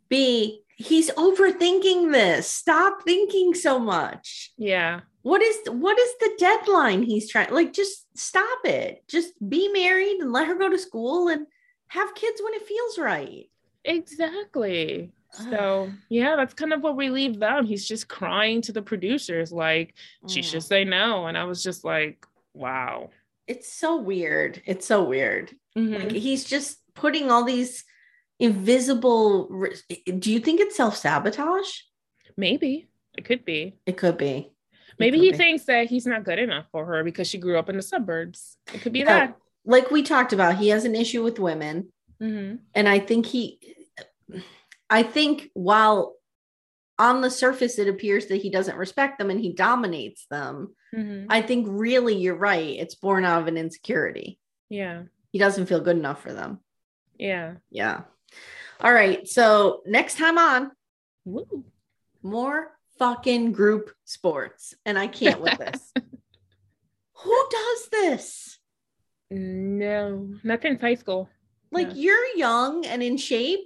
B, 0.10 0.64
he's 0.82 1.10
overthinking 1.12 2.12
this. 2.12 2.48
Stop 2.48 3.04
thinking 3.04 3.54
so 3.54 3.80
much. 3.80 4.52
Yeah. 4.58 5.02
What 5.24 5.42
is 5.42 5.58
what 5.70 6.00
is 6.00 6.14
the 6.20 6.32
deadline 6.40 7.04
he's 7.04 7.30
trying? 7.30 7.52
Like, 7.52 7.74
just 7.74 8.08
stop 8.18 8.60
it. 8.66 9.04
Just 9.08 9.34
be 9.48 9.68
married 9.70 10.18
and 10.20 10.32
let 10.34 10.48
her 10.48 10.56
go 10.56 10.70
to 10.70 10.80
school 10.80 11.28
and 11.28 11.46
have 11.88 12.16
kids 12.16 12.42
when 12.44 12.54
it 12.56 12.66
feels 12.66 12.98
right. 12.98 13.50
Exactly. 13.84 15.12
So 15.34 15.90
yeah, 16.10 16.36
that's 16.36 16.54
kind 16.54 16.74
of 16.74 16.82
what 16.82 16.98
we 16.98 17.10
leave 17.10 17.40
them. 17.40 17.66
He's 17.66 17.88
just 17.88 18.10
crying 18.10 18.62
to 18.64 18.72
the 18.74 18.82
producers, 18.82 19.52
like 19.52 19.94
she 20.28 20.42
Mm. 20.42 20.44
should 20.44 20.64
say 20.64 20.84
no. 20.84 21.28
And 21.28 21.38
I 21.38 21.46
was 21.46 21.64
just 21.64 21.86
like, 21.86 22.26
wow. 22.54 23.12
It's 23.48 23.72
so 23.72 23.96
weird. 23.98 24.62
It's 24.66 24.86
so 24.86 25.04
weird. 25.04 25.56
Mhm. 25.78 26.00
Like 26.04 26.12
he's 26.12 26.44
just 26.44 26.80
putting 26.96 27.32
all 27.32 27.44
these 27.46 27.86
invisible. 28.42 29.48
Do 30.20 30.32
you 30.32 30.40
think 30.40 30.60
it's 30.60 30.76
self 30.76 30.96
sabotage? 30.98 31.70
Maybe 32.38 32.90
it 33.18 33.26
could 33.26 33.46
be. 33.46 33.76
It 33.86 33.98
could 33.98 34.18
be. 34.18 34.52
Maybe 35.00 35.20
he 35.20 35.32
be. 35.32 35.38
thinks 35.38 35.66
that 35.66 35.88
he's 35.88 36.06
not 36.06 36.24
good 36.26 36.40
enough 36.40 36.66
for 36.72 36.86
her 36.86 37.04
because 37.04 37.28
she 37.28 37.38
grew 37.38 37.58
up 37.58 37.70
in 37.70 37.78
the 37.78 37.82
suburbs. 37.82 38.58
It 38.74 38.82
could 38.82 38.94
be 38.94 39.00
Yeah. 39.00 39.06
that. 39.06 39.38
Like 39.66 39.92
we 39.92 40.04
talked 40.04 40.34
about, 40.34 40.58
he 40.58 40.70
has 40.70 40.86
an 40.86 40.96
issue 40.96 41.24
with 41.24 41.40
women. 41.40 41.92
Mhm. 42.22 42.60
and 42.76 42.88
i 42.88 43.00
think 43.00 43.26
he 43.26 43.58
i 44.92 45.02
think 45.02 45.50
while 45.56 46.18
on 47.00 47.22
the 47.22 47.32
surface 47.32 47.80
it 47.80 47.88
appears 47.88 48.28
that 48.28 48.44
he 48.44 48.52
doesn't 48.52 48.78
respect 48.78 49.18
them 49.18 49.32
and 49.32 49.40
he 49.40 49.54
dominates 49.54 50.28
them 50.30 50.76
Mhm. 50.94 51.26
i 51.32 51.42
think 51.42 51.66
really 51.68 52.16
you're 52.16 52.36
right 52.36 52.76
it's 52.78 52.94
born 52.94 53.26
out 53.26 53.42
of 53.42 53.48
an 53.48 53.58
insecurity 53.58 54.38
Yeah. 54.70 55.06
he 55.32 55.40
doesn't 55.40 55.66
feel 55.66 55.80
good 55.82 55.98
enough 55.98 56.22
for 56.22 56.32
them 56.32 56.60
Yeah. 57.18 57.56
yeah 57.72 58.02
all 58.82 58.94
right 58.94 59.28
so 59.28 59.82
next 59.86 60.18
time 60.18 60.38
on 60.38 60.72
Woo. 61.26 61.66
more 62.24 62.72
fucking 63.00 63.52
group 63.52 63.92
sports 64.06 64.74
and 64.86 64.98
i 64.98 65.08
can't 65.08 65.42
with 65.42 65.58
this 65.66 65.94
who 67.14 67.46
does 67.52 67.90
this 67.92 68.60
No, 69.30 70.28
not 70.44 70.62
since 70.62 70.82
high 70.82 70.96
school. 70.96 71.30
like 71.72 71.88
Yeah. 71.90 71.94
you're 71.96 72.36
young 72.38 72.86
and 72.86 73.02
in 73.04 73.18
shape 73.18 73.62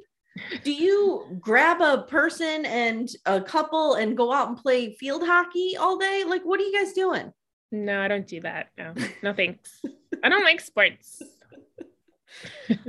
do 0.64 0.72
you 0.74 1.38
grab 1.40 1.82
a 1.82 2.04
person 2.04 2.66
and 2.66 3.10
a 3.26 3.40
couple 3.42 3.94
and 3.96 4.18
go 4.18 4.32
out 4.34 4.50
and 4.50 4.58
play 4.58 4.94
field 4.96 5.24
hockey 5.26 5.78
all 5.78 5.98
day 5.98 6.24
like 6.28 6.44
what 6.44 6.60
are 6.60 6.64
you 6.64 6.74
guys 6.74 6.94
doing 6.94 7.32
No, 7.72 8.00
I 8.00 8.08
don't 8.08 8.28
do 8.28 8.40
that. 8.42 8.68
No, 8.78 8.94
no 9.24 9.34
thanks. 9.34 9.82
I 10.24 10.30
don't 10.30 10.44
like 10.46 10.62
sports. 10.62 11.22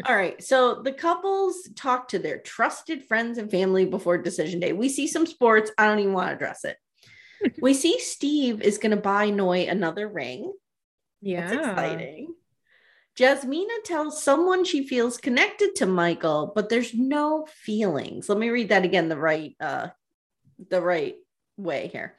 All 0.07 0.17
right 0.17 0.43
so 0.43 0.83
the 0.83 0.93
couples 0.93 1.69
talk 1.75 2.09
to 2.09 2.19
their 2.19 2.39
trusted 2.39 3.05
friends 3.05 3.39
and 3.39 3.51
family 3.51 3.85
before 3.85 4.19
decision 4.19 4.61
day 4.61 4.73
we 4.73 4.89
see 4.89 5.07
some 5.07 5.27
sports 5.27 5.71
i 5.79 5.87
don't 5.87 5.99
even 5.99 6.13
want 6.13 6.29
to 6.29 6.35
address 6.35 6.65
it 6.65 6.77
we 7.61 7.75
see 7.75 7.99
steve 8.01 8.61
is 8.63 8.79
going 8.79 8.91
to 8.91 8.97
buy 8.97 9.31
noi 9.31 9.67
another 9.69 10.09
ring 10.09 10.53
Yeah. 11.23 11.49
That's 11.49 11.67
exciting. 11.69 12.35
Jasmina 13.19 13.83
tells 13.85 14.23
someone 14.23 14.65
she 14.65 14.87
feels 14.87 15.17
connected 15.17 15.75
to 15.77 15.87
Michael, 15.87 16.53
but 16.55 16.69
there's 16.69 16.93
no 16.93 17.47
feelings. 17.51 18.29
Let 18.29 18.39
me 18.39 18.51
read 18.51 18.69
that 18.69 18.85
again 18.85 19.09
the 19.09 19.17
right 19.17 19.57
uh 19.59 19.89
the 20.69 20.83
right 20.83 21.17
way 21.57 21.89
here. 21.89 22.17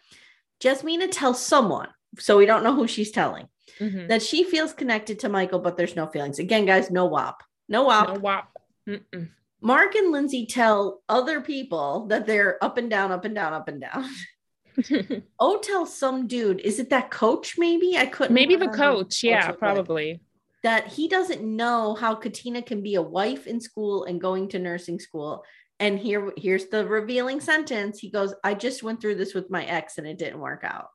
Jasmina 0.59 1.07
tells 1.11 1.39
someone, 1.45 1.89
so 2.17 2.37
we 2.37 2.47
don't 2.47 2.63
know 2.63 2.73
who 2.73 2.87
she's 2.87 3.11
telling, 3.11 3.47
Mhm. 3.79 4.07
that 4.09 4.21
she 4.21 4.43
feels 4.43 4.73
connected 4.73 5.19
to 5.19 5.29
Michael, 5.29 5.59
but 5.59 5.77
there's 5.77 5.95
no 5.95 6.07
feelings. 6.07 6.39
Again, 6.39 6.65
guys, 6.65 6.89
no 6.91 7.05
wop. 7.05 7.43
No 7.69 7.83
wop. 7.83 8.07
No 8.13 8.19
wop. 8.19 8.49
Mm-mm. 8.87 9.29
Mark 9.61 9.95
and 9.95 10.11
Lindsey 10.11 10.45
tell 10.45 11.01
other 11.09 11.41
people 11.41 12.05
that 12.07 12.25
they're 12.27 12.63
up 12.63 12.77
and 12.77 12.89
down, 12.89 13.11
up 13.11 13.25
and 13.25 13.35
down, 13.35 13.53
up 13.53 13.67
and 13.67 13.81
down. 13.81 14.05
Oh, 15.39 15.57
tell 15.57 15.87
some 15.87 16.27
dude, 16.27 16.59
is 16.59 16.77
it 16.79 16.91
that 16.91 17.09
coach 17.09 17.57
maybe? 17.57 17.97
I 17.97 18.05
couldn't 18.05 18.35
Maybe 18.35 18.55
the 18.55 18.67
coach. 18.67 19.23
Yeah, 19.23 19.37
looked 19.37 19.47
like 19.49 19.57
probably. 19.59 20.21
that 20.61 20.85
he 20.87 21.07
doesn't 21.07 21.41
know 21.43 21.95
how 21.95 22.13
Katina 22.13 22.61
can 22.61 22.83
be 22.83 22.93
a 22.93 23.01
wife 23.01 23.47
in 23.47 23.59
school 23.59 24.03
and 24.03 24.21
going 24.21 24.49
to 24.49 24.59
nursing 24.59 24.99
school. 24.99 25.43
And 25.79 25.97
here, 25.97 26.31
here's 26.37 26.67
the 26.67 26.85
revealing 26.85 27.39
sentence. 27.39 27.97
He 27.97 28.11
goes, 28.11 28.35
I 28.43 28.53
just 28.53 28.83
went 28.83 29.01
through 29.01 29.15
this 29.15 29.33
with 29.33 29.49
my 29.49 29.65
ex 29.65 29.97
and 29.97 30.05
it 30.05 30.19
didn't 30.19 30.39
work 30.39 30.61
out. 30.63 30.89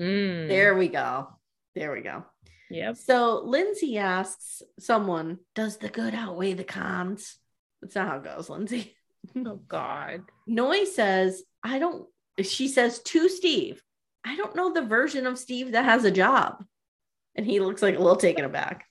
Mm. 0.00 0.48
There 0.48 0.74
we 0.76 0.88
go. 0.88 1.28
There 1.74 1.92
we 1.92 2.00
go. 2.00 2.24
Yep. 2.70 2.96
So 2.96 3.42
Lindsey 3.44 3.98
asks 3.98 4.62
someone, 4.78 5.38
Does 5.54 5.78
the 5.78 5.88
good 5.88 6.14
outweigh 6.14 6.54
the 6.54 6.64
cons? 6.64 7.36
That's 7.82 7.94
not 7.94 8.08
how 8.08 8.16
it 8.18 8.24
goes, 8.24 8.48
Lindsey. 8.48 8.94
Oh 9.36 9.60
God. 9.68 10.22
Noi 10.46 10.84
says, 10.84 11.42
I 11.62 11.78
don't, 11.78 12.08
she 12.42 12.68
says 12.68 13.00
to 13.00 13.28
Steve, 13.28 13.82
I 14.24 14.34
don't 14.34 14.56
know 14.56 14.72
the 14.72 14.80
version 14.80 15.26
of 15.26 15.38
Steve 15.38 15.72
that 15.72 15.84
has 15.84 16.04
a 16.06 16.10
job. 16.10 16.64
And 17.34 17.44
he 17.44 17.60
looks 17.60 17.82
like 17.82 17.96
a 17.96 17.98
little 17.98 18.16
taken 18.16 18.46
aback. 18.46 18.86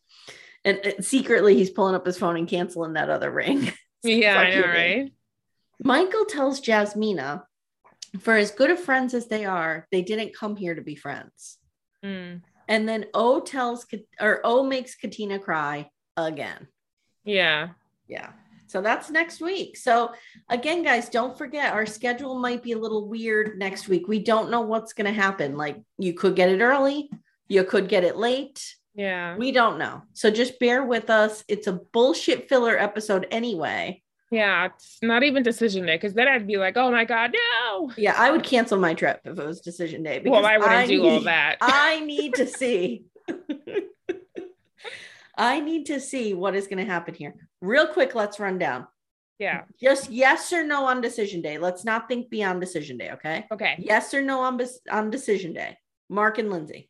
And 0.63 0.80
uh, 0.86 1.01
secretly, 1.01 1.55
he's 1.55 1.71
pulling 1.71 1.95
up 1.95 2.05
his 2.05 2.19
phone 2.19 2.38
and 2.38 2.47
canceling 2.47 2.93
that 2.93 3.09
other 3.09 3.32
ring. 3.32 3.71
Yeah, 4.01 4.38
I 4.38 4.55
know, 4.55 4.61
right? 4.61 5.13
Michael 5.84 6.23
tells 6.23 6.61
Jasmina, 6.61 7.43
for 8.21 8.36
as 8.38 8.51
good 8.51 8.71
of 8.71 8.80
friends 8.80 9.13
as 9.13 9.27
they 9.27 9.43
are, 9.43 9.88
they 9.91 10.01
didn't 10.01 10.34
come 10.34 10.55
here 10.55 10.73
to 10.73 10.82
be 10.82 10.95
friends. 10.95 11.57
Mm. 12.01 12.41
And 12.70 12.88
then 12.88 13.07
O 13.13 13.41
tells, 13.41 13.86
or 14.22 14.39
O 14.45 14.63
makes 14.63 14.95
Katina 14.95 15.39
cry 15.39 15.89
again. 16.15 16.67
Yeah. 17.26 17.70
Yeah. 18.07 18.30
So 18.67 18.82
that's 18.82 19.09
next 19.09 19.41
week. 19.41 19.76
So 19.76 20.11
again, 20.47 20.84
guys, 20.84 21.09
don't 21.09 21.36
forget 21.36 21.74
our 21.74 21.88
schedule 21.88 22.38
might 22.38 22.61
be 22.61 22.74
a 22.74 22.78
little 22.78 23.07
weird 23.07 23.57
next 23.57 23.89
week. 23.89 24.07
We 24.07 24.20
don't 24.20 24.51
know 24.51 24.61
what's 24.61 24.93
going 24.93 25.11
to 25.11 25.22
happen. 25.22 25.57
Like 25.57 25.82
you 25.97 26.13
could 26.13 26.36
get 26.36 26.49
it 26.49 26.61
early, 26.61 27.09
you 27.47 27.63
could 27.63 27.89
get 27.89 28.03
it 28.03 28.15
late. 28.15 28.76
Yeah. 28.93 29.36
We 29.38 29.51
don't 29.51 29.80
know. 29.80 30.03
So 30.13 30.30
just 30.30 30.59
bear 30.59 30.84
with 30.84 31.09
us. 31.09 31.43
It's 31.47 31.65
a 31.65 31.80
bullshit 31.91 32.47
filler 32.47 32.78
episode 32.78 33.26
anyway. 33.32 34.03
Yeah. 34.32 34.67
It's 34.67 34.99
not 35.01 35.23
even 35.23 35.43
decision 35.43 35.86
day 35.86 35.95
because 35.95 36.13
then 36.13 36.27
I'd 36.27 36.45
be 36.45 36.57
like, 36.57 36.77
oh 36.77 36.91
my 36.91 37.05
God, 37.05 37.34
no. 37.34 37.91
Yeah, 37.97 38.15
I 38.17 38.32
would 38.32 38.43
cancel 38.43 38.80
my 38.80 38.93
trip 38.93 39.21
if 39.25 39.38
it 39.39 39.45
was 39.45 39.61
decision 39.61 40.03
day. 40.03 40.21
Well, 40.23 40.45
I 40.45 40.57
wouldn't 40.57 40.88
do 40.88 41.03
all 41.03 41.17
need- 41.17 41.27
that. 41.27 41.57
I 41.61 41.99
need 42.01 42.36
to 42.36 42.47
see. 42.47 43.05
I 45.38 45.59
need 45.61 45.86
to 45.88 45.99
see 45.99 46.34
what 46.34 46.55
is 46.55 46.67
going 46.67 46.86
to 46.86 46.91
happen 46.91 47.13
here. 47.13 47.36
Real 47.61 47.88
quick, 47.88 48.13
let's 48.13 48.39
run 48.39 48.57
down. 48.57 48.88
yeah. 49.39 49.63
Just 49.82 50.09
yes 50.09 50.51
or 50.51 50.65
no 50.65 50.86
on 50.86 51.01
decision 51.01 51.41
day. 51.41 51.57
Let's 51.57 51.86
not 51.86 52.07
think 52.07 52.30
beyond 52.30 52.59
decision 52.59 52.97
day, 52.97 53.11
okay? 53.11 53.45
Okay. 53.51 53.75
Yes 53.80 54.13
or 54.13 54.21
no 54.21 54.41
on 54.41 54.59
on 54.91 55.09
decision 55.09 55.53
day. 55.53 55.77
Mark 56.09 56.39
and 56.39 56.51
Lindsey. 56.51 56.89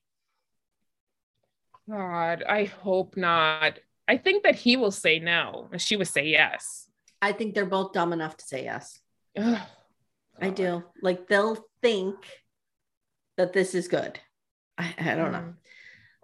God, 1.90 2.44
I 2.48 2.66
hope 2.66 3.18
not. 3.18 3.80
I 4.08 4.18
think 4.18 4.44
that 4.44 4.56
he 4.56 4.78
will 4.78 4.92
say 4.92 5.20
no 5.20 5.70
and 5.72 5.82
she 5.82 5.96
would 5.96 6.08
say 6.08 6.28
yes. 6.28 6.88
I 7.22 7.32
think 7.34 7.54
they're 7.54 7.66
both 7.66 7.94
dumb 7.94 8.14
enough 8.14 8.38
to 8.38 8.46
say 8.46 8.64
yes. 8.64 9.00
Ugh. 9.38 9.60
I 10.42 10.50
do. 10.50 10.84
Like 11.02 11.28
they'll 11.28 11.58
think 11.82 12.16
that 13.38 13.54
this 13.54 13.76
is 13.76 13.88
good. 13.88 14.20
I, 14.78 14.94
I 14.98 15.16
don't 15.16 15.32
know. 15.34 15.40
Mm. 15.40 15.54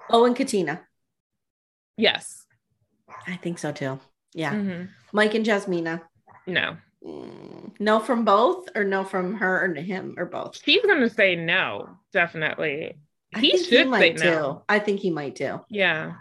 Oh, 0.10 0.26
and 0.26 0.36
Katina. 0.36 0.82
Yes. 1.98 2.46
I 3.28 3.36
think 3.38 3.60
so 3.60 3.72
too. 3.72 4.00
Yeah. 4.34 4.54
Mhm. 4.54 4.90
Mike 5.14 5.34
and 5.36 5.46
Jasmina. 5.46 6.02
No. 6.48 6.78
Mm, 7.04 7.72
No 7.80 8.00
from 8.00 8.26
both, 8.26 8.68
or 8.76 8.84
no 8.84 9.04
from 9.04 9.36
her 9.36 9.66
or 9.66 9.74
him, 9.76 10.16
or 10.18 10.26
both. 10.26 10.60
He's 10.64 10.86
gonna 10.86 11.10
say 11.10 11.36
no, 11.36 11.98
definitely. 12.14 12.98
I 13.34 13.40
He 13.40 13.52
should 13.58 13.68
say 13.68 13.84
might 13.86 14.18
no. 14.20 14.54
too. 14.54 14.62
I 14.70 14.80
think 14.80 15.00
he 15.02 15.12
might 15.12 15.36
too. 15.36 15.60
Yeah. 15.70 16.14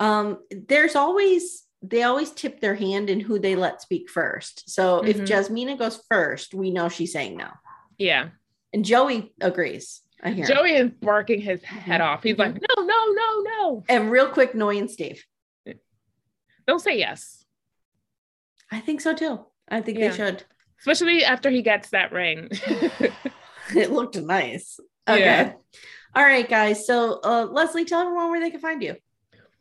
Um, 0.00 0.38
there's 0.50 0.96
always 0.96 1.64
they 1.82 2.02
always 2.04 2.30
tip 2.30 2.60
their 2.60 2.74
hand 2.74 3.10
in 3.10 3.18
who 3.20 3.38
they 3.38 3.56
let 3.56 3.82
speak 3.82 4.08
first. 4.08 4.70
So 4.70 5.04
if 5.04 5.16
Mhm. 5.18 5.26
Jasmina 5.26 5.78
goes 5.78 6.00
first, 6.08 6.54
we 6.54 6.70
know 6.70 6.88
she's 6.88 7.12
saying 7.12 7.36
no. 7.36 7.48
Yeah. 7.98 8.30
And 8.72 8.84
Joey 8.84 9.32
agrees. 9.40 10.00
I 10.22 10.30
hear. 10.30 10.44
him. 10.46 10.54
Joey 10.56 10.72
is 10.74 10.90
barking 11.00 11.40
his 11.40 11.62
head 11.64 12.00
Mhm. 12.00 12.04
off. 12.04 12.22
He's 12.22 12.38
like, 12.38 12.54
no, 12.54 12.82
no, 12.84 13.12
no, 13.12 13.40
no. 13.42 13.84
And 13.88 14.10
real 14.10 14.28
quick, 14.28 14.54
Noi 14.54 14.76
and 14.78 14.88
Steve. 14.90 15.24
Don't 16.66 16.78
say 16.80 16.96
yes. 16.98 17.44
I 18.70 18.78
think 18.80 19.00
so 19.00 19.12
too. 19.14 19.44
I 19.68 19.80
think 19.80 19.98
Yeah. 19.98 20.10
they 20.10 20.16
should. 20.16 20.44
Especially 20.78 21.24
after 21.24 21.50
he 21.50 21.62
gets 21.62 21.90
that 21.90 22.12
ring. 22.12 22.48
It 23.76 23.90
looked 23.92 24.16
nice. 24.16 24.78
Okay. 25.08 25.20
Yeah. 25.20 25.52
All 26.14 26.22
right, 26.24 26.48
guys. 26.48 26.84
So 26.86 27.20
uh 27.24 27.46
Leslie, 27.50 27.84
tell 27.84 28.00
everyone 28.00 28.30
where 28.30 28.40
they 28.40 28.50
can 28.50 28.60
find 28.60 28.82
you. 28.82 28.96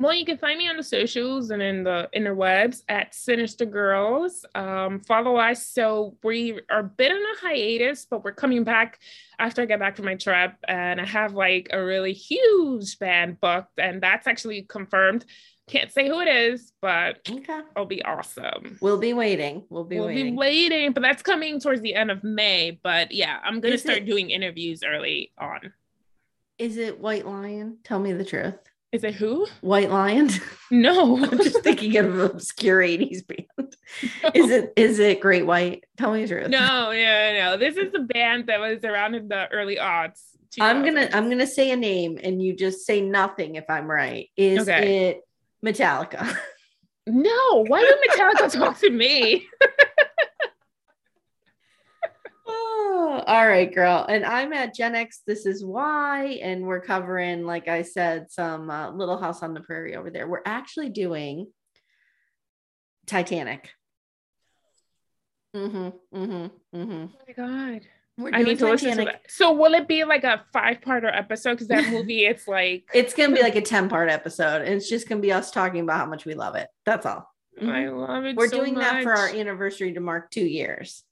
Well, 0.01 0.15
you 0.15 0.25
can 0.25 0.37
find 0.39 0.57
me 0.57 0.67
on 0.67 0.77
the 0.77 0.83
socials 0.83 1.51
and 1.51 1.61
in 1.61 1.83
the 1.83 2.09
interwebs 2.15 2.81
at 2.89 3.13
Sinister 3.13 3.67
Girlz. 3.67 4.43
Um, 4.55 4.99
follow 5.01 5.35
us. 5.35 5.67
So 5.67 6.17
we 6.23 6.59
are 6.71 6.79
a 6.79 6.83
bit 6.83 7.11
on 7.11 7.19
a 7.21 7.39
hiatus, 7.47 8.05
but 8.09 8.23
we're 8.23 8.31
coming 8.31 8.63
back 8.63 8.99
after 9.37 9.61
I 9.61 9.65
get 9.65 9.79
back 9.79 9.95
from 9.95 10.05
my 10.05 10.15
trip. 10.15 10.53
And 10.67 10.99
I 10.99 11.05
have 11.05 11.33
like 11.33 11.67
a 11.71 11.83
really 11.83 12.13
huge 12.13 12.97
band 12.97 13.39
booked, 13.39 13.77
and 13.77 14.01
that's 14.01 14.25
actually 14.25 14.63
confirmed. 14.63 15.23
Can't 15.67 15.91
say 15.91 16.07
who 16.07 16.19
it 16.19 16.27
is, 16.27 16.73
but 16.81 17.19
Okay. 17.29 17.59
it'll 17.75 17.85
be 17.85 18.03
awesome. 18.03 18.77
We'll 18.81 18.97
be 18.99 19.13
waiting. 19.13 19.65
We'll 19.69 19.83
be 19.83 19.97
we'll 19.99 20.07
waiting. 20.07 20.31
be 20.33 20.37
waiting, 20.37 20.91
but 20.93 21.01
that's 21.03 21.21
coming 21.21 21.59
towards 21.59 21.81
the 21.81 21.93
end 21.93 22.09
of 22.09 22.23
May. 22.23 22.79
But 22.81 23.11
yeah, 23.11 23.39
I'm 23.43 23.61
gonna 23.61 23.75
Is 23.75 23.83
start 23.83 23.99
it- 23.99 24.05
doing 24.07 24.31
interviews 24.31 24.83
early 24.83 25.31
on. 25.37 25.73
Is 26.57 26.77
it 26.77 26.99
White 26.99 27.27
Lion? 27.27 27.77
Tell 27.83 27.99
me 27.99 28.13
the 28.13 28.25
truth. 28.25 28.57
Is 28.91 29.03
it 29.05 29.13
who? 29.15 29.47
White 29.61 29.89
Lion. 29.89 30.29
No. 30.69 31.17
I'm 31.23 31.37
just 31.37 31.61
thinking 31.63 31.95
of 31.97 32.05
an 32.13 32.19
obscure 32.21 32.81
80s 32.81 33.25
band. 33.25 33.75
Is 34.33 34.49
it 34.51 34.73
is 34.75 34.99
it 34.99 35.19
Great 35.21 35.45
White? 35.45 35.83
Tell 35.97 36.11
me 36.13 36.21
the 36.21 36.27
truth. 36.27 36.49
No, 36.49 36.91
yeah, 36.91 37.37
no. 37.51 37.57
This 37.57 37.77
is 37.77 37.91
the 37.91 37.99
band 37.99 38.47
that 38.47 38.59
was 38.59 38.83
around 38.83 39.15
in 39.15 39.27
the 39.27 39.47
early 39.49 39.75
aughts. 39.77 40.21
I'm 40.59 40.83
gonna 40.83 41.09
I'm 41.13 41.29
gonna 41.29 41.47
say 41.47 41.71
a 41.71 41.75
name 41.77 42.17
and 42.21 42.41
you 42.41 42.53
just 42.55 42.85
say 42.85 42.99
nothing 43.01 43.55
if 43.55 43.65
I'm 43.69 43.89
right. 43.89 44.29
Is 44.35 44.67
Okay. 44.67 45.07
it 45.09 45.21
Metallica? 45.65 46.37
No, 47.07 47.65
why 47.67 47.81
would 47.81 48.09
Metallica 48.11 48.53
talk 48.53 48.79
to 48.81 48.89
me? 48.91 49.47
Oh, 52.93 53.23
all 53.25 53.47
right, 53.47 53.73
girl. 53.73 54.05
And 54.09 54.25
I'm 54.25 54.51
at 54.51 54.75
Gen 54.75 54.95
X. 54.95 55.21
This 55.25 55.45
is 55.45 55.63
why. 55.63 56.39
And 56.43 56.63
we're 56.63 56.81
covering, 56.81 57.45
like 57.45 57.69
I 57.69 57.83
said, 57.83 58.29
some 58.29 58.69
uh, 58.69 58.91
Little 58.91 59.17
House 59.17 59.41
on 59.43 59.53
the 59.53 59.61
Prairie 59.61 59.95
over 59.95 60.09
there. 60.09 60.27
We're 60.27 60.41
actually 60.45 60.89
doing 60.89 61.47
Titanic. 63.05 63.69
Mm-hmm. 65.55 66.17
Mm-hmm. 66.17 66.77
Mm-hmm. 66.77 67.05
Oh 67.05 67.21
my 67.27 67.33
god. 67.33 67.87
We're 68.17 68.33
I 68.33 68.43
need 68.43 68.59
to 68.59 68.69
listen 68.69 68.97
to 68.97 69.05
that. 69.05 69.21
So 69.29 69.53
will 69.53 69.73
it 69.73 69.87
be 69.87 70.03
like 70.03 70.25
a 70.25 70.43
five-parter 70.51 71.15
episode? 71.17 71.51
Because 71.51 71.69
that 71.69 71.89
movie, 71.89 72.25
it's 72.25 72.45
like 72.45 72.89
It's 72.93 73.13
gonna 73.13 73.33
be 73.33 73.41
like 73.41 73.55
a 73.55 73.61
10 73.61 73.87
part 73.87 74.09
episode, 74.09 74.63
and 74.63 74.73
it's 74.73 74.89
just 74.89 75.07
gonna 75.07 75.21
be 75.21 75.31
us 75.31 75.49
talking 75.49 75.79
about 75.79 75.97
how 75.97 76.05
much 76.07 76.25
we 76.25 76.33
love 76.33 76.55
it. 76.55 76.67
That's 76.85 77.05
all. 77.05 77.25
I 77.61 77.87
love 77.87 78.25
it. 78.25 78.35
We're 78.35 78.49
so 78.49 78.57
doing 78.57 78.75
that 78.75 79.03
for 79.03 79.13
our 79.13 79.29
anniversary 79.29 79.93
to 79.93 80.01
mark 80.01 80.29
two 80.29 80.45
years. 80.45 81.05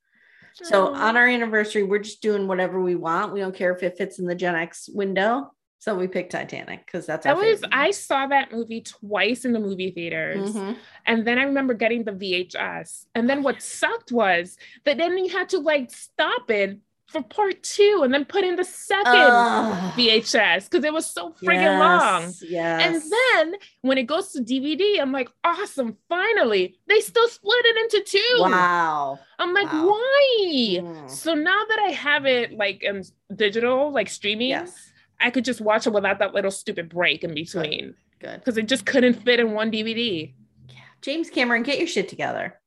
So 0.53 0.93
on 0.93 1.17
our 1.17 1.27
anniversary, 1.27 1.83
we're 1.83 1.99
just 1.99 2.21
doing 2.21 2.47
whatever 2.47 2.81
we 2.81 2.95
want. 2.95 3.33
We 3.33 3.39
don't 3.39 3.55
care 3.55 3.73
if 3.73 3.83
it 3.83 3.97
fits 3.97 4.19
in 4.19 4.25
the 4.25 4.35
Gen 4.35 4.55
X 4.55 4.89
window. 4.91 5.51
So 5.81 5.95
we 5.95 6.07
picked 6.09 6.33
Titanic 6.33 6.85
because 6.85 7.05
that's 7.05 7.23
that 7.23 7.37
our 7.37 7.41
was 7.41 7.61
favorite. 7.61 7.69
I 7.71 7.91
saw 7.91 8.27
that 8.27 8.51
movie 8.51 8.81
twice 8.81 9.45
in 9.45 9.53
the 9.53 9.61
movie 9.61 9.91
theaters. 9.91 10.53
Mhm. 10.53 10.75
And 11.05 11.25
then 11.25 11.39
I 11.39 11.43
remember 11.43 11.73
getting 11.73 12.03
the 12.03 12.11
VHS. 12.11 13.05
And 13.15 13.29
then 13.29 13.43
what 13.43 13.61
sucked 13.61 14.11
was 14.11 14.57
that 14.83 14.97
then 14.97 15.17
you 15.17 15.29
had 15.29 15.49
to 15.49 15.59
like 15.59 15.89
stop 15.91 16.51
it 16.51 16.79
for 17.11 17.21
part 17.23 17.61
two 17.63 18.01
and 18.03 18.13
then 18.13 18.23
put 18.23 18.43
in 18.43 18.55
the 18.55 18.63
second 18.63 19.07
Ugh. 19.15 19.93
VHS 19.97 20.69
because 20.69 20.83
it 20.85 20.93
was 20.93 21.05
so 21.07 21.33
friggin' 21.41 21.79
long. 21.79 22.21
Yes, 22.23 22.43
Yes. 22.43 22.81
And 22.85 23.49
then 23.51 23.59
when 23.81 23.97
it 23.97 24.03
goes 24.03 24.31
to 24.33 24.41
DVD, 24.43 24.99
I'm 25.01 25.11
like, 25.11 25.29
awesome, 25.43 25.97
finally. 26.07 26.77
They 26.87 26.99
still 26.99 27.27
split 27.27 27.65
it 27.65 27.77
into 27.95 28.05
two. 28.11 28.41
wow. 28.41 29.19
I'm 29.39 29.53
like, 29.53 29.71
Wow. 29.73 29.87
why? 29.87 30.77
Mm. 30.81 31.09
So 31.09 31.33
now 31.33 31.63
that 31.67 31.79
I 31.87 31.91
have 31.91 32.25
it 32.25 32.53
like 32.53 32.83
in 32.83 33.03
digital, 33.35 33.91
like 33.91 34.09
streaming, 34.09 34.49
Yes. 34.49 34.91
I 35.19 35.31
could 35.31 35.45
just 35.45 35.61
watch 35.61 35.87
it 35.87 35.93
without 35.93 36.19
that 36.19 36.33
little 36.33 36.51
stupid 36.51 36.89
break 36.89 37.23
in 37.23 37.33
between 37.33 37.95
Good. 38.19 38.39
because 38.39 38.57
it 38.57 38.67
just 38.67 38.85
couldn't 38.85 39.15
fit 39.15 39.39
in 39.39 39.51
one 39.53 39.71
DVD. 39.71 40.33
Yeah. 40.69 40.75
James 41.01 41.29
Cameron, 41.29 41.63
get 41.63 41.77
your 41.79 41.87
shit 41.87 42.07
together. 42.07 42.59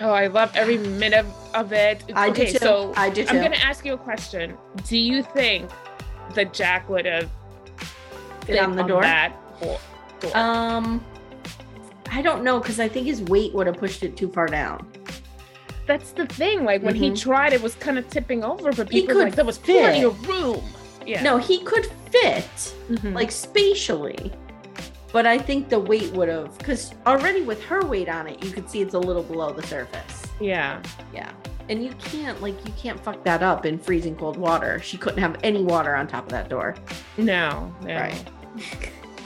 Oh, 0.00 0.10
I 0.10 0.26
love 0.26 0.50
every 0.56 0.76
minute 0.78 1.24
of 1.54 1.72
it. 1.72 2.02
I 2.14 2.26
do 2.30 2.32
okay, 2.42 2.52
too. 2.52 2.58
so 2.58 2.92
I 2.96 3.10
do 3.10 3.24
I'm 3.28 3.36
gonna 3.40 3.56
ask 3.56 3.84
you 3.86 3.94
a 3.94 3.98
question. 3.98 4.56
Do 4.88 4.98
you 4.98 5.22
think 5.22 5.70
that 6.34 6.52
Jack 6.52 6.88
would 6.88 7.06
have 7.06 7.30
Fit 8.44 8.58
on 8.58 8.76
the 8.76 8.82
door. 8.82 9.02
that 9.02 9.32
door? 9.62 9.78
door? 10.20 10.36
Um, 10.36 11.04
I 12.10 12.22
don't 12.22 12.42
know 12.44 12.58
because 12.58 12.80
I 12.80 12.88
think 12.88 13.06
his 13.06 13.22
weight 13.22 13.54
would 13.54 13.66
have 13.66 13.76
pushed 13.76 14.02
it 14.02 14.16
too 14.16 14.28
far 14.28 14.46
down. 14.48 14.86
That's 15.86 16.12
the 16.12 16.26
thing. 16.26 16.64
Like 16.64 16.82
when 16.82 16.94
he 16.94 17.10
Mhm. 17.10 17.20
tried, 17.20 17.52
it 17.52 17.62
was 17.62 17.74
kind 17.76 17.98
of 17.98 18.08
tipping 18.10 18.42
over, 18.42 18.72
but 18.72 18.90
He 18.90 19.02
people 19.02 19.18
like 19.18 19.34
there 19.34 19.44
was 19.44 19.58
fit. 19.58 19.80
plenty 19.80 20.02
of 20.04 20.26
room. 20.28 20.62
Yeah. 21.06 21.22
No, 21.22 21.36
he 21.38 21.58
could 21.60 21.86
fit 22.10 22.74
Mhm. 22.90 23.14
like 23.14 23.30
spatially, 23.30 24.32
but 25.14 25.26
I 25.26 25.38
think 25.38 25.68
the 25.68 25.78
weight 25.78 26.12
would 26.14 26.28
have 26.28 26.58
because 26.58 26.92
already 27.06 27.42
with 27.42 27.62
her 27.66 27.86
weight 27.86 28.08
on 28.08 28.26
it, 28.26 28.44
you 28.44 28.50
could 28.50 28.68
see 28.68 28.82
it's 28.82 28.94
a 28.94 28.98
little 28.98 29.22
below 29.22 29.52
the 29.52 29.62
surface. 29.62 30.24
yeah. 30.40 30.82
Yeah. 31.12 31.30
And 31.68 31.84
you 31.84 31.92
can't 31.92 32.42
like 32.42 32.56
you 32.66 32.72
can't 32.76 32.98
fuck 32.98 33.22
that 33.22 33.40
up 33.40 33.64
in 33.64 33.78
freezing 33.78 34.16
cold 34.16 34.36
water. 34.36 34.80
She 34.80 34.98
couldn't 34.98 35.20
have 35.20 35.38
any 35.44 35.62
water 35.62 35.94
on 35.94 36.08
top 36.08 36.24
of 36.24 36.30
that 36.32 36.48
door. 36.48 36.74
No. 37.16 37.72
no. 37.84 37.94
Right. 37.94 38.24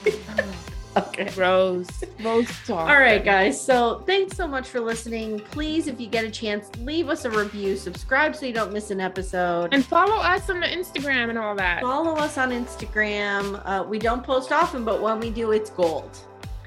Okay. 0.99 1.31
Rose. 1.37 1.89
Rose 2.23 2.49
talk. 2.67 2.89
All 2.89 2.99
right, 2.99 3.25
guys. 3.25 3.61
So 3.61 4.03
thanks 4.07 4.37
so 4.37 4.47
much 4.47 4.69
for 4.69 4.81
listening. 4.81 5.41
Please, 5.41 5.87
if 5.87 6.01
you 6.01 6.07
get 6.07 6.25
a 6.25 6.31
chance, 6.31 6.71
leave 6.79 7.09
us 7.09 7.25
a 7.25 7.31
review, 7.31 7.77
subscribe 7.77 8.35
so 8.35 8.47
you 8.47 8.53
don't 8.53 8.73
miss 8.73 8.91
an 8.91 9.01
episode. 9.01 9.73
And 9.73 9.85
follow 9.85 10.17
us 10.17 10.49
on 10.51 10.61
the 10.61 10.67
Instagram 10.67 11.31
and 11.31 11.39
all 11.39 11.55
that. 11.57 11.83
follow 11.83 12.15
us 12.17 12.39
on 12.39 12.51
Instagram. 12.51 13.63
Uh, 13.65 13.85
we 13.85 13.99
don't 13.99 14.23
post 14.25 14.53
often, 14.53 14.85
but 14.85 15.01
when 15.03 15.21
we 15.21 15.31
do, 15.31 15.53
it's 15.53 15.71
gold. 15.71 16.19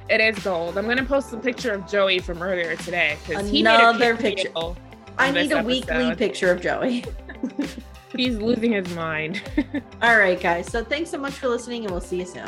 It 0.09 0.19
is 0.19 0.43
gold. 0.43 0.77
I'm 0.77 0.87
gonna 0.87 1.05
post 1.05 1.31
a 1.33 1.37
picture 1.37 1.73
of 1.73 1.87
Joey 1.87 2.19
from 2.19 2.41
earlier 2.41 2.75
today 2.75 3.17
because 3.25 3.49
he 3.49 3.63
made 3.63 3.75
a 3.75 3.89
Another 3.89 4.17
picture. 4.17 4.49
I 5.17 5.31
need 5.31 5.51
a 5.51 5.63
weekly 5.63 6.15
picture 6.15 6.51
of 6.51 6.61
Joey. 6.61 7.05
He's 8.15 8.37
losing 8.37 8.73
his 8.73 8.93
mind. 8.93 9.41
All 10.01 10.17
right, 10.17 10.39
guys. 10.39 10.67
So 10.67 10.83
thanks 10.83 11.09
so 11.09 11.17
much 11.17 11.33
for 11.33 11.47
listening, 11.47 11.83
and 11.83 11.91
we'll 11.91 12.01
see 12.01 12.17
you 12.19 12.25
soon. 12.25 12.47